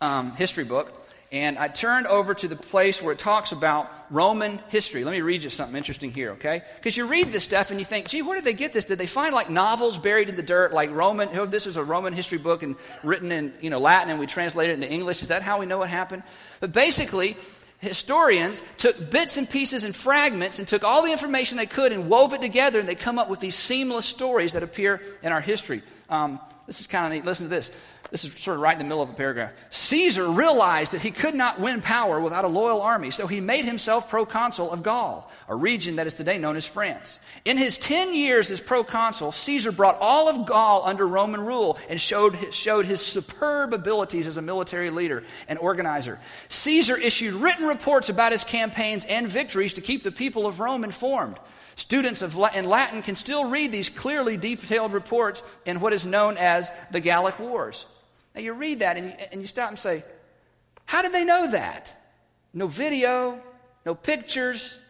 [0.00, 0.99] um, history book
[1.32, 5.04] and I turned over to the place where it talks about Roman history.
[5.04, 6.62] Let me read you something interesting here, okay?
[6.74, 8.84] Because you read this stuff and you think, gee, where did they get this?
[8.84, 11.28] Did they find like novels buried in the dirt, like Roman?
[11.34, 12.74] Oh, this is a Roman history book and
[13.04, 15.22] written in you know Latin, and we translate it into English.
[15.22, 16.24] Is that how we know what happened?
[16.58, 17.36] But basically,
[17.78, 22.08] historians took bits and pieces and fragments and took all the information they could and
[22.08, 25.40] wove it together, and they come up with these seamless stories that appear in our
[25.40, 25.82] history.
[26.08, 27.24] Um, this is kind of neat.
[27.24, 27.70] Listen to this.
[28.10, 29.52] This is sort of right in the middle of a paragraph.
[29.70, 33.64] Caesar realized that he could not win power without a loyal army, so he made
[33.64, 37.20] himself proconsul of Gaul, a region that is today known as France.
[37.44, 42.00] In his 10 years as proconsul, Caesar brought all of Gaul under Roman rule and
[42.00, 46.18] showed, showed his superb abilities as a military leader and organizer.
[46.48, 50.82] Caesar issued written reports about his campaigns and victories to keep the people of Rome
[50.82, 51.36] informed.
[51.76, 56.36] Students of in Latin can still read these clearly detailed reports in what is known
[56.36, 57.86] as the Gallic Wars.
[58.34, 60.04] Now you read that and you, and you stop and say,
[60.86, 61.96] How did they know that?
[62.52, 63.40] No video,
[63.86, 64.80] no pictures,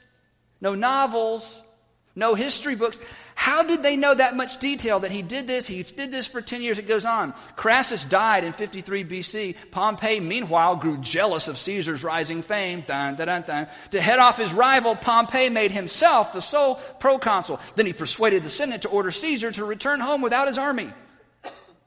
[0.60, 1.62] no novels,
[2.16, 2.98] no history books.
[3.34, 5.66] How did they know that much detail that he did this?
[5.66, 6.78] He did this for 10 years.
[6.78, 7.32] It goes on.
[7.56, 9.56] Crassus died in 53 BC.
[9.70, 12.82] Pompey, meanwhile, grew jealous of Caesar's rising fame.
[12.86, 13.68] Dun, dun, dun.
[13.92, 17.60] To head off his rival, Pompey made himself the sole proconsul.
[17.76, 20.92] Then he persuaded the Senate to order Caesar to return home without his army.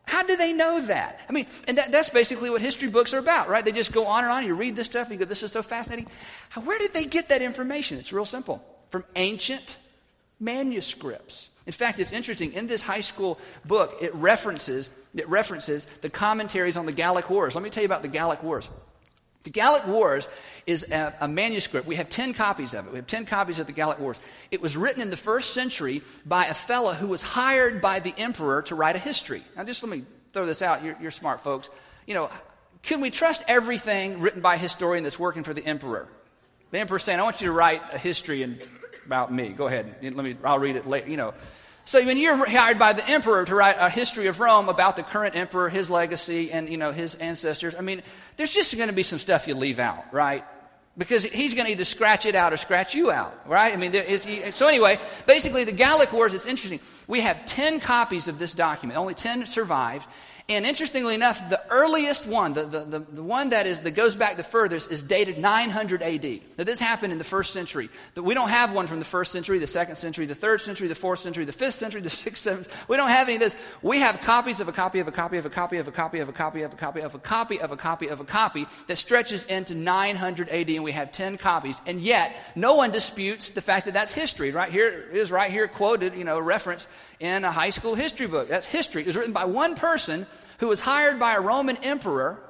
[0.05, 1.19] How do they know that?
[1.30, 3.63] I mean, and that, that's basically what history books are about, right?
[3.63, 4.45] They just go on and on.
[4.45, 6.07] You read this stuff, and you go, this is so fascinating.
[6.63, 7.97] Where did they get that information?
[7.97, 9.77] It's real simple from ancient
[10.39, 11.49] manuscripts.
[11.65, 12.51] In fact, it's interesting.
[12.53, 17.55] In this high school book, it references, it references the commentaries on the Gallic Wars.
[17.55, 18.69] Let me tell you about the Gallic Wars.
[19.44, 20.30] The Gallic Wars
[20.65, 21.86] is a, a, manuscript.
[21.86, 22.91] We have 10 copies of it.
[22.91, 24.20] We have 10 copies of the Gallic Wars.
[24.52, 28.14] It was written in the first century by a fellow who was hired by the
[28.18, 29.44] emperor to write a history.
[29.57, 30.84] Now, just let me throw this out.
[30.84, 31.70] You're, you're smart folks.
[32.07, 32.30] You know,
[32.84, 36.07] can we trust everything written by a historian that's working for the emperor?
[36.72, 38.61] The emperor's saying, I want you to write a history and,
[39.06, 39.49] about me.
[39.49, 39.95] Go ahead.
[40.02, 41.10] Let me, I'll read it later.
[41.10, 41.34] You know,
[41.85, 45.03] so when you're hired by the emperor to write a history of Rome about the
[45.03, 48.01] current emperor, his legacy, and you know his ancestors, I mean,
[48.38, 50.45] there's just going to be some stuff you leave out, right?
[50.97, 53.73] Because he's going to either scratch it out or scratch you out, right?
[53.73, 56.34] I mean, so anyway, basically, the Gallic Wars.
[56.34, 56.80] It's interesting.
[57.07, 58.97] We have ten copies of this document.
[58.97, 60.07] Only ten survived,
[60.49, 64.14] and interestingly enough, the earliest one, the, the, the, the, one that, is, that goes
[64.14, 66.26] back the furthest, is dated 900 AD.
[66.57, 67.90] Now, this happened in the first century.
[68.15, 70.90] That we don't have one from the first century, the second century, the third century,
[70.90, 72.90] the fourth century, the fifth century, the sixth, seventh.
[72.90, 73.56] We don't have any of this.
[73.82, 76.20] We have copies of a copy of a copy of a copy of a copy
[76.20, 78.68] of a copy of a copy of a copy of a copy of a copy
[78.88, 81.82] that stretches into 900 AD, and we have 10 copies.
[81.88, 84.52] And yet, no one disputes the fact that that's history.
[84.52, 86.90] Right here is right here quoted, you know, reference
[87.22, 88.49] in a high school history book.
[88.49, 89.03] That's history.
[89.03, 90.28] It was written by one person
[90.59, 92.41] who was hired by a Roman emperor,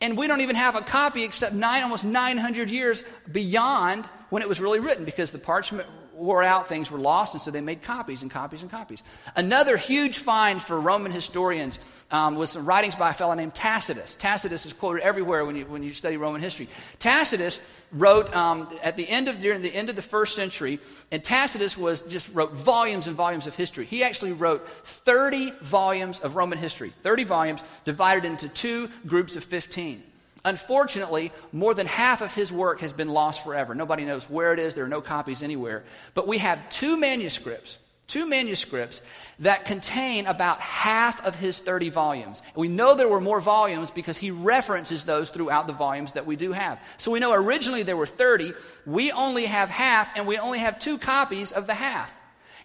[0.00, 4.48] And we don't even have a copy except nine, almost 900 years beyond when it
[4.48, 7.82] was really written because the parchment wore out, things were lost, and so they made
[7.82, 9.02] copies and copies and copies.
[9.36, 11.78] Another huge find for Roman historians
[12.10, 14.16] um, was some writings by a fellow named Tacitus.
[14.16, 16.68] Tacitus is quoted everywhere when you, when you study Roman history.
[16.98, 17.60] Tacitus
[17.92, 20.80] wrote um, at the end of during the end of the first century,
[21.10, 23.84] and Tacitus was just wrote volumes and volumes of history.
[23.84, 29.44] He actually wrote 30 volumes of Roman history, 30 volumes divided into two groups of
[29.44, 30.02] 15.
[30.44, 33.74] Unfortunately, more than half of his work has been lost forever.
[33.74, 34.74] Nobody knows where it is.
[34.74, 35.84] There are no copies anywhere.
[36.14, 37.76] But we have two manuscripts,
[38.10, 39.00] two manuscripts
[39.38, 42.42] that contain about half of his 30 volumes.
[42.54, 46.36] We know there were more volumes because he references those throughout the volumes that we
[46.36, 46.82] do have.
[46.98, 48.52] So we know originally there were 30.
[48.84, 52.14] We only have half, and we only have two copies of the half.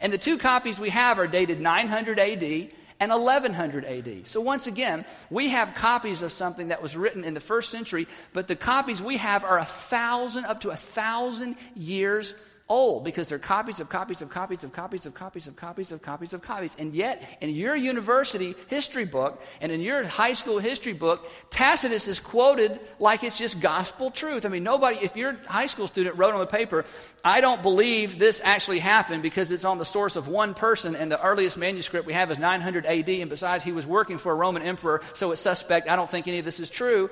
[0.02, 4.28] And the two copies we have are dated 900 AD and 1100 AD.
[4.28, 8.08] So, once again, we have copies of something that was written in the first century,
[8.34, 12.34] but the copies we have are a thousand, up to a thousand years
[12.68, 16.02] old because they're copies of copies of copies of copies of copies of copies of
[16.02, 16.76] copies of copies.
[16.80, 22.08] And yet, in your university history book and in your high school history book, Tacitus
[22.08, 24.46] is quoted like it's just gospel truth.
[24.46, 26.86] I mean, nobody, if your high school student wrote on the paper,
[27.24, 31.12] I don't believe this actually happened because it's on the source of one person and
[31.12, 34.36] the earliest manuscript we have is 900 AD, and besides, he was working for a
[34.36, 35.88] Roman emperor, so it's suspect.
[35.88, 37.10] I don't think any of this is true.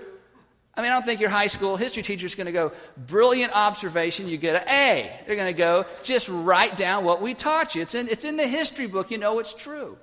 [0.76, 3.54] I mean, I don't think your high school history teacher is going to go, brilliant
[3.54, 5.12] observation, you get an A.
[5.26, 7.84] They're going to go, just write down what we taught you.
[7.84, 9.98] It's in, it's in the history book, you know it's true.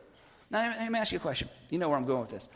[0.49, 1.49] Now, let me ask you a question.
[1.71, 2.49] You know where I'm going with this.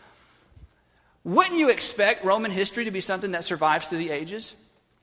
[1.25, 4.55] Wouldn't you expect Roman history to be something that survives through the ages?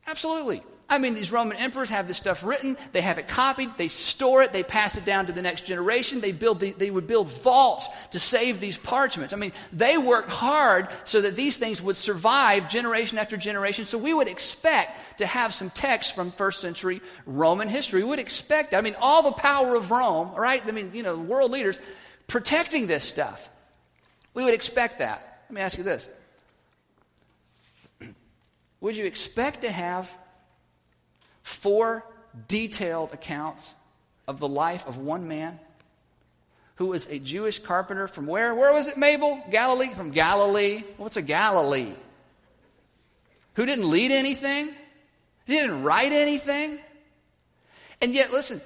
[0.08, 0.64] Absolutely.
[0.92, 4.44] I mean, these Roman emperors have this stuff written, they have it copied, they store
[4.44, 6.20] it, they pass it down to the next generation.
[6.20, 9.34] They, build the, they would build vaults to save these parchments.
[9.34, 13.86] I mean, they worked hard so that these things would survive generation after generation.
[13.86, 18.04] So we would expect to have some text from first century Roman history.
[18.04, 18.74] We would expect.
[18.74, 20.62] I mean, all the power of Rome, right?
[20.68, 21.80] I mean, you know, world leaders
[22.28, 23.50] protecting this stuff.
[24.34, 25.44] We would expect that.
[25.48, 26.10] Let me ask you this.
[28.82, 30.14] Would you expect to have
[31.44, 32.06] four
[32.48, 33.76] detailed accounts
[34.28, 35.60] of the life of one man
[36.76, 38.56] who was a Jewish carpenter from where?
[38.56, 39.44] Where was it, Mabel?
[39.52, 39.94] Galilee?
[39.94, 40.84] From Galilee.
[40.98, 41.94] What's a Galilee?
[43.56, 44.70] Who didn't lead anything?
[45.46, 46.80] Didn't write anything?
[48.02, 48.62] And yet, listen,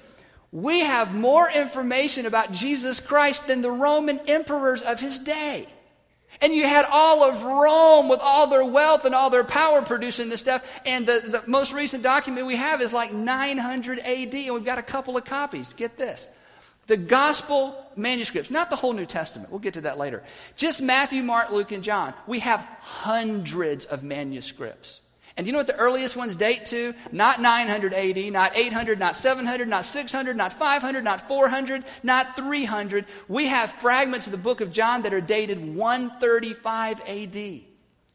[0.52, 5.66] we have more information about Jesus Christ than the Roman emperors of his day.
[6.40, 10.28] And you had all of Rome with all their wealth and all their power producing
[10.28, 10.62] this stuff.
[10.84, 14.78] And the, the most recent document we have is like 900 AD, and we've got
[14.78, 15.72] a couple of copies.
[15.72, 16.28] Get this.
[16.86, 19.50] The gospel manuscripts, not the whole New Testament.
[19.50, 20.22] We'll get to that later.
[20.54, 22.14] Just Matthew, Mark, Luke, and John.
[22.26, 25.00] We have hundreds of manuscripts.
[25.36, 26.94] And you know what the earliest ones date to?
[27.12, 33.04] Not 900 AD, not 800, not 700, not 600, not 500, not 400, not 300.
[33.28, 37.60] We have fragments of the book of John that are dated 135 AD.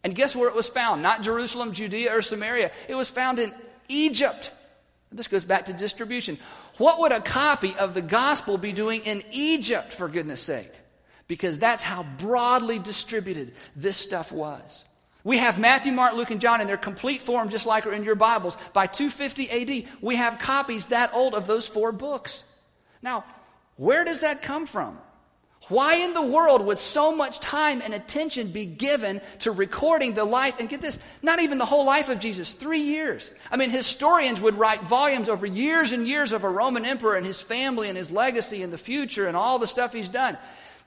[0.04, 1.04] And guess where it was found?
[1.04, 2.72] Not Jerusalem, Judea, or Samaria.
[2.88, 3.54] It was found in
[3.88, 4.52] Egypt.
[5.12, 6.40] This goes back to distribution.
[6.78, 10.72] What would a copy of the gospel be doing in Egypt, for goodness sake?
[11.28, 14.86] Because that's how broadly distributed this stuff was.
[15.24, 18.04] We have Matthew, Mark, Luke, and John in their complete form, just like are in
[18.04, 18.58] your Bibles.
[18.74, 22.44] By 250 AD, we have copies that old of those four books.
[23.02, 23.24] Now,
[23.78, 24.98] where does that come from?
[25.68, 30.26] Why in the world would so much time and attention be given to recording the
[30.26, 30.60] life?
[30.60, 33.32] And get this, not even the whole life of Jesus, three years.
[33.52, 37.26] I mean, historians would write volumes over years and years of a Roman emperor and
[37.26, 40.36] his family and his legacy and the future and all the stuff he's done.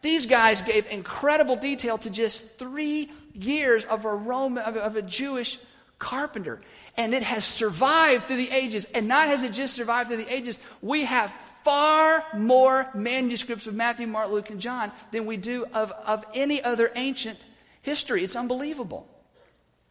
[0.05, 5.02] These guys gave incredible detail to just three years of a Roman, of of a
[5.02, 5.59] Jewish
[5.98, 6.60] carpenter.
[6.98, 8.85] And it has survived through the ages.
[8.94, 13.72] And not has it just survived through the ages, we have far more manuscripts of
[13.72, 17.39] Matthew, Mark, Luke, and John than we do of, of any other ancient
[17.81, 18.22] history.
[18.22, 19.09] It's unbelievable.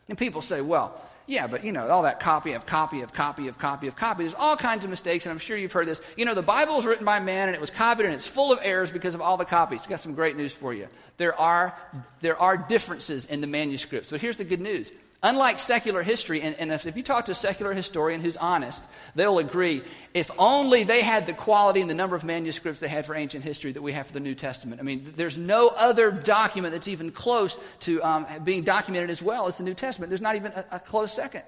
[0.08, 3.48] And people say, well, yeah, but you know, all that copy of copy of copy
[3.48, 4.24] of copy of copy.
[4.24, 6.02] There's all kinds of mistakes, and I'm sure you've heard this.
[6.18, 8.52] You know, the Bible was written by man and it was copied and it's full
[8.52, 9.82] of errors because of all the copies.
[9.84, 10.88] I've got some great news for you.
[11.18, 11.78] There are,
[12.20, 14.10] there are differences in the manuscripts.
[14.10, 14.92] But here's the good news
[15.26, 18.86] Unlike secular history, and, and, if you talk to a secular historian who's honest,
[19.16, 19.82] they'll agree
[20.14, 23.42] if only they had the quality and the number of manuscripts they had for ancient
[23.42, 24.82] history that we have for the New Testament.
[24.82, 29.48] I mean, there's no other document that's even close to um, being documented as well
[29.48, 30.10] as the New Testament.
[30.10, 31.44] There's not even a, a close second.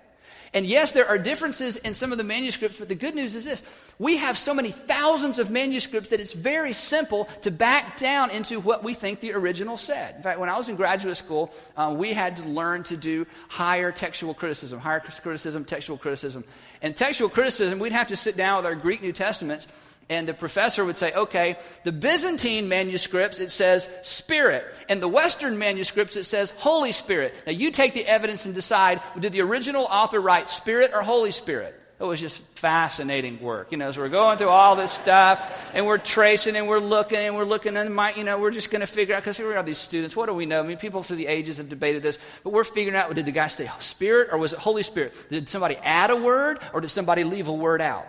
[0.56, 3.44] And yes, there are differences in some of the manuscripts, but the good news is
[3.44, 3.62] this.
[4.00, 8.62] We have so many thousands of manuscripts that it's very simple to back down into
[8.62, 10.16] what we think the original said.
[10.16, 13.28] In fact, when I was in graduate school, um, we had to learn to do
[13.50, 16.46] higher textual criticism, higher criticism, textual criticism.
[16.82, 19.68] And textual criticism, we'd have to sit down with our Greek New Testaments
[20.10, 24.66] and the professor would say, okay, the Byzantine manuscripts, it says Spirit.
[24.88, 27.34] And the Western manuscripts, it says Holy Spirit.
[27.46, 31.32] Now you take the evidence and decide, did the original author write Spirit or Holy
[31.32, 31.82] Spirit?
[31.98, 33.72] It was just fascinating work.
[33.72, 37.18] You know, as we're going through all this stuff and we're tracing and we're looking
[37.18, 39.48] and we're looking and my, you know, we're just going to figure out, because here
[39.48, 40.60] we are, these students, what do we know?
[40.60, 43.32] I mean, people through the ages have debated this, but we're figuring out, did the
[43.32, 45.14] guy say Spirit or was it Holy Spirit?
[45.30, 48.06] Did somebody add a word or did somebody leave a word out?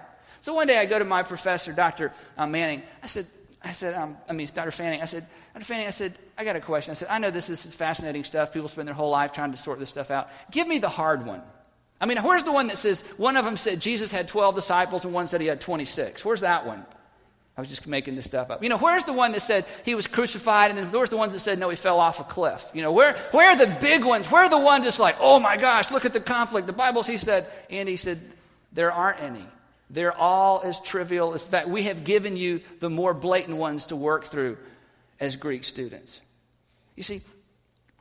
[0.47, 2.13] So one day I go to my professor, Dr.
[2.39, 2.85] Uh, Manning.
[3.03, 3.27] I said,
[3.65, 4.71] I said, um, I mean, Dr.
[4.71, 5.03] Fanning.
[5.03, 5.65] I said, Dr.
[5.65, 6.93] Fanning, I said, I got a question.
[6.93, 8.53] I said, I know this, this is fascinating stuff.
[8.53, 10.31] People spend their whole life trying to sort this stuff out.
[10.53, 11.43] Give me the hard one.
[12.01, 15.05] I mean, where's the one that says one of them said Jesus had 12 disciples
[15.05, 16.25] and one said he had 26?
[16.25, 16.87] Where's that one?
[17.57, 18.63] I was just making this stuff up.
[18.63, 21.33] You know, where's the one that said he was crucified and then where's the ones
[21.33, 22.71] that said no, he fell off a cliff?
[22.73, 24.31] You know, where, where are the big ones?
[24.31, 26.69] Where are the ones that's like, oh my gosh, look at the conflict.
[26.69, 28.21] The Bible, he said, and he said,
[28.73, 29.45] there aren't any.
[29.89, 31.71] They're all as trivial as that.
[31.71, 34.59] We have given you the more blatant ones to work through
[35.21, 36.23] as Greek students.
[36.97, 37.23] You see,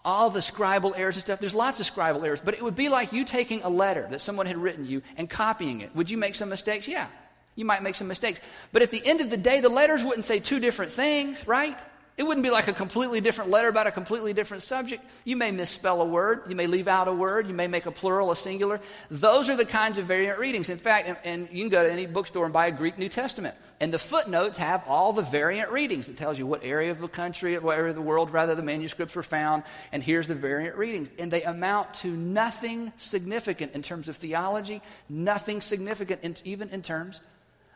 [0.03, 2.90] all the scribal errors and stuff, there's lots of scribal errors, but it would be
[2.90, 5.95] like you taking a letter that someone had written you and copying it.
[5.95, 6.88] Would you make some mistakes?
[6.88, 7.07] Yeah,
[7.56, 8.40] you might make some mistakes.
[8.72, 11.76] But at the end of the day, the letters wouldn't say two different things, right?
[12.18, 15.04] It wouldn't be like a completely different letter about a completely different subject.
[15.26, 16.44] You may misspell a word.
[16.48, 17.46] You may leave out a word.
[17.46, 18.80] You may make a plural a singular.
[19.12, 20.70] Those are the kinds of variant readings.
[20.70, 23.10] In fact, and, and, you can go to any bookstore and buy a Greek New
[23.10, 23.56] Testament.
[23.82, 26.08] And the footnotes have all the variant readings.
[26.08, 28.64] It tells you what area of the country, what area of the world, rather, the
[28.64, 29.64] manuscripts were found.
[29.92, 31.10] And here's the variant readings.
[31.20, 36.82] And they amount to nothing significant in terms of theology, nothing significant in, even in
[36.82, 37.20] terms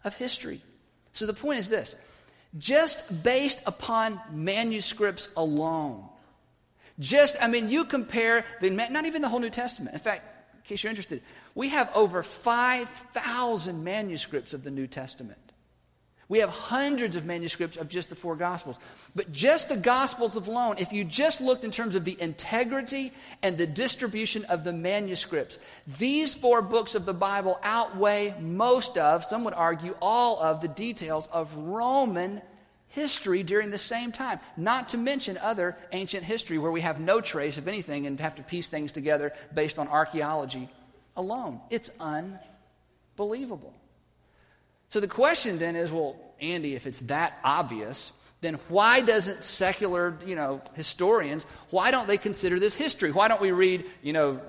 [0.05, 0.61] of history.
[1.11, 1.95] So the point is this
[2.57, 6.05] just based upon manuscripts alone.
[6.99, 9.93] Just, I mean, you compare, the, not even the whole New Testament.
[9.93, 10.23] In fact,
[10.55, 11.21] in case you're interested,
[11.55, 15.39] we have over 5,000 manuscripts of the New Testament.
[16.29, 18.77] We have hundreds of manuscripts of just the four Gospels.
[19.15, 23.11] But just the Gospels alone, if you just looked in terms of the integrity
[23.41, 25.57] and the distribution of the manuscripts,
[25.97, 30.67] these four books of the Bible outweigh most of, some would argue, all of the
[30.67, 32.43] details of Roman
[32.89, 34.39] history during the same time.
[34.55, 38.35] Not to mention other ancient history where we have no trace of anything and have
[38.35, 40.69] to piece things together based on archaeology
[41.15, 41.59] alone.
[41.71, 43.73] It's unbelievable.
[44.89, 48.11] So the question then is well, Andy, if it's that obvious,
[48.41, 53.11] then why doesn't secular, you know, historians, why don't they consider this history?
[53.11, 54.41] Why don't we read, you know,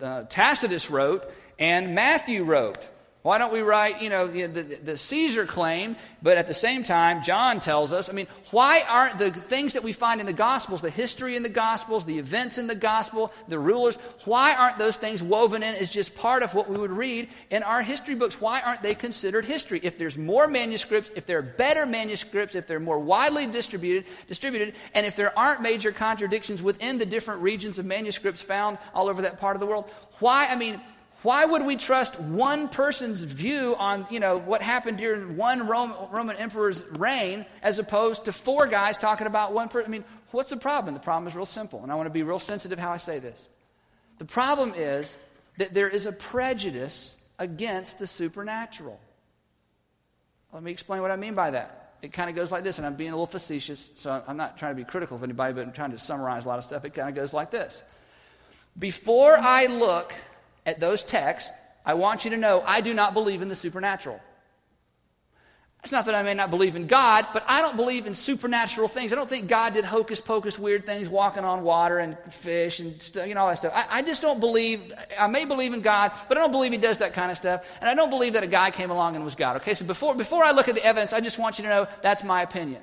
[0.00, 1.24] uh, Tacitus wrote
[1.58, 2.88] and Matthew wrote?
[3.22, 7.22] Why don't we write, you know, the, the, Caesar claim, but at the same time,
[7.22, 8.08] John tells us?
[8.08, 11.42] I mean, why aren't the things that we find in the Gospels, the history in
[11.42, 15.74] the Gospels, the events in the Gospel, the rulers, why aren't those things woven in
[15.74, 18.40] as just part of what we would read in our history books?
[18.40, 19.80] Why aren't they considered history?
[19.82, 24.74] If there's more manuscripts, if there are better manuscripts, if they're more widely distributed, distributed,
[24.94, 29.20] and if there aren't major contradictions within the different regions of manuscripts found all over
[29.22, 29.90] that part of the world,
[30.20, 30.80] why, I mean,
[31.22, 35.96] why would we trust one person's view on, you know, what happened during one Roman,
[36.10, 39.90] Roman emperor's reign as opposed to four guys talking about one person?
[39.90, 40.94] I mean, what's the problem?
[40.94, 43.18] The problem is real simple, and I want to be real sensitive how I say
[43.18, 43.48] this.
[44.18, 45.16] The problem is
[45.58, 48.98] that there is a prejudice against the supernatural.
[50.52, 51.96] Let me explain what I mean by that.
[52.02, 54.56] It kind of goes like this, and I'm being a little facetious, so I'm not
[54.56, 56.86] trying to be critical of anybody, but I'm trying to summarize a lot of stuff.
[56.86, 57.82] It kind of goes like this.
[58.78, 60.14] Before I look
[60.66, 61.50] at those texts,
[61.84, 64.20] I want you to know I do not believe in the supernatural.
[65.82, 68.86] It's not that I may not believe in God, but I don't believe in supernatural
[68.86, 69.14] things.
[69.14, 73.00] I don't think God did hocus pocus weird things, walking on water and fish and
[73.00, 73.72] stuff, you know, all that stuff.
[73.74, 76.78] I, I, just don't believe, I may believe in God, but I don't believe He
[76.78, 77.66] does that kind of stuff.
[77.80, 79.56] And I don't believe that a guy came along and was God.
[79.56, 81.86] Okay, so before, before I look at the evidence, I just want you to know
[82.02, 82.82] that's my opinion.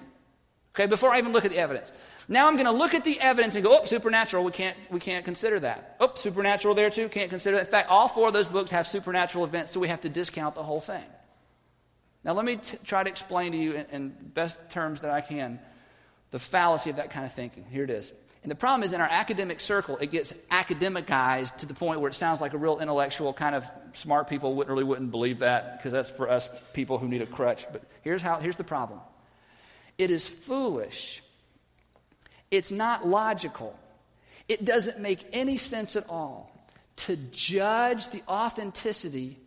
[0.74, 1.91] Okay, before I even look at the evidence.
[2.30, 4.99] Now I'm going to look at the evidence and go, oh, supernatural, we can't, we
[4.99, 5.95] can't consider that.
[5.99, 7.66] Oh, supernatural there too, can't consider that.
[7.66, 10.56] In fact, all four of those books have supernatural events, so we have to discount
[10.56, 11.04] the whole thing.
[12.26, 15.22] Now let me t- try to explain to you in, in best terms that I
[15.22, 15.60] can
[16.32, 17.66] the fallacy of that kind of thinking.
[17.72, 18.12] Here it is.
[18.44, 22.10] And the problem is in our academic circle, it gets academicized to the point where
[22.10, 25.78] it sounds like a real intellectual kind of smart people wouldn't, really wouldn't believe that
[25.78, 27.66] because that's for us people who need a crutch.
[27.72, 28.99] But here's, how, here's the problem
[29.98, 31.24] it is foolish
[32.52, 33.78] it's not logical.
[34.48, 36.52] It doesn't make any sense at all
[36.98, 39.38] to judge the authenticity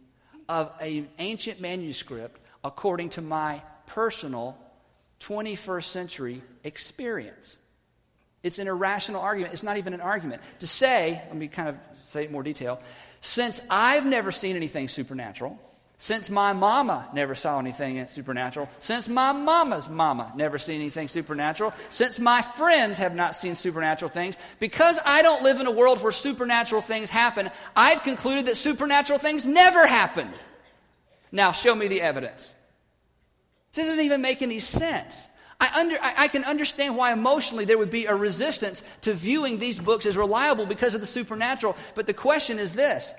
[0.48, 4.56] of an ancient manuscript according to my personal
[5.20, 7.58] 21st century experience.
[8.42, 9.52] It's an irrational argument.
[9.52, 10.42] It's not even an argument.
[10.60, 12.80] To say, let me kind of say it in more detail,
[13.20, 15.58] since I've never seen anything supernatural,
[16.02, 21.74] since my mama never saw anything supernatural, since my mama's mama never seen anything supernatural,
[21.90, 26.02] since my friends have not seen supernatural things, because I don't live in a world
[26.02, 30.30] where supernatural things happen, I've concluded that supernatural things never happen.
[31.32, 32.54] Now, show me the evidence.
[33.74, 35.28] This doesn't even make any sense.
[35.60, 39.58] I, under, I, I, can understand why emotionally there would be a resistance to viewing
[39.58, 41.76] these books as reliable because of the supernatural.
[41.94, 43.12] But the question is this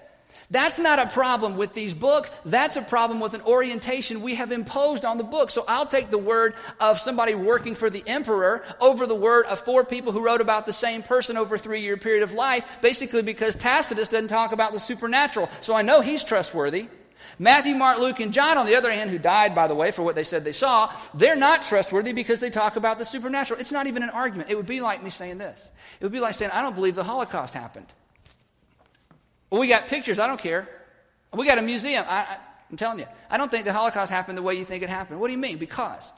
[0.52, 2.30] that's not a problem with these books.
[2.44, 5.50] That's a problem with an orientation we have imposed on the book.
[5.50, 9.62] So I'll take the word of somebody working for the emperor over the word of
[9.62, 12.66] four people who wrote about the same person over a three year period of life,
[12.82, 15.50] basically because Tacitus doesn't talk about the supernatural.
[15.62, 16.90] So I know he's trustworthy.
[17.40, 20.04] Matthew, Mark, Luke, and John, on the other hand, who died, by the way, for
[20.04, 23.60] what they said they saw, they're not trustworthy because they talk about the supernatural.
[23.60, 24.50] It's not even an argument.
[24.50, 25.72] It would be like me saying this.
[26.00, 27.88] It would be like saying, I don't believe the Holocaust happened.
[29.52, 30.18] We got pictures.
[30.18, 30.68] I don't care.
[31.34, 32.06] We got a museum.
[32.08, 32.38] I,
[32.70, 35.20] am telling you, I don't think the Holocaust happened the way you think it happened.
[35.20, 35.58] What do you mean?
[35.58, 36.12] Because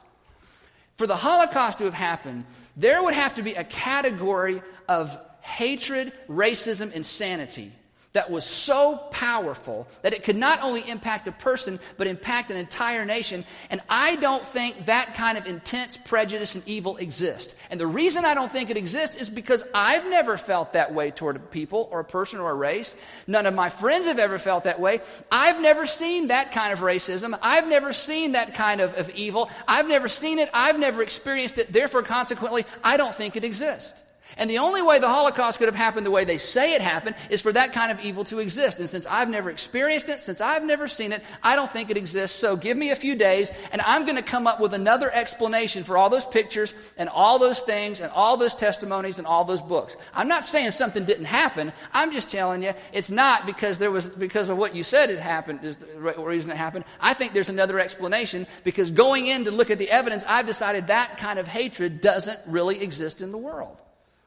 [0.96, 2.44] for the Holocaust to have happened,
[2.76, 7.72] there would have to be a category of hatred, racism, insanity
[8.14, 12.56] that was so powerful that it could not only impact a person, but impact an
[12.56, 13.44] entire nation.
[13.70, 17.56] And I don't think that kind of intense prejudice and evil exists.
[17.70, 21.10] And the reason I don't think it exists is because I've never felt that way
[21.10, 22.94] toward a people or a person or a race.
[23.26, 25.00] None of my friends have ever felt that way.
[25.32, 27.36] I've never seen that kind of racism.
[27.42, 29.50] I've never seen that kind of, of evil.
[29.66, 30.48] I've never seen it.
[30.54, 31.72] I've never experienced it.
[31.72, 34.03] Therefore, consequently, I don't think it exists.
[34.36, 37.16] And the only way the Holocaust could have happened the way they say it happened
[37.30, 38.80] is for that kind of evil to exist.
[38.80, 41.96] And since I've never experienced it, since I've never seen it, I don't think it
[41.96, 42.38] exists.
[42.38, 45.84] So give me a few days, and I'm going to come up with another explanation
[45.84, 49.62] for all those pictures and all those things and all those testimonies and all those
[49.62, 49.96] books.
[50.12, 51.72] I'm not saying something didn't happen.
[51.92, 55.18] I'm just telling you it's not because there was because of what you said it
[55.18, 56.84] happened is the reason it happened.
[57.00, 60.88] I think there's another explanation because going in to look at the evidence, I've decided
[60.88, 63.76] that kind of hatred doesn't really exist in the world.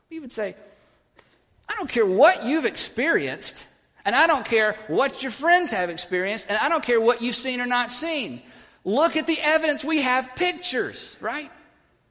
[0.10, 0.56] We would say,
[1.70, 3.68] I don't care what you've experienced,
[4.06, 7.36] and I don't care what your friends have experienced, and I don't care what you've
[7.36, 8.42] seen or not seen.
[8.86, 9.84] Look at the evidence.
[9.84, 11.52] We have pictures, right?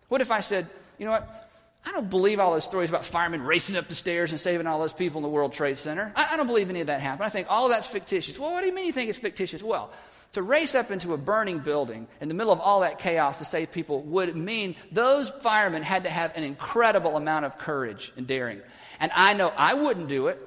[0.08, 0.68] What if I said,
[0.98, 1.42] you know what?
[1.86, 4.80] I don't believe all those stories about firemen racing up the stairs and saving all
[4.80, 6.12] those people in the World Trade Center.
[6.16, 7.24] I, I don't believe any of that happened.
[7.24, 8.38] I think all of that's fictitious.
[8.38, 9.62] Well, what do you mean you think it's fictitious?
[9.62, 9.90] Well,
[10.36, 13.44] to race up into a burning building in the middle of all that chaos to
[13.46, 18.26] save people would mean those firemen had to have an incredible amount of courage and
[18.26, 18.60] daring.
[19.00, 20.38] And I know I wouldn't do it.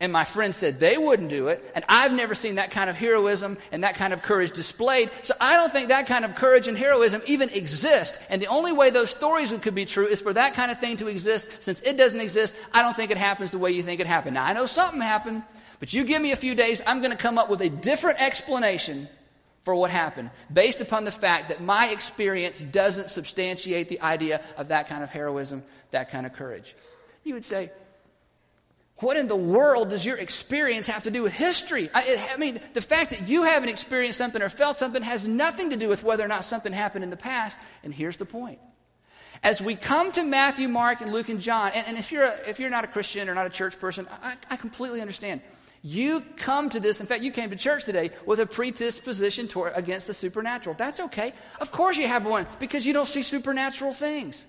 [0.00, 1.64] And my friends said they wouldn't do it.
[1.76, 5.12] And I've never seen that kind of heroism and that kind of courage displayed.
[5.22, 8.18] So I don't think that kind of courage and heroism even exist.
[8.28, 10.96] And the only way those stories could be true is for that kind of thing
[10.96, 11.48] to exist.
[11.60, 14.34] Since it doesn't exist, I don't think it happens the way you think it happened.
[14.34, 15.44] Now, I know something happened.
[15.80, 18.20] But you give me a few days, I'm going to come up with a different
[18.20, 19.08] explanation
[19.62, 24.68] for what happened based upon the fact that my experience doesn't substantiate the idea of
[24.68, 26.76] that kind of heroism, that kind of courage.
[27.24, 27.70] You would say,
[28.98, 31.90] what in the world does your experience have to do with history?
[31.92, 35.26] I, it, I, mean, the fact that you haven't experienced something or felt something has
[35.26, 37.58] nothing to do with whether or not something happened in the past.
[37.82, 38.60] And here's the point.
[39.42, 42.48] As we come to Matthew, Mark, and Luke, and John, and, and if, you're a,
[42.48, 45.40] if you're not a Christian or not a church person, I, I completely understand.
[45.86, 49.74] You come to this, in fact, you came to church today with a predisposition toward,
[49.76, 50.74] against the supernatural.
[50.78, 51.34] That's okay.
[51.60, 54.46] Of course you have one because you don't see supernatural things.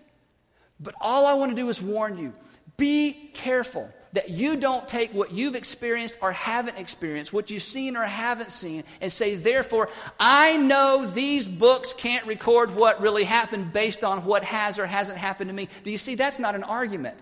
[0.80, 2.32] But all I want to do is warn you
[2.78, 7.98] be careful that you don't take what you've experienced or haven't experienced, what you've seen
[7.98, 13.74] or haven't seen, and say, therefore, I know these books can't record what really happened
[13.74, 15.68] based on what has or hasn't happened to me.
[15.84, 16.16] Do you see?
[16.16, 17.18] That's not an argument.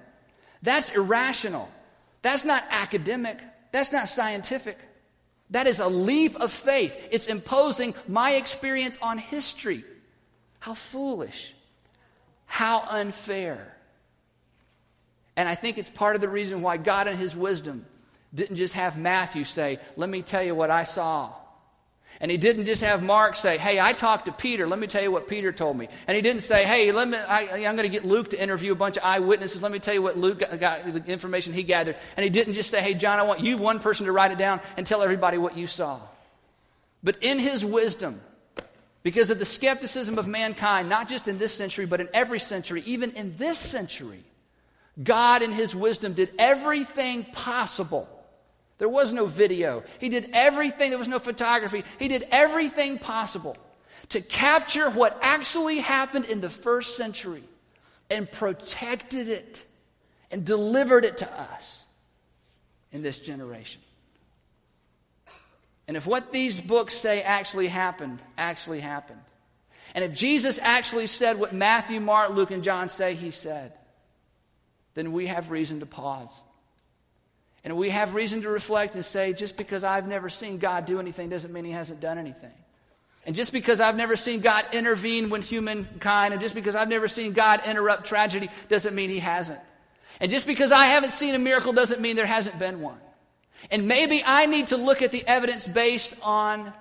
[0.61, 1.67] That's irrational.
[2.21, 3.39] That's not academic.
[3.73, 4.77] That's not scientific.
[5.49, 6.95] That is a leap of faith.
[7.11, 9.83] It's imposing my experience on history.
[10.59, 11.53] How foolish.
[12.45, 13.75] How unfair.
[15.35, 17.85] And I think it's part of the reason why God, in His wisdom,
[18.33, 21.33] didn't just have Matthew say, Let me tell you what I saw.
[22.23, 24.65] And he didn't just have Mark say, Hey, I talked to Peter.
[24.65, 25.89] Let me tell you what Peter told me.
[26.07, 28.71] And he didn't say, Hey, let me, I, am going to get Luke to interview
[28.71, 29.61] a bunch of eyewitnesses.
[29.61, 31.97] Let me tell you what Luke got, got, the information he gathered.
[32.15, 34.37] And he didn't just say, Hey, John, I want you, one person, to write it
[34.37, 35.99] down and tell everybody what you saw.
[37.03, 38.21] But in his wisdom,
[39.03, 42.83] because of the skepticism of mankind, not just in this century, but in every century,
[42.85, 44.23] even in this century,
[45.03, 48.07] God, in his wisdom, did everything possible
[48.77, 49.83] There was no video.
[49.99, 51.83] He did everything, there was no photography.
[51.99, 53.57] He did everything possible
[54.09, 57.43] to capture what actually happened in the first century
[58.09, 59.65] and protected it
[60.31, 61.85] and delivered it to us
[62.91, 63.81] in this generation.
[65.87, 69.19] And if what these books say actually happened, actually happened,
[69.95, 73.73] and if Jesus actually said what Matthew, Mark, Luke, and John say he said,
[74.95, 76.43] then we have reason to pause.
[77.63, 80.99] And we have reason to reflect and say, just because I've never seen God do
[80.99, 82.51] anything doesn't mean he hasn't done anything.
[83.25, 87.07] And just because I've never seen God intervene with humankind, and just because I've never
[87.07, 89.61] seen God interrupt tragedy, doesn't mean he hasn't.
[90.19, 92.99] And just because I haven't seen a miracle doesn't mean there hasn't been one.
[93.71, 96.73] And maybe I need to look at the evidence based on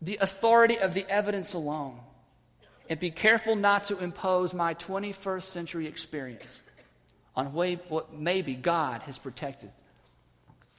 [0.00, 2.00] the authority of the evidence alone
[2.88, 6.62] and be careful not to impose my 21st century experience
[7.36, 9.70] on what maybe God has protected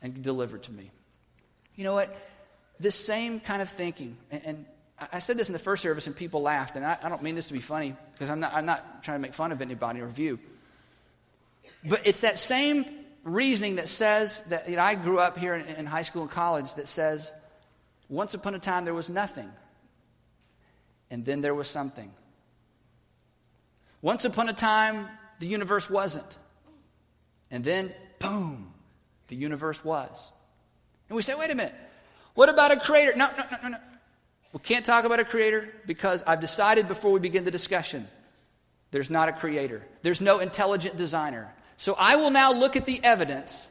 [0.02, 0.92] and delivered to me.
[1.76, 2.16] You know what?
[2.80, 4.66] This same kind of thinking, and,
[5.12, 7.48] I said this in the first service and people laughed, and I, don't mean this
[7.48, 10.08] to be funny because I'm not, I'm not trying to make fun of anybody or
[10.08, 10.40] view.
[11.84, 12.86] But it's that same
[13.24, 16.76] reasoning that says that you know, I grew up here in high school and college
[16.76, 17.30] that says,
[18.08, 19.52] once upon a time there was nothing,
[21.12, 22.12] and then there was something.
[24.02, 25.10] Once upon a time,
[25.40, 26.38] the universe wasn't.
[27.52, 28.74] And then, boom,
[29.28, 30.32] the universe was.
[31.10, 31.76] And we say, wait a minute,
[32.34, 33.14] what about a creator?
[33.16, 33.78] No, no, no, no, no.
[34.54, 38.08] We can't talk about a creator because I've decided before we begin the discussion
[38.92, 41.54] there's not a creator, there's no intelligent designer.
[41.76, 43.68] So I will now look at the evidence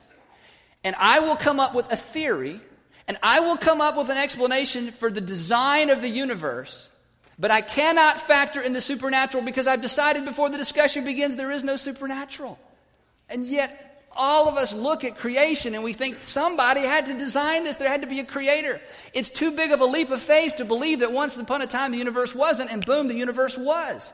[0.83, 2.61] and I will come up with a theory
[3.09, 6.91] and I will come up with an explanation for the design of the universe.
[7.39, 11.51] But I cannot factor in the supernatural because I've decided before the discussion begins there
[11.51, 12.59] is no supernatural.
[13.29, 17.65] And yet, all of us look at creation and we think somebody had to design
[17.65, 17.77] this.
[17.77, 18.81] There had to be a creator.
[19.13, 21.93] It's too big of a leap of faith to believe that once upon a time
[21.93, 24.13] the universe wasn't, and boom, the universe was.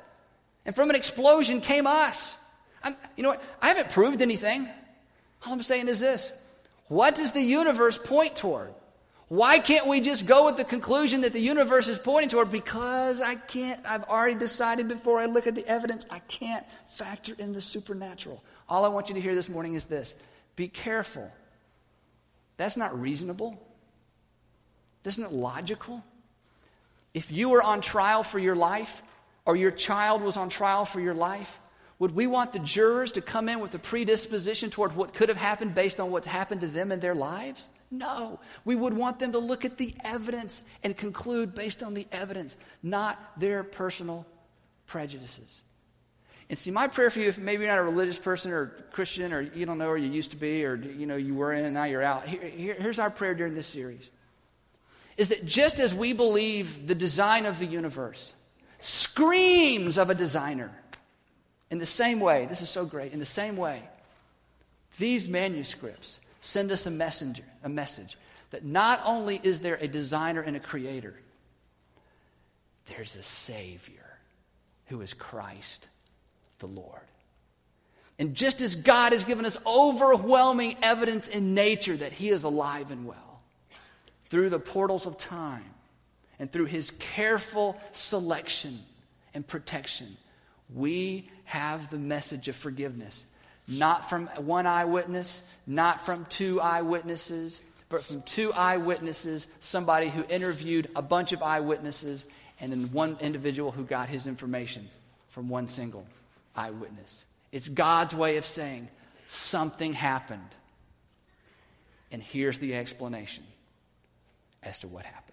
[0.64, 2.36] And from an explosion came us.
[2.82, 3.42] I'm, you know what?
[3.60, 4.68] I haven't proved anything.
[5.46, 6.32] All I'm saying is this
[6.88, 8.72] What does the universe point toward?
[9.28, 12.50] Why can't we just go with the conclusion that the universe is pointing toward?
[12.50, 17.34] Because I can't, I've already decided before I look at the evidence, I can't factor
[17.38, 18.42] in the supernatural.
[18.70, 20.16] All I want you to hear this morning is this
[20.56, 21.30] be careful.
[22.56, 23.60] That's not reasonable.
[25.04, 26.04] Isn't it logical?
[27.12, 29.02] If you were on trial for your life,
[29.44, 31.60] or your child was on trial for your life,
[31.98, 35.38] would we want the jurors to come in with a predisposition toward what could have
[35.38, 37.68] happened based on what's happened to them in their lives?
[37.90, 38.38] No.
[38.64, 42.56] We would want them to look at the evidence and conclude based on the evidence,
[42.82, 44.26] not their personal
[44.86, 45.62] prejudices.
[46.50, 49.32] And see, my prayer for you, if maybe you're not a religious person or Christian
[49.32, 51.64] or you don't know where you used to be or you know you were in
[51.64, 54.10] and now you're out, here, here, here's our prayer during this series.
[55.16, 58.34] Is that just as we believe the design of the universe
[58.80, 60.72] screams of a designer,
[61.70, 63.82] in the same way, this is so great, in the same way,
[64.98, 68.18] these manuscripts send us a messenger, a message
[68.50, 71.14] that not only is there a designer and a creator,
[72.86, 74.18] there's a savior
[74.88, 75.89] who is Christ
[76.60, 77.00] the Lord.
[78.18, 82.90] And just as God has given us overwhelming evidence in nature that he is alive
[82.90, 83.40] and well,
[84.28, 85.64] through the portals of time
[86.38, 88.78] and through his careful selection
[89.34, 90.16] and protection,
[90.74, 93.24] we have the message of forgiveness
[93.70, 100.88] not from one eyewitness, not from two eyewitnesses, but from two eyewitnesses, somebody who interviewed
[100.96, 102.24] a bunch of eyewitnesses,
[102.60, 104.88] and then one individual who got his information
[105.30, 106.04] from one single
[106.54, 107.24] eyewitness.
[107.52, 108.88] It's God's way of saying
[109.28, 110.48] something happened.
[112.12, 113.44] And here's the explanation
[114.62, 115.30] as to what happened.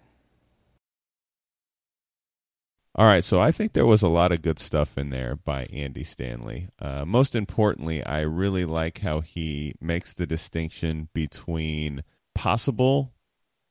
[2.94, 5.66] All right, so I think there was a lot of good stuff in there by
[5.66, 6.68] Andy Stanley.
[6.80, 12.02] Uh, most importantly, I really like how he makes the distinction between
[12.34, 13.12] possible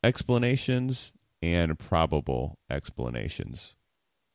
[0.02, 1.12] explanations
[1.42, 3.76] and probable explanations.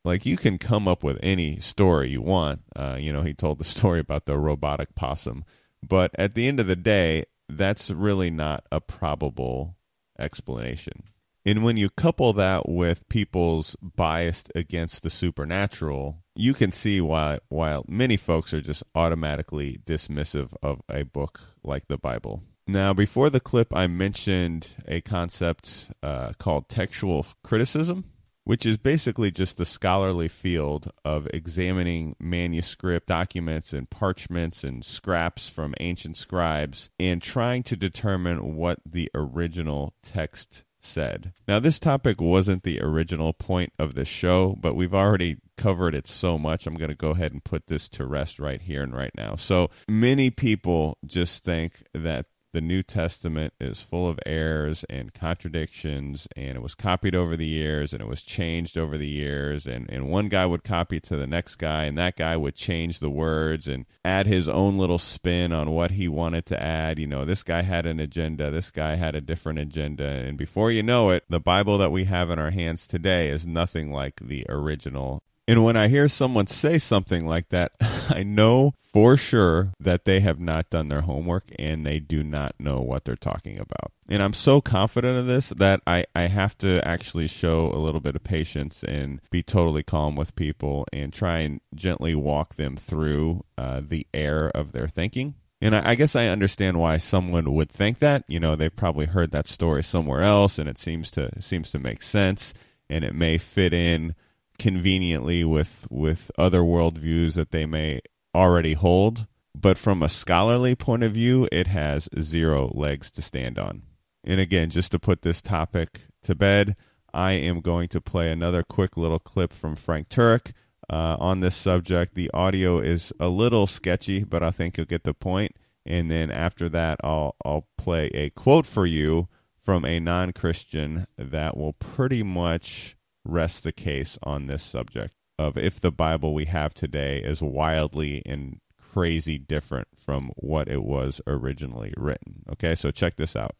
[0.04, 2.62] Like you can come up with any story you want.
[2.74, 5.44] Uh, you know, he told the story about the robotic possum,
[5.86, 9.76] but at the end of the day, that's really not a probable
[10.18, 11.04] explanation.
[11.44, 17.40] And when you couple that with people's bias against the supernatural, you can see why
[17.48, 22.44] while many folks are just automatically dismissive of a book like the Bible.
[22.68, 28.04] Now, before the clip, I mentioned a concept uh, called textual criticism.
[28.44, 35.48] Which is basically just the scholarly field of examining manuscript documents and parchments and scraps
[35.48, 41.32] from ancient scribes and trying to determine what the original text said.
[41.46, 46.08] Now, this topic wasn't the original point of the show, but we've already covered it
[46.08, 46.66] so much.
[46.66, 49.36] I'm going to go ahead and put this to rest right here and right now.
[49.36, 56.28] So many people just think that the New Testament is full of errors and contradictions,
[56.36, 59.66] and it was copied over the years and it was changed over the years.
[59.66, 62.54] And, and one guy would copy it to the next guy, and that guy would
[62.54, 66.98] change the words and add his own little spin on what he wanted to add.
[66.98, 70.04] You know, this guy had an agenda, this guy had a different agenda.
[70.04, 73.46] And before you know it, the Bible that we have in our hands today is
[73.46, 77.72] nothing like the original and when I hear someone say something like that,
[78.08, 82.54] I know for sure that they have not done their homework and they do not
[82.58, 83.92] know what they're talking about.
[84.08, 88.00] And I'm so confident of this that I, I have to actually show a little
[88.00, 92.76] bit of patience and be totally calm with people and try and gently walk them
[92.76, 95.34] through uh, the air of their thinking.
[95.62, 98.24] And I, guess I understand why someone would think that.
[98.26, 101.70] You know, they've probably heard that story somewhere else, and it seems to it seems
[101.70, 102.52] to make sense,
[102.90, 104.16] and it may fit in
[104.62, 108.00] conveniently with with other worldviews that they may
[108.32, 109.26] already hold.
[109.54, 113.82] But from a scholarly point of view, it has zero legs to stand on.
[114.24, 116.76] And again, just to put this topic to bed,
[117.12, 120.52] I am going to play another quick little clip from Frank Turek
[120.88, 122.14] uh, on this subject.
[122.14, 125.56] The audio is a little sketchy, but I think you'll get the point.
[125.84, 129.26] And then after that, I'll I'll play a quote for you
[129.60, 135.80] from a non-Christian that will pretty much rest the case on this subject of if
[135.80, 141.94] the Bible we have today is wildly and crazy different from what it was originally
[141.96, 142.44] written.
[142.52, 143.56] Okay, so check this out.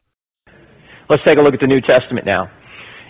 [1.08, 2.44] Let's take a look at the New Testament now.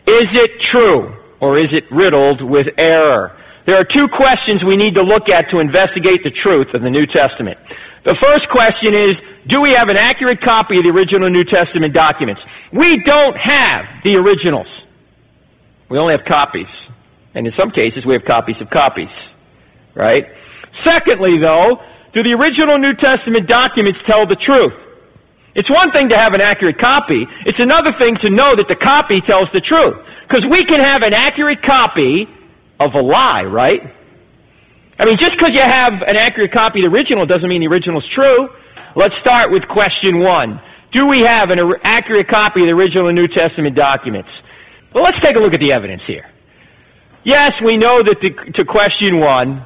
[0.06, 3.36] Is it true or is it riddled with error?
[3.66, 6.90] There are two questions we need to look at to investigate the truth of the
[6.90, 7.58] New Testament.
[8.04, 9.14] The first question is,
[9.46, 12.42] do we have an accurate copy of the original New Testament documents?
[12.74, 14.66] We don't have the originals.
[15.90, 16.70] We only have copies.
[17.34, 19.12] And in some cases, we have copies of copies.
[19.94, 20.24] Right?
[20.84, 21.80] Secondly, though,
[22.12, 24.76] do the original New Testament documents tell the truth?
[25.54, 27.28] It's one thing to have an accurate copy.
[27.44, 30.00] It's another thing to know that the copy tells the truth.
[30.24, 32.24] Because we can have an accurate copy
[32.80, 33.84] of a lie, right?
[34.96, 37.68] I mean, just because you have an accurate copy of the original doesn't mean the
[37.68, 38.48] original is true.
[38.96, 40.60] Let's start with question one.
[40.92, 44.28] Do we have an accurate copy of the original New Testament documents?
[44.94, 46.28] Well, let's take a look at the evidence here.
[47.24, 49.64] Yes, we know that the, to question one,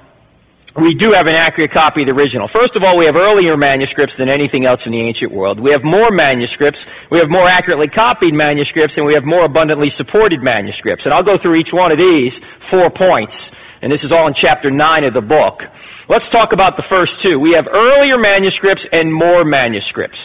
[0.77, 2.53] we do have an accurate copy of the original.
[2.53, 5.57] First of all, we have earlier manuscripts than anything else in the ancient world.
[5.57, 6.77] We have more manuscripts,
[7.09, 11.09] we have more accurately copied manuscripts, and we have more abundantly supported manuscripts.
[11.09, 12.33] And I'll go through each one of these
[12.69, 13.33] four points.
[13.81, 15.65] And this is all in chapter 9 of the book.
[16.13, 17.41] Let's talk about the first two.
[17.41, 20.21] We have earlier manuscripts and more manuscripts.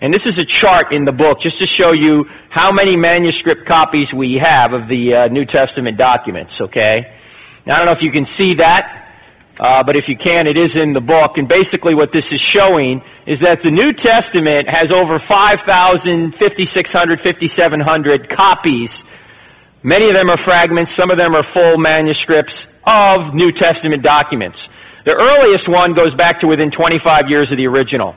[0.00, 3.64] And this is a chart in the book just to show you how many manuscript
[3.64, 7.08] copies we have of the uh, New Testament documents, okay?
[7.64, 8.84] Now, I don't know if you can see that,
[9.56, 11.40] uh, but if you can, it is in the book.
[11.40, 17.24] And basically what this is showing is that the New Testament has over 5,000, 5,600,
[17.24, 18.92] 5,700 copies.
[19.80, 22.52] Many of them are fragments, some of them are full manuscripts
[22.84, 24.60] of New Testament documents.
[25.08, 28.12] The earliest one goes back to within 25 years of the original.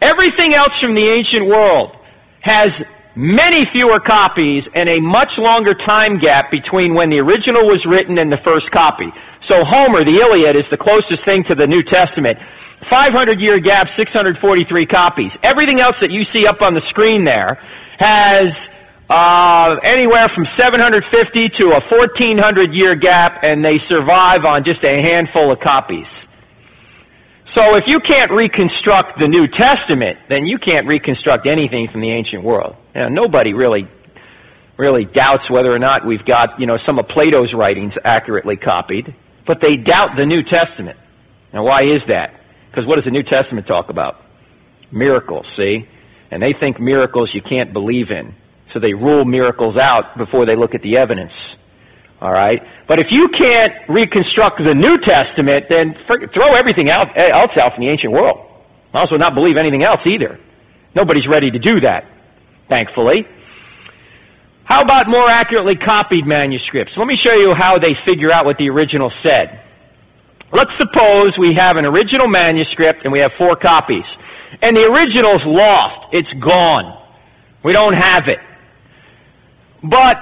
[0.00, 1.92] Everything else from the ancient world
[2.40, 2.72] has
[3.16, 8.16] many fewer copies and a much longer time gap between when the original was written
[8.16, 9.12] and the first copy.
[9.48, 12.38] So Homer, the Iliad, is the closest thing to the New Testament.
[12.88, 14.40] 500 year gap, 643
[14.86, 15.32] copies.
[15.44, 17.60] Everything else that you see up on the screen there
[18.00, 18.48] has
[19.12, 21.02] uh, anywhere from 750
[21.60, 26.08] to a 1400 year gap, and they survive on just a handful of copies.
[27.54, 32.10] So if you can't reconstruct the New Testament, then you can't reconstruct anything from the
[32.10, 32.76] ancient world.
[32.94, 33.88] You know, nobody really
[34.80, 39.14] really doubts whether or not we've got, you know, some of Plato's writings accurately copied,
[39.46, 40.96] but they doubt the New Testament.
[41.52, 42.32] Now why is that?
[42.70, 44.14] Because what does the New Testament talk about?
[44.90, 45.84] Miracles, see?
[46.30, 48.34] And they think miracles you can't believe in.
[48.72, 51.32] So they rule miracles out before they look at the evidence.
[52.20, 52.60] All right?
[52.86, 57.84] But if you can't reconstruct the New Testament, then throw everything eh, else out from
[57.84, 58.44] the ancient world.
[58.92, 60.38] I also, not believe anything else either.
[60.94, 62.04] Nobody's ready to do that,
[62.68, 63.24] thankfully.
[64.64, 66.92] How about more accurately copied manuscripts?
[66.96, 69.58] Let me show you how they figure out what the original said.
[70.52, 74.06] Let's suppose we have an original manuscript and we have four copies.
[74.62, 76.10] And the original's lost.
[76.12, 76.98] It's gone.
[77.64, 78.38] We don't have it.
[79.82, 80.18] But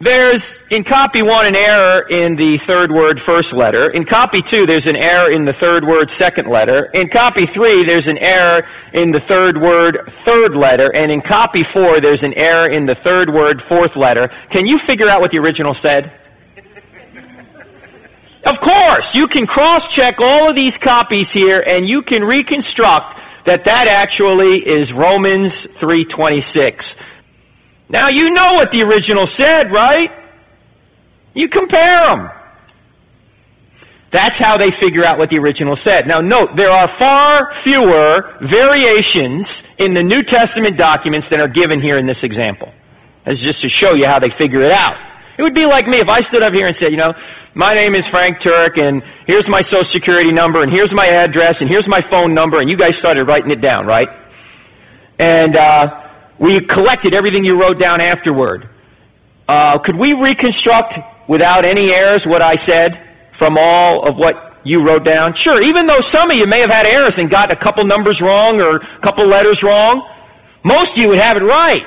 [0.00, 3.92] there's in copy one, an error in the third word first letter.
[3.92, 6.88] In copy two, there's an error in the third word second letter.
[6.96, 8.64] In copy three, there's an error
[8.96, 10.88] in the third word third letter.
[10.88, 14.32] And in copy four, there's an error in the third word fourth letter.
[14.48, 16.08] Can you figure out what the original said?
[18.48, 23.68] Of course, you can cross-check all of these copies here and you can reconstruct that
[23.68, 25.52] that actually is Romans
[25.84, 26.80] 3:26.
[27.92, 30.21] Now you know what the original said, right?
[31.34, 32.28] You compare them.
[34.12, 36.04] That's how they figure out what the original said.
[36.04, 39.48] Now note, there are far fewer variations
[39.80, 42.68] in the New Testament documents than are given here in this example.
[43.24, 45.00] That's just to show you how they figure it out.
[45.38, 47.16] It would be like me if I stood up here and said, you know,
[47.56, 51.56] my name is Frank Turek and here's my social security number and here's my address
[51.60, 54.08] and here's my phone number and you guys started writing it down, right?
[55.18, 56.02] And, uh,
[56.40, 58.68] we collected everything you wrote down afterward.
[59.48, 60.94] Uh, could we reconstruct
[61.28, 62.96] without any errors what I said
[63.38, 65.34] from all of what you wrote down?
[65.42, 68.18] Sure, even though some of you may have had errors and got a couple numbers
[68.22, 70.02] wrong or a couple letters wrong,
[70.64, 71.82] most of you would have it right.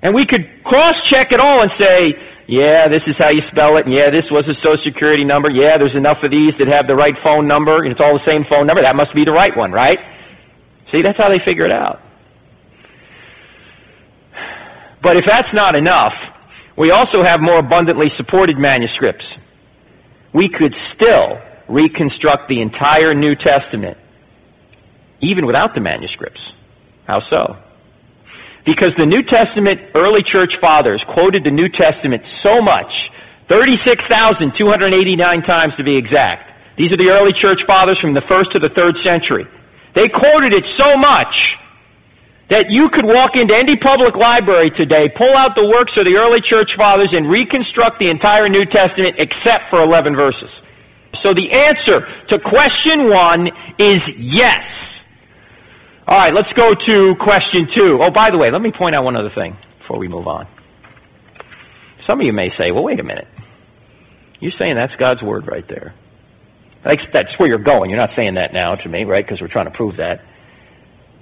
[0.00, 2.16] And we could cross check it all and say,
[2.48, 5.46] yeah, this is how you spell it, and yeah, this was a social security number,
[5.46, 8.26] yeah, there's enough of these that have the right phone number, and it's all the
[8.26, 10.02] same phone number, that must be the right one, right?
[10.90, 12.02] See, that's how they figure it out.
[14.98, 16.12] But if that's not enough,
[16.78, 19.24] we also have more abundantly supported manuscripts.
[20.34, 21.38] We could still
[21.68, 23.98] reconstruct the entire New Testament,
[25.22, 26.40] even without the manuscripts.
[27.06, 27.56] How so?
[28.66, 32.90] Because the New Testament early church fathers quoted the New Testament so much,
[33.48, 36.50] 36,289 times to be exact.
[36.78, 39.44] These are the early church fathers from the first to the third century.
[39.94, 41.34] They quoted it so much
[42.50, 46.18] that you could walk into any public library today, pull out the works of the
[46.18, 50.50] early church fathers, and reconstruct the entire New Testament except for 11 verses.
[51.22, 52.02] So the answer
[52.34, 53.46] to question one
[53.78, 54.66] is yes.
[56.10, 58.02] All right, let's go to question two.
[58.02, 60.48] Oh, by the way, let me point out one other thing before we move on.
[62.06, 63.28] Some of you may say, well, wait a minute.
[64.40, 65.94] You're saying that's God's word right there.
[66.82, 67.90] That's where you're going.
[67.90, 69.24] You're not saying that now to me, right?
[69.24, 70.24] Because we're trying to prove that.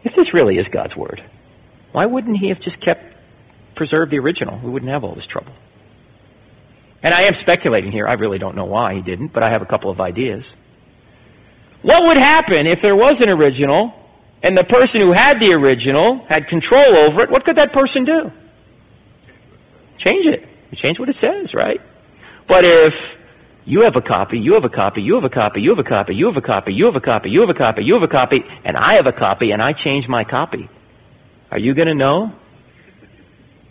[0.04, 1.20] If this really is God's Word,
[1.92, 3.02] why wouldn't He have just kept,
[3.76, 4.60] preserved the original?
[4.62, 5.52] We wouldn't have all this trouble.
[7.02, 8.08] And I am speculating here.
[8.08, 10.42] I really don't know why He didn't, but I have a couple of ideas.
[11.82, 13.94] What would happen if there was an original
[14.42, 17.30] and the person who had the original had control over it?
[17.30, 18.30] What could that person do?
[20.02, 20.42] Change it.
[20.82, 21.80] Change what it says, right?
[22.46, 22.94] But if
[23.68, 25.86] you have a copy, you have a copy, you have a copy, you have a
[25.86, 28.02] copy, you have a copy, you have a copy, you have a copy, you have
[28.02, 30.70] a copy, and I have a copy, and I change my copy.
[31.50, 32.32] Are you going to know?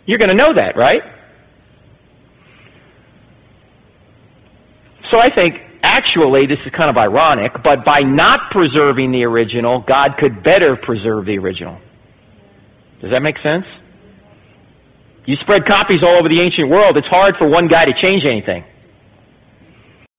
[0.06, 1.02] You're going to know that, right?
[5.10, 9.82] So I think actually this is kind of ironic, but by not preserving the original,
[9.82, 11.76] God could better preserve the original.
[13.02, 13.66] Does that make sense?
[15.26, 18.22] You spread copies all over the ancient world, it's hard for one guy to change
[18.22, 18.62] anything.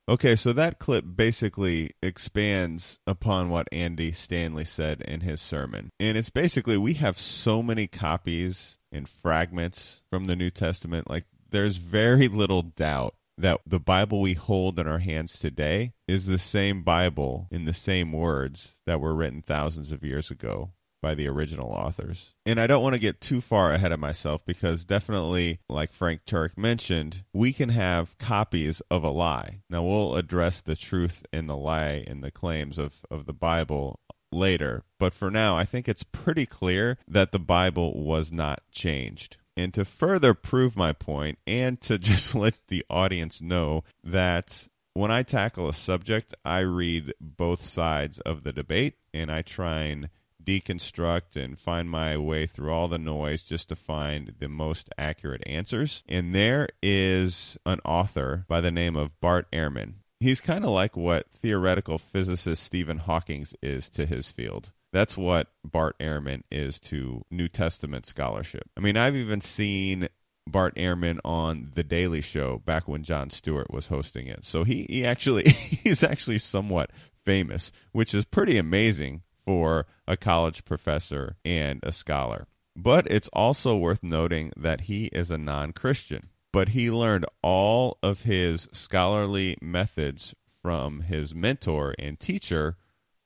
[0.10, 5.92] Okay, so that clip basically expands upon what Andy Stanley said in his sermon.
[6.00, 11.08] And it's basically we have so many copies and fragments from the New Testament.
[11.08, 16.26] Like, there's very little doubt that the Bible we hold in our hands today is
[16.26, 21.16] the same Bible in the same words that were written thousands of years ago by
[21.16, 22.34] the original authors.
[22.46, 26.22] And I don't want to get too far ahead of myself because definitely, like Frank
[26.26, 29.60] Turek mentioned, we can have copies of a lie.
[29.70, 34.00] Now, we'll address the truth in the lie and the claims of, of the Bible
[34.32, 34.84] later.
[35.00, 39.38] But for now, I think it's pretty clear that the Bible was not changed.
[39.58, 45.12] And to further prove my point and to just let the audience know that when
[45.12, 50.10] I tackle a subject, I read both sides of the debate and I try and
[50.50, 55.44] deconstruct and find my way through all the noise just to find the most accurate
[55.46, 56.02] answers.
[56.10, 59.96] And there is an author by the name of Bart Ehrman.
[60.20, 64.72] He's kind of like what theoretical physicist Stephen Hawking is to his field.
[64.92, 68.70] That's what Bart Ehrman is to New Testament scholarship.
[68.76, 70.10] I mean, I've even seen
[70.48, 74.46] Bart Ehrman on The Daily Show back when Jon Stewart was hosting it.
[74.46, 76.90] So he, he actually he's actually somewhat
[77.24, 82.46] famous, which is pretty amazing for a college professor and a scholar.
[82.76, 86.30] But it's also worth noting that he is a non Christian.
[86.54, 92.78] But he learned all of his scholarly methods from his mentor and teacher,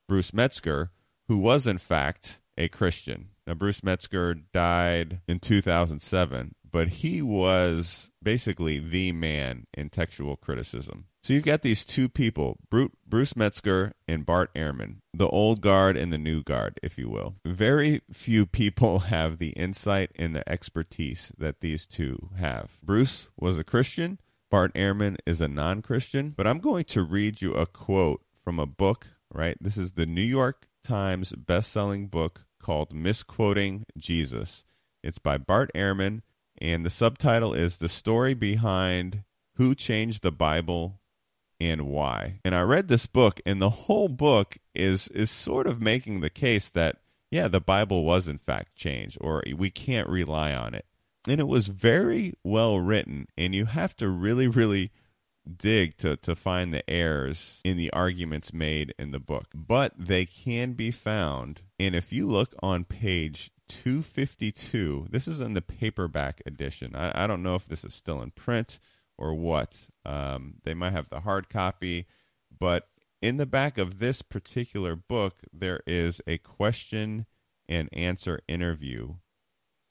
[0.07, 0.91] Bruce Metzger,
[1.27, 3.31] who was in fact a Christian.
[3.45, 11.03] Now, Bruce Metzger died in 2007, but he was basically the man in textual criticism.
[11.23, 16.11] So you've got these two people, Bruce Metzger and Bart Ehrman, the old guard and
[16.11, 17.35] the new guard, if you will.
[17.45, 22.73] Very few people have the insight and the expertise that these two have.
[22.83, 24.19] Bruce was a Christian,
[24.51, 28.59] Bart Ehrman is a non Christian, but I'm going to read you a quote from
[28.59, 29.55] a book, right?
[29.61, 34.65] This is the New York Times best-selling book called Misquoting Jesus.
[35.01, 36.21] It's by Bart Ehrman,
[36.61, 39.23] and the subtitle is The Story Behind
[39.55, 40.99] Who Changed the Bible
[41.59, 42.39] and Why.
[42.43, 46.29] And I read this book, and the whole book is is sort of making the
[46.29, 46.97] case that
[47.31, 50.85] yeah, the Bible was in fact changed, or we can't rely on it.
[51.27, 54.91] And it was very well written, and you have to really, really
[55.57, 59.47] dig to, to find the errors in the arguments made in the book.
[59.53, 61.61] But they can be found.
[61.79, 66.95] And if you look on page 252, this is in the paperback edition.
[66.95, 68.79] I, I don't know if this is still in print
[69.17, 69.89] or what.
[70.05, 72.07] Um, they might have the hard copy,
[72.57, 72.89] but
[73.21, 77.25] in the back of this particular book, there is a question
[77.69, 79.15] and answer interview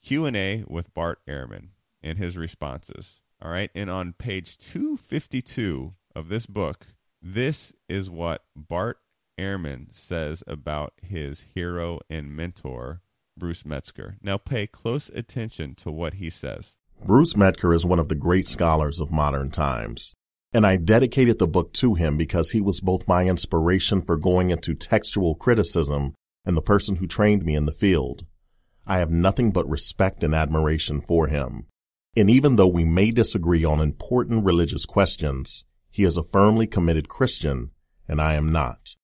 [0.03, 1.69] Q&A with Bart Ehrman
[2.03, 3.20] and his responses.
[3.40, 3.70] All right.
[3.74, 6.89] And on page 252 of this book,
[7.20, 8.99] this is what Bart
[9.39, 13.01] Ehrman says about his hero and mentor,
[13.36, 14.16] Bruce Metzger.
[14.23, 16.77] Now pay close attention to what he says.
[17.04, 20.14] Bruce Metzger is one of the great scholars of modern times.
[20.52, 24.50] And I dedicated the book to him because he was both my inspiration for going
[24.50, 26.14] into textual criticism
[26.44, 28.24] and the person who trained me in the field.
[28.86, 31.66] I have nothing but respect and admiration for him.
[32.16, 37.08] And even though we may disagree on important religious questions, he is a firmly committed
[37.08, 37.72] Christian,
[38.06, 38.94] and I am not.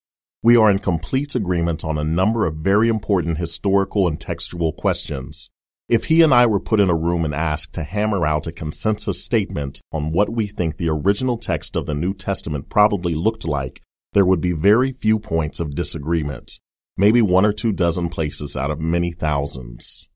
[0.40, 5.50] We are in complete agreement on a number of very important historical and textual questions.
[5.88, 8.52] If he and I were put in a room and asked to hammer out a
[8.52, 13.46] consensus statement on what we think the original text of the New Testament probably looked
[13.46, 13.80] like,
[14.12, 16.60] there would be very few points of disagreement,
[16.98, 20.10] maybe one or two dozen places out of many thousands.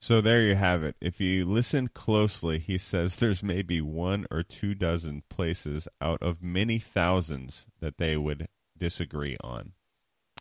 [0.00, 0.94] So there you have it.
[1.00, 6.40] If you listen closely, he says there's maybe one or two dozen places out of
[6.40, 8.46] many thousands that they would
[8.78, 9.72] disagree on.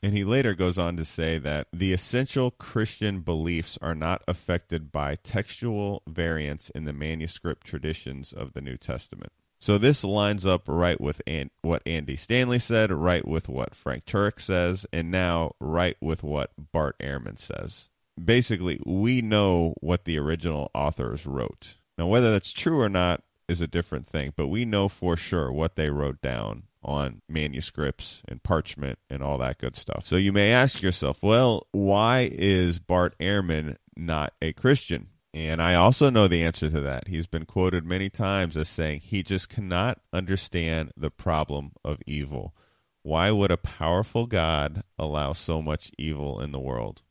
[0.06, 4.92] And he later goes on to say that the essential Christian beliefs are not affected
[4.92, 9.32] by textual variants in the manuscript traditions of the New Testament.
[9.58, 14.06] So this lines up right with An- what Andy Stanley said, right with what Frank
[14.06, 17.90] Turek says, and now right with what Bart Ehrman says
[18.24, 21.76] basically we know what the original authors wrote.
[21.98, 25.52] Now, whether that's true or not is a different thing, but we know for sure
[25.52, 30.06] what they wrote down on manuscripts and parchment and all that good stuff.
[30.06, 35.08] So you may ask yourself, well, why is Bart Ehrman not a Christian?
[35.34, 37.10] And I also know the answer to that.
[37.10, 42.56] He's been quoted many times as saying he just cannot understand the problem of evil.
[43.04, 47.02] Why would a powerful God allow so much evil in the world?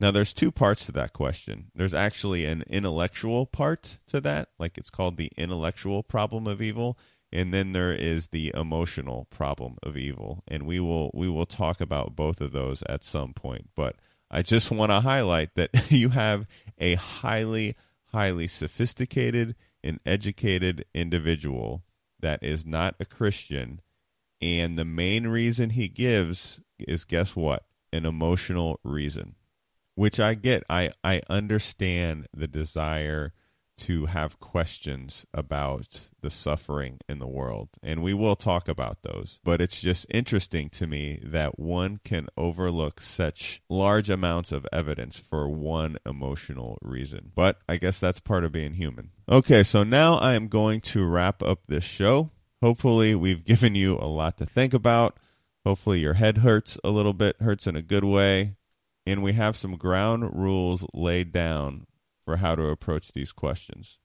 [0.00, 1.70] Now, there's two parts to that question.
[1.74, 6.98] There's actually an intellectual part to that, like it's called the intellectual problem of evil,
[7.32, 10.42] and then there is the emotional problem of evil.
[10.48, 13.70] And we will we will talk about both of those at some point.
[13.74, 13.96] But
[14.30, 16.46] I just want to highlight that you have
[16.78, 17.76] a highly
[18.12, 21.84] highly sophisticated and educated individual
[22.20, 23.80] that is not a Christian,
[24.40, 27.64] and the main reason he gives is guess what?
[27.92, 29.36] An emotional reason
[29.98, 30.62] which I get.
[30.70, 33.32] I I understand the desire
[33.78, 39.40] to have questions about the suffering in the world, and we will talk about those.
[39.44, 45.18] But it's just interesting to me that one can overlook such large amounts of evidence
[45.18, 47.32] for one emotional reason.
[47.34, 49.10] But I guess that's part of being human.
[49.28, 52.30] Okay, so now I am going to wrap up this show.
[52.62, 55.18] Hopefully, we've given you a lot to think about.
[55.64, 58.56] Hopefully, your head hurts a little bit, hurts in a good way
[59.08, 61.86] and we have some ground rules laid down
[62.28, 63.98] for how to approach these questions.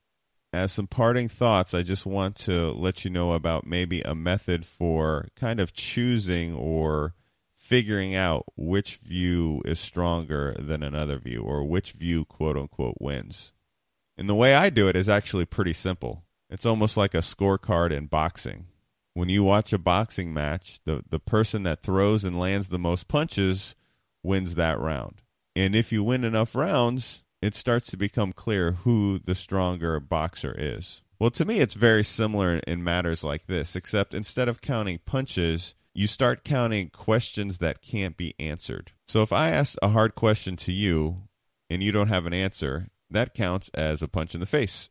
[0.53, 4.65] As some parting thoughts, I just want to let you know about maybe a method
[4.65, 7.15] for kind of choosing or
[7.53, 13.51] figuring out which view is stronger than another view or which view, quote unquote, wins.
[14.17, 16.23] And the way I do it is actually pretty simple.
[16.49, 18.67] It's almost like a scorecard in boxing.
[19.13, 23.09] When you watch a boxing match, the, the person that throws and lands the most
[23.09, 23.75] punches
[24.23, 25.23] wins that round.
[25.57, 30.55] And if you win enough rounds, it starts to become clear who the stronger boxer
[30.57, 31.01] is.
[31.19, 35.75] Well, to me, it's very similar in matters like this, except instead of counting punches,
[35.93, 38.93] you start counting questions that can't be answered.
[39.07, 41.23] So if I ask a hard question to you
[41.69, 44.89] and you don't have an answer, that counts as a punch in the face.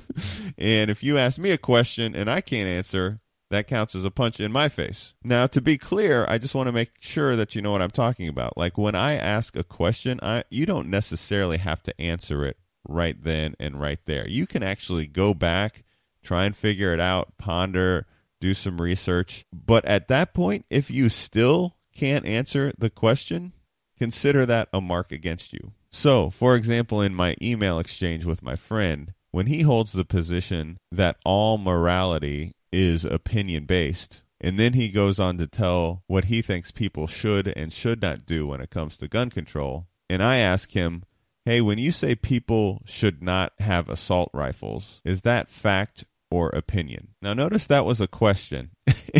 [0.58, 4.10] and if you ask me a question and I can't answer, that counts as a
[4.10, 5.14] punch in my face.
[5.22, 7.90] Now, to be clear, I just want to make sure that you know what I'm
[7.90, 8.56] talking about.
[8.56, 12.56] Like when I ask a question, I you don't necessarily have to answer it
[12.88, 14.28] right then and right there.
[14.28, 15.84] You can actually go back,
[16.22, 18.06] try and figure it out, ponder,
[18.40, 19.44] do some research.
[19.52, 23.52] But at that point, if you still can't answer the question,
[23.98, 25.72] consider that a mark against you.
[25.90, 30.78] So, for example, in my email exchange with my friend, when he holds the position
[30.92, 36.42] that all morality is opinion based, and then he goes on to tell what he
[36.42, 40.36] thinks people should and should not do when it comes to gun control, and I
[40.36, 41.04] ask him,
[41.44, 47.08] hey, when you say people should not have assault rifles, is that fact or opinion?
[47.22, 48.70] Now, notice that was a question.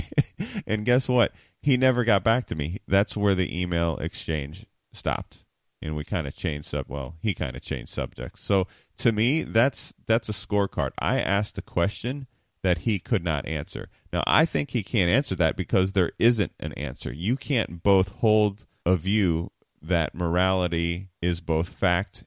[0.66, 1.32] and guess what?
[1.62, 2.78] He never got back to me.
[2.88, 5.44] That's where the email exchange stopped.
[5.80, 8.42] And we kind of changed sub well, he kind of changed subjects.
[8.42, 8.66] So
[8.98, 10.92] to me, that's that's a scorecard.
[10.98, 12.26] I asked a question
[12.64, 13.90] that he could not answer.
[14.10, 17.12] Now, I think he can't answer that because there isn't an answer.
[17.12, 19.50] You can't both hold a view
[19.82, 22.24] that morality is both fact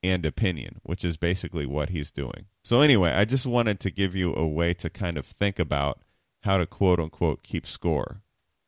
[0.00, 2.46] and opinion, which is basically what he's doing.
[2.62, 6.00] So, anyway, I just wanted to give you a way to kind of think about
[6.42, 8.22] how to quote unquote keep score.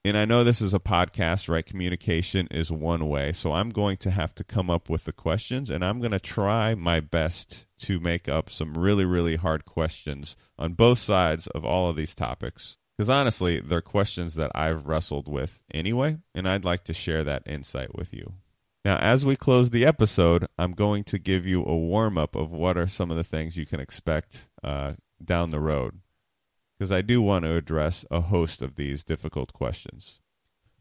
[0.06, 1.64] And I know this is a podcast, right?
[1.64, 3.32] Communication is one way.
[3.32, 6.20] So I'm going to have to come up with the questions and I'm going to
[6.20, 11.64] try my best to make up some really, really hard questions on both sides of
[11.64, 12.76] all of these topics.
[12.96, 17.42] Because honestly, they're questions that I've wrestled with anyway, and I'd like to share that
[17.44, 18.34] insight with you.
[18.84, 22.52] Now, as we close the episode, I'm going to give you a warm up of
[22.52, 24.92] what are some of the things you can expect uh,
[25.24, 26.00] down the road,
[26.78, 30.20] because I do want to address a host of these difficult questions.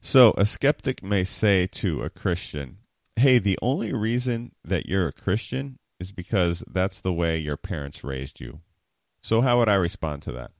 [0.01, 2.77] So, a skeptic may say to a Christian,
[3.15, 8.03] Hey, the only reason that you're a Christian is because that's the way your parents
[8.03, 8.61] raised you.
[9.21, 10.51] So, how would I respond to that?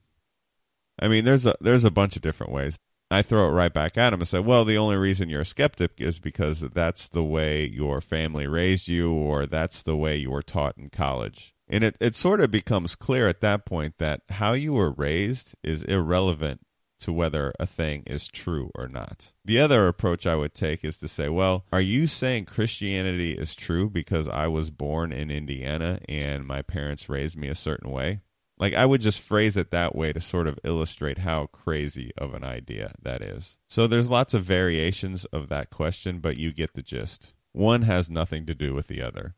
[0.98, 2.78] I mean, there's a there's a bunch of different ways.
[3.10, 5.44] I throw it right back at him and say, "Well, the only reason you're a
[5.44, 10.30] skeptic is because that's the way your family raised you, or that's the way you
[10.30, 14.22] were taught in college." And it, it sort of becomes clear at that point that
[14.28, 16.60] how you were raised is irrelevant
[17.00, 19.32] to whether a thing is true or not.
[19.44, 23.54] The other approach I would take is to say, well, are you saying Christianity is
[23.54, 28.20] true because I was born in Indiana and my parents raised me a certain way?
[28.56, 32.34] Like I would just phrase it that way to sort of illustrate how crazy of
[32.34, 33.58] an idea that is.
[33.68, 37.34] So there's lots of variations of that question, but you get the gist.
[37.52, 39.34] One has nothing to do with the other.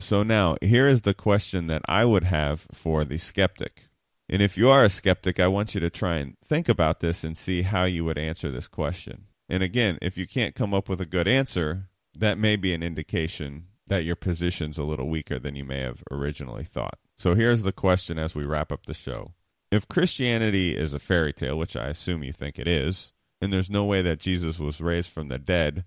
[0.00, 3.88] So now, here is the question that I would have for the skeptic.
[4.28, 7.24] And if you are a skeptic, I want you to try and think about this
[7.24, 9.26] and see how you would answer this question.
[9.48, 12.82] And again, if you can't come up with a good answer, that may be an
[12.82, 16.98] indication that your position's a little weaker than you may have originally thought.
[17.16, 19.32] So here's the question as we wrap up the show.
[19.70, 23.70] If Christianity is a fairy tale, which I assume you think it is, and there's
[23.70, 25.84] no way that Jesus was raised from the dead,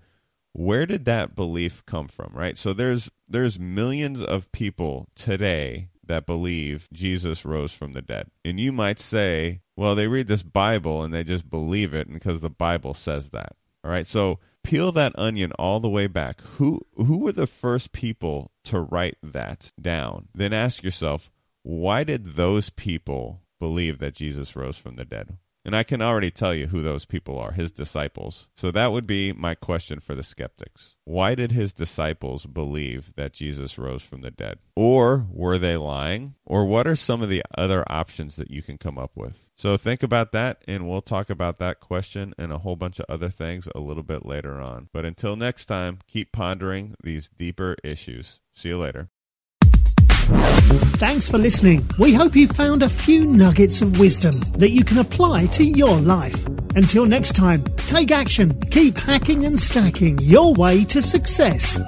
[0.53, 2.57] where did that belief come from, right?
[2.57, 8.31] So there's there's millions of people today that believe Jesus rose from the dead.
[8.43, 12.41] And you might say, well, they read this Bible and they just believe it because
[12.41, 13.55] the Bible says that.
[13.83, 14.07] All right?
[14.07, 16.41] So peel that onion all the way back.
[16.57, 20.27] Who who were the first people to write that down?
[20.33, 21.29] Then ask yourself,
[21.63, 25.37] why did those people believe that Jesus rose from the dead?
[25.65, 28.47] And I can already tell you who those people are, his disciples.
[28.55, 30.95] So that would be my question for the skeptics.
[31.03, 34.59] Why did his disciples believe that Jesus rose from the dead?
[34.75, 36.35] Or were they lying?
[36.45, 39.49] Or what are some of the other options that you can come up with?
[39.57, 43.05] So think about that, and we'll talk about that question and a whole bunch of
[43.09, 44.87] other things a little bit later on.
[44.93, 48.39] But until next time, keep pondering these deeper issues.
[48.55, 49.09] See you later.
[50.99, 51.87] Thanks for listening.
[51.97, 55.95] We hope you found a few nuggets of wisdom that you can apply to your
[55.99, 56.45] life.
[56.75, 61.79] Until next time, take action, keep hacking and stacking your way to success.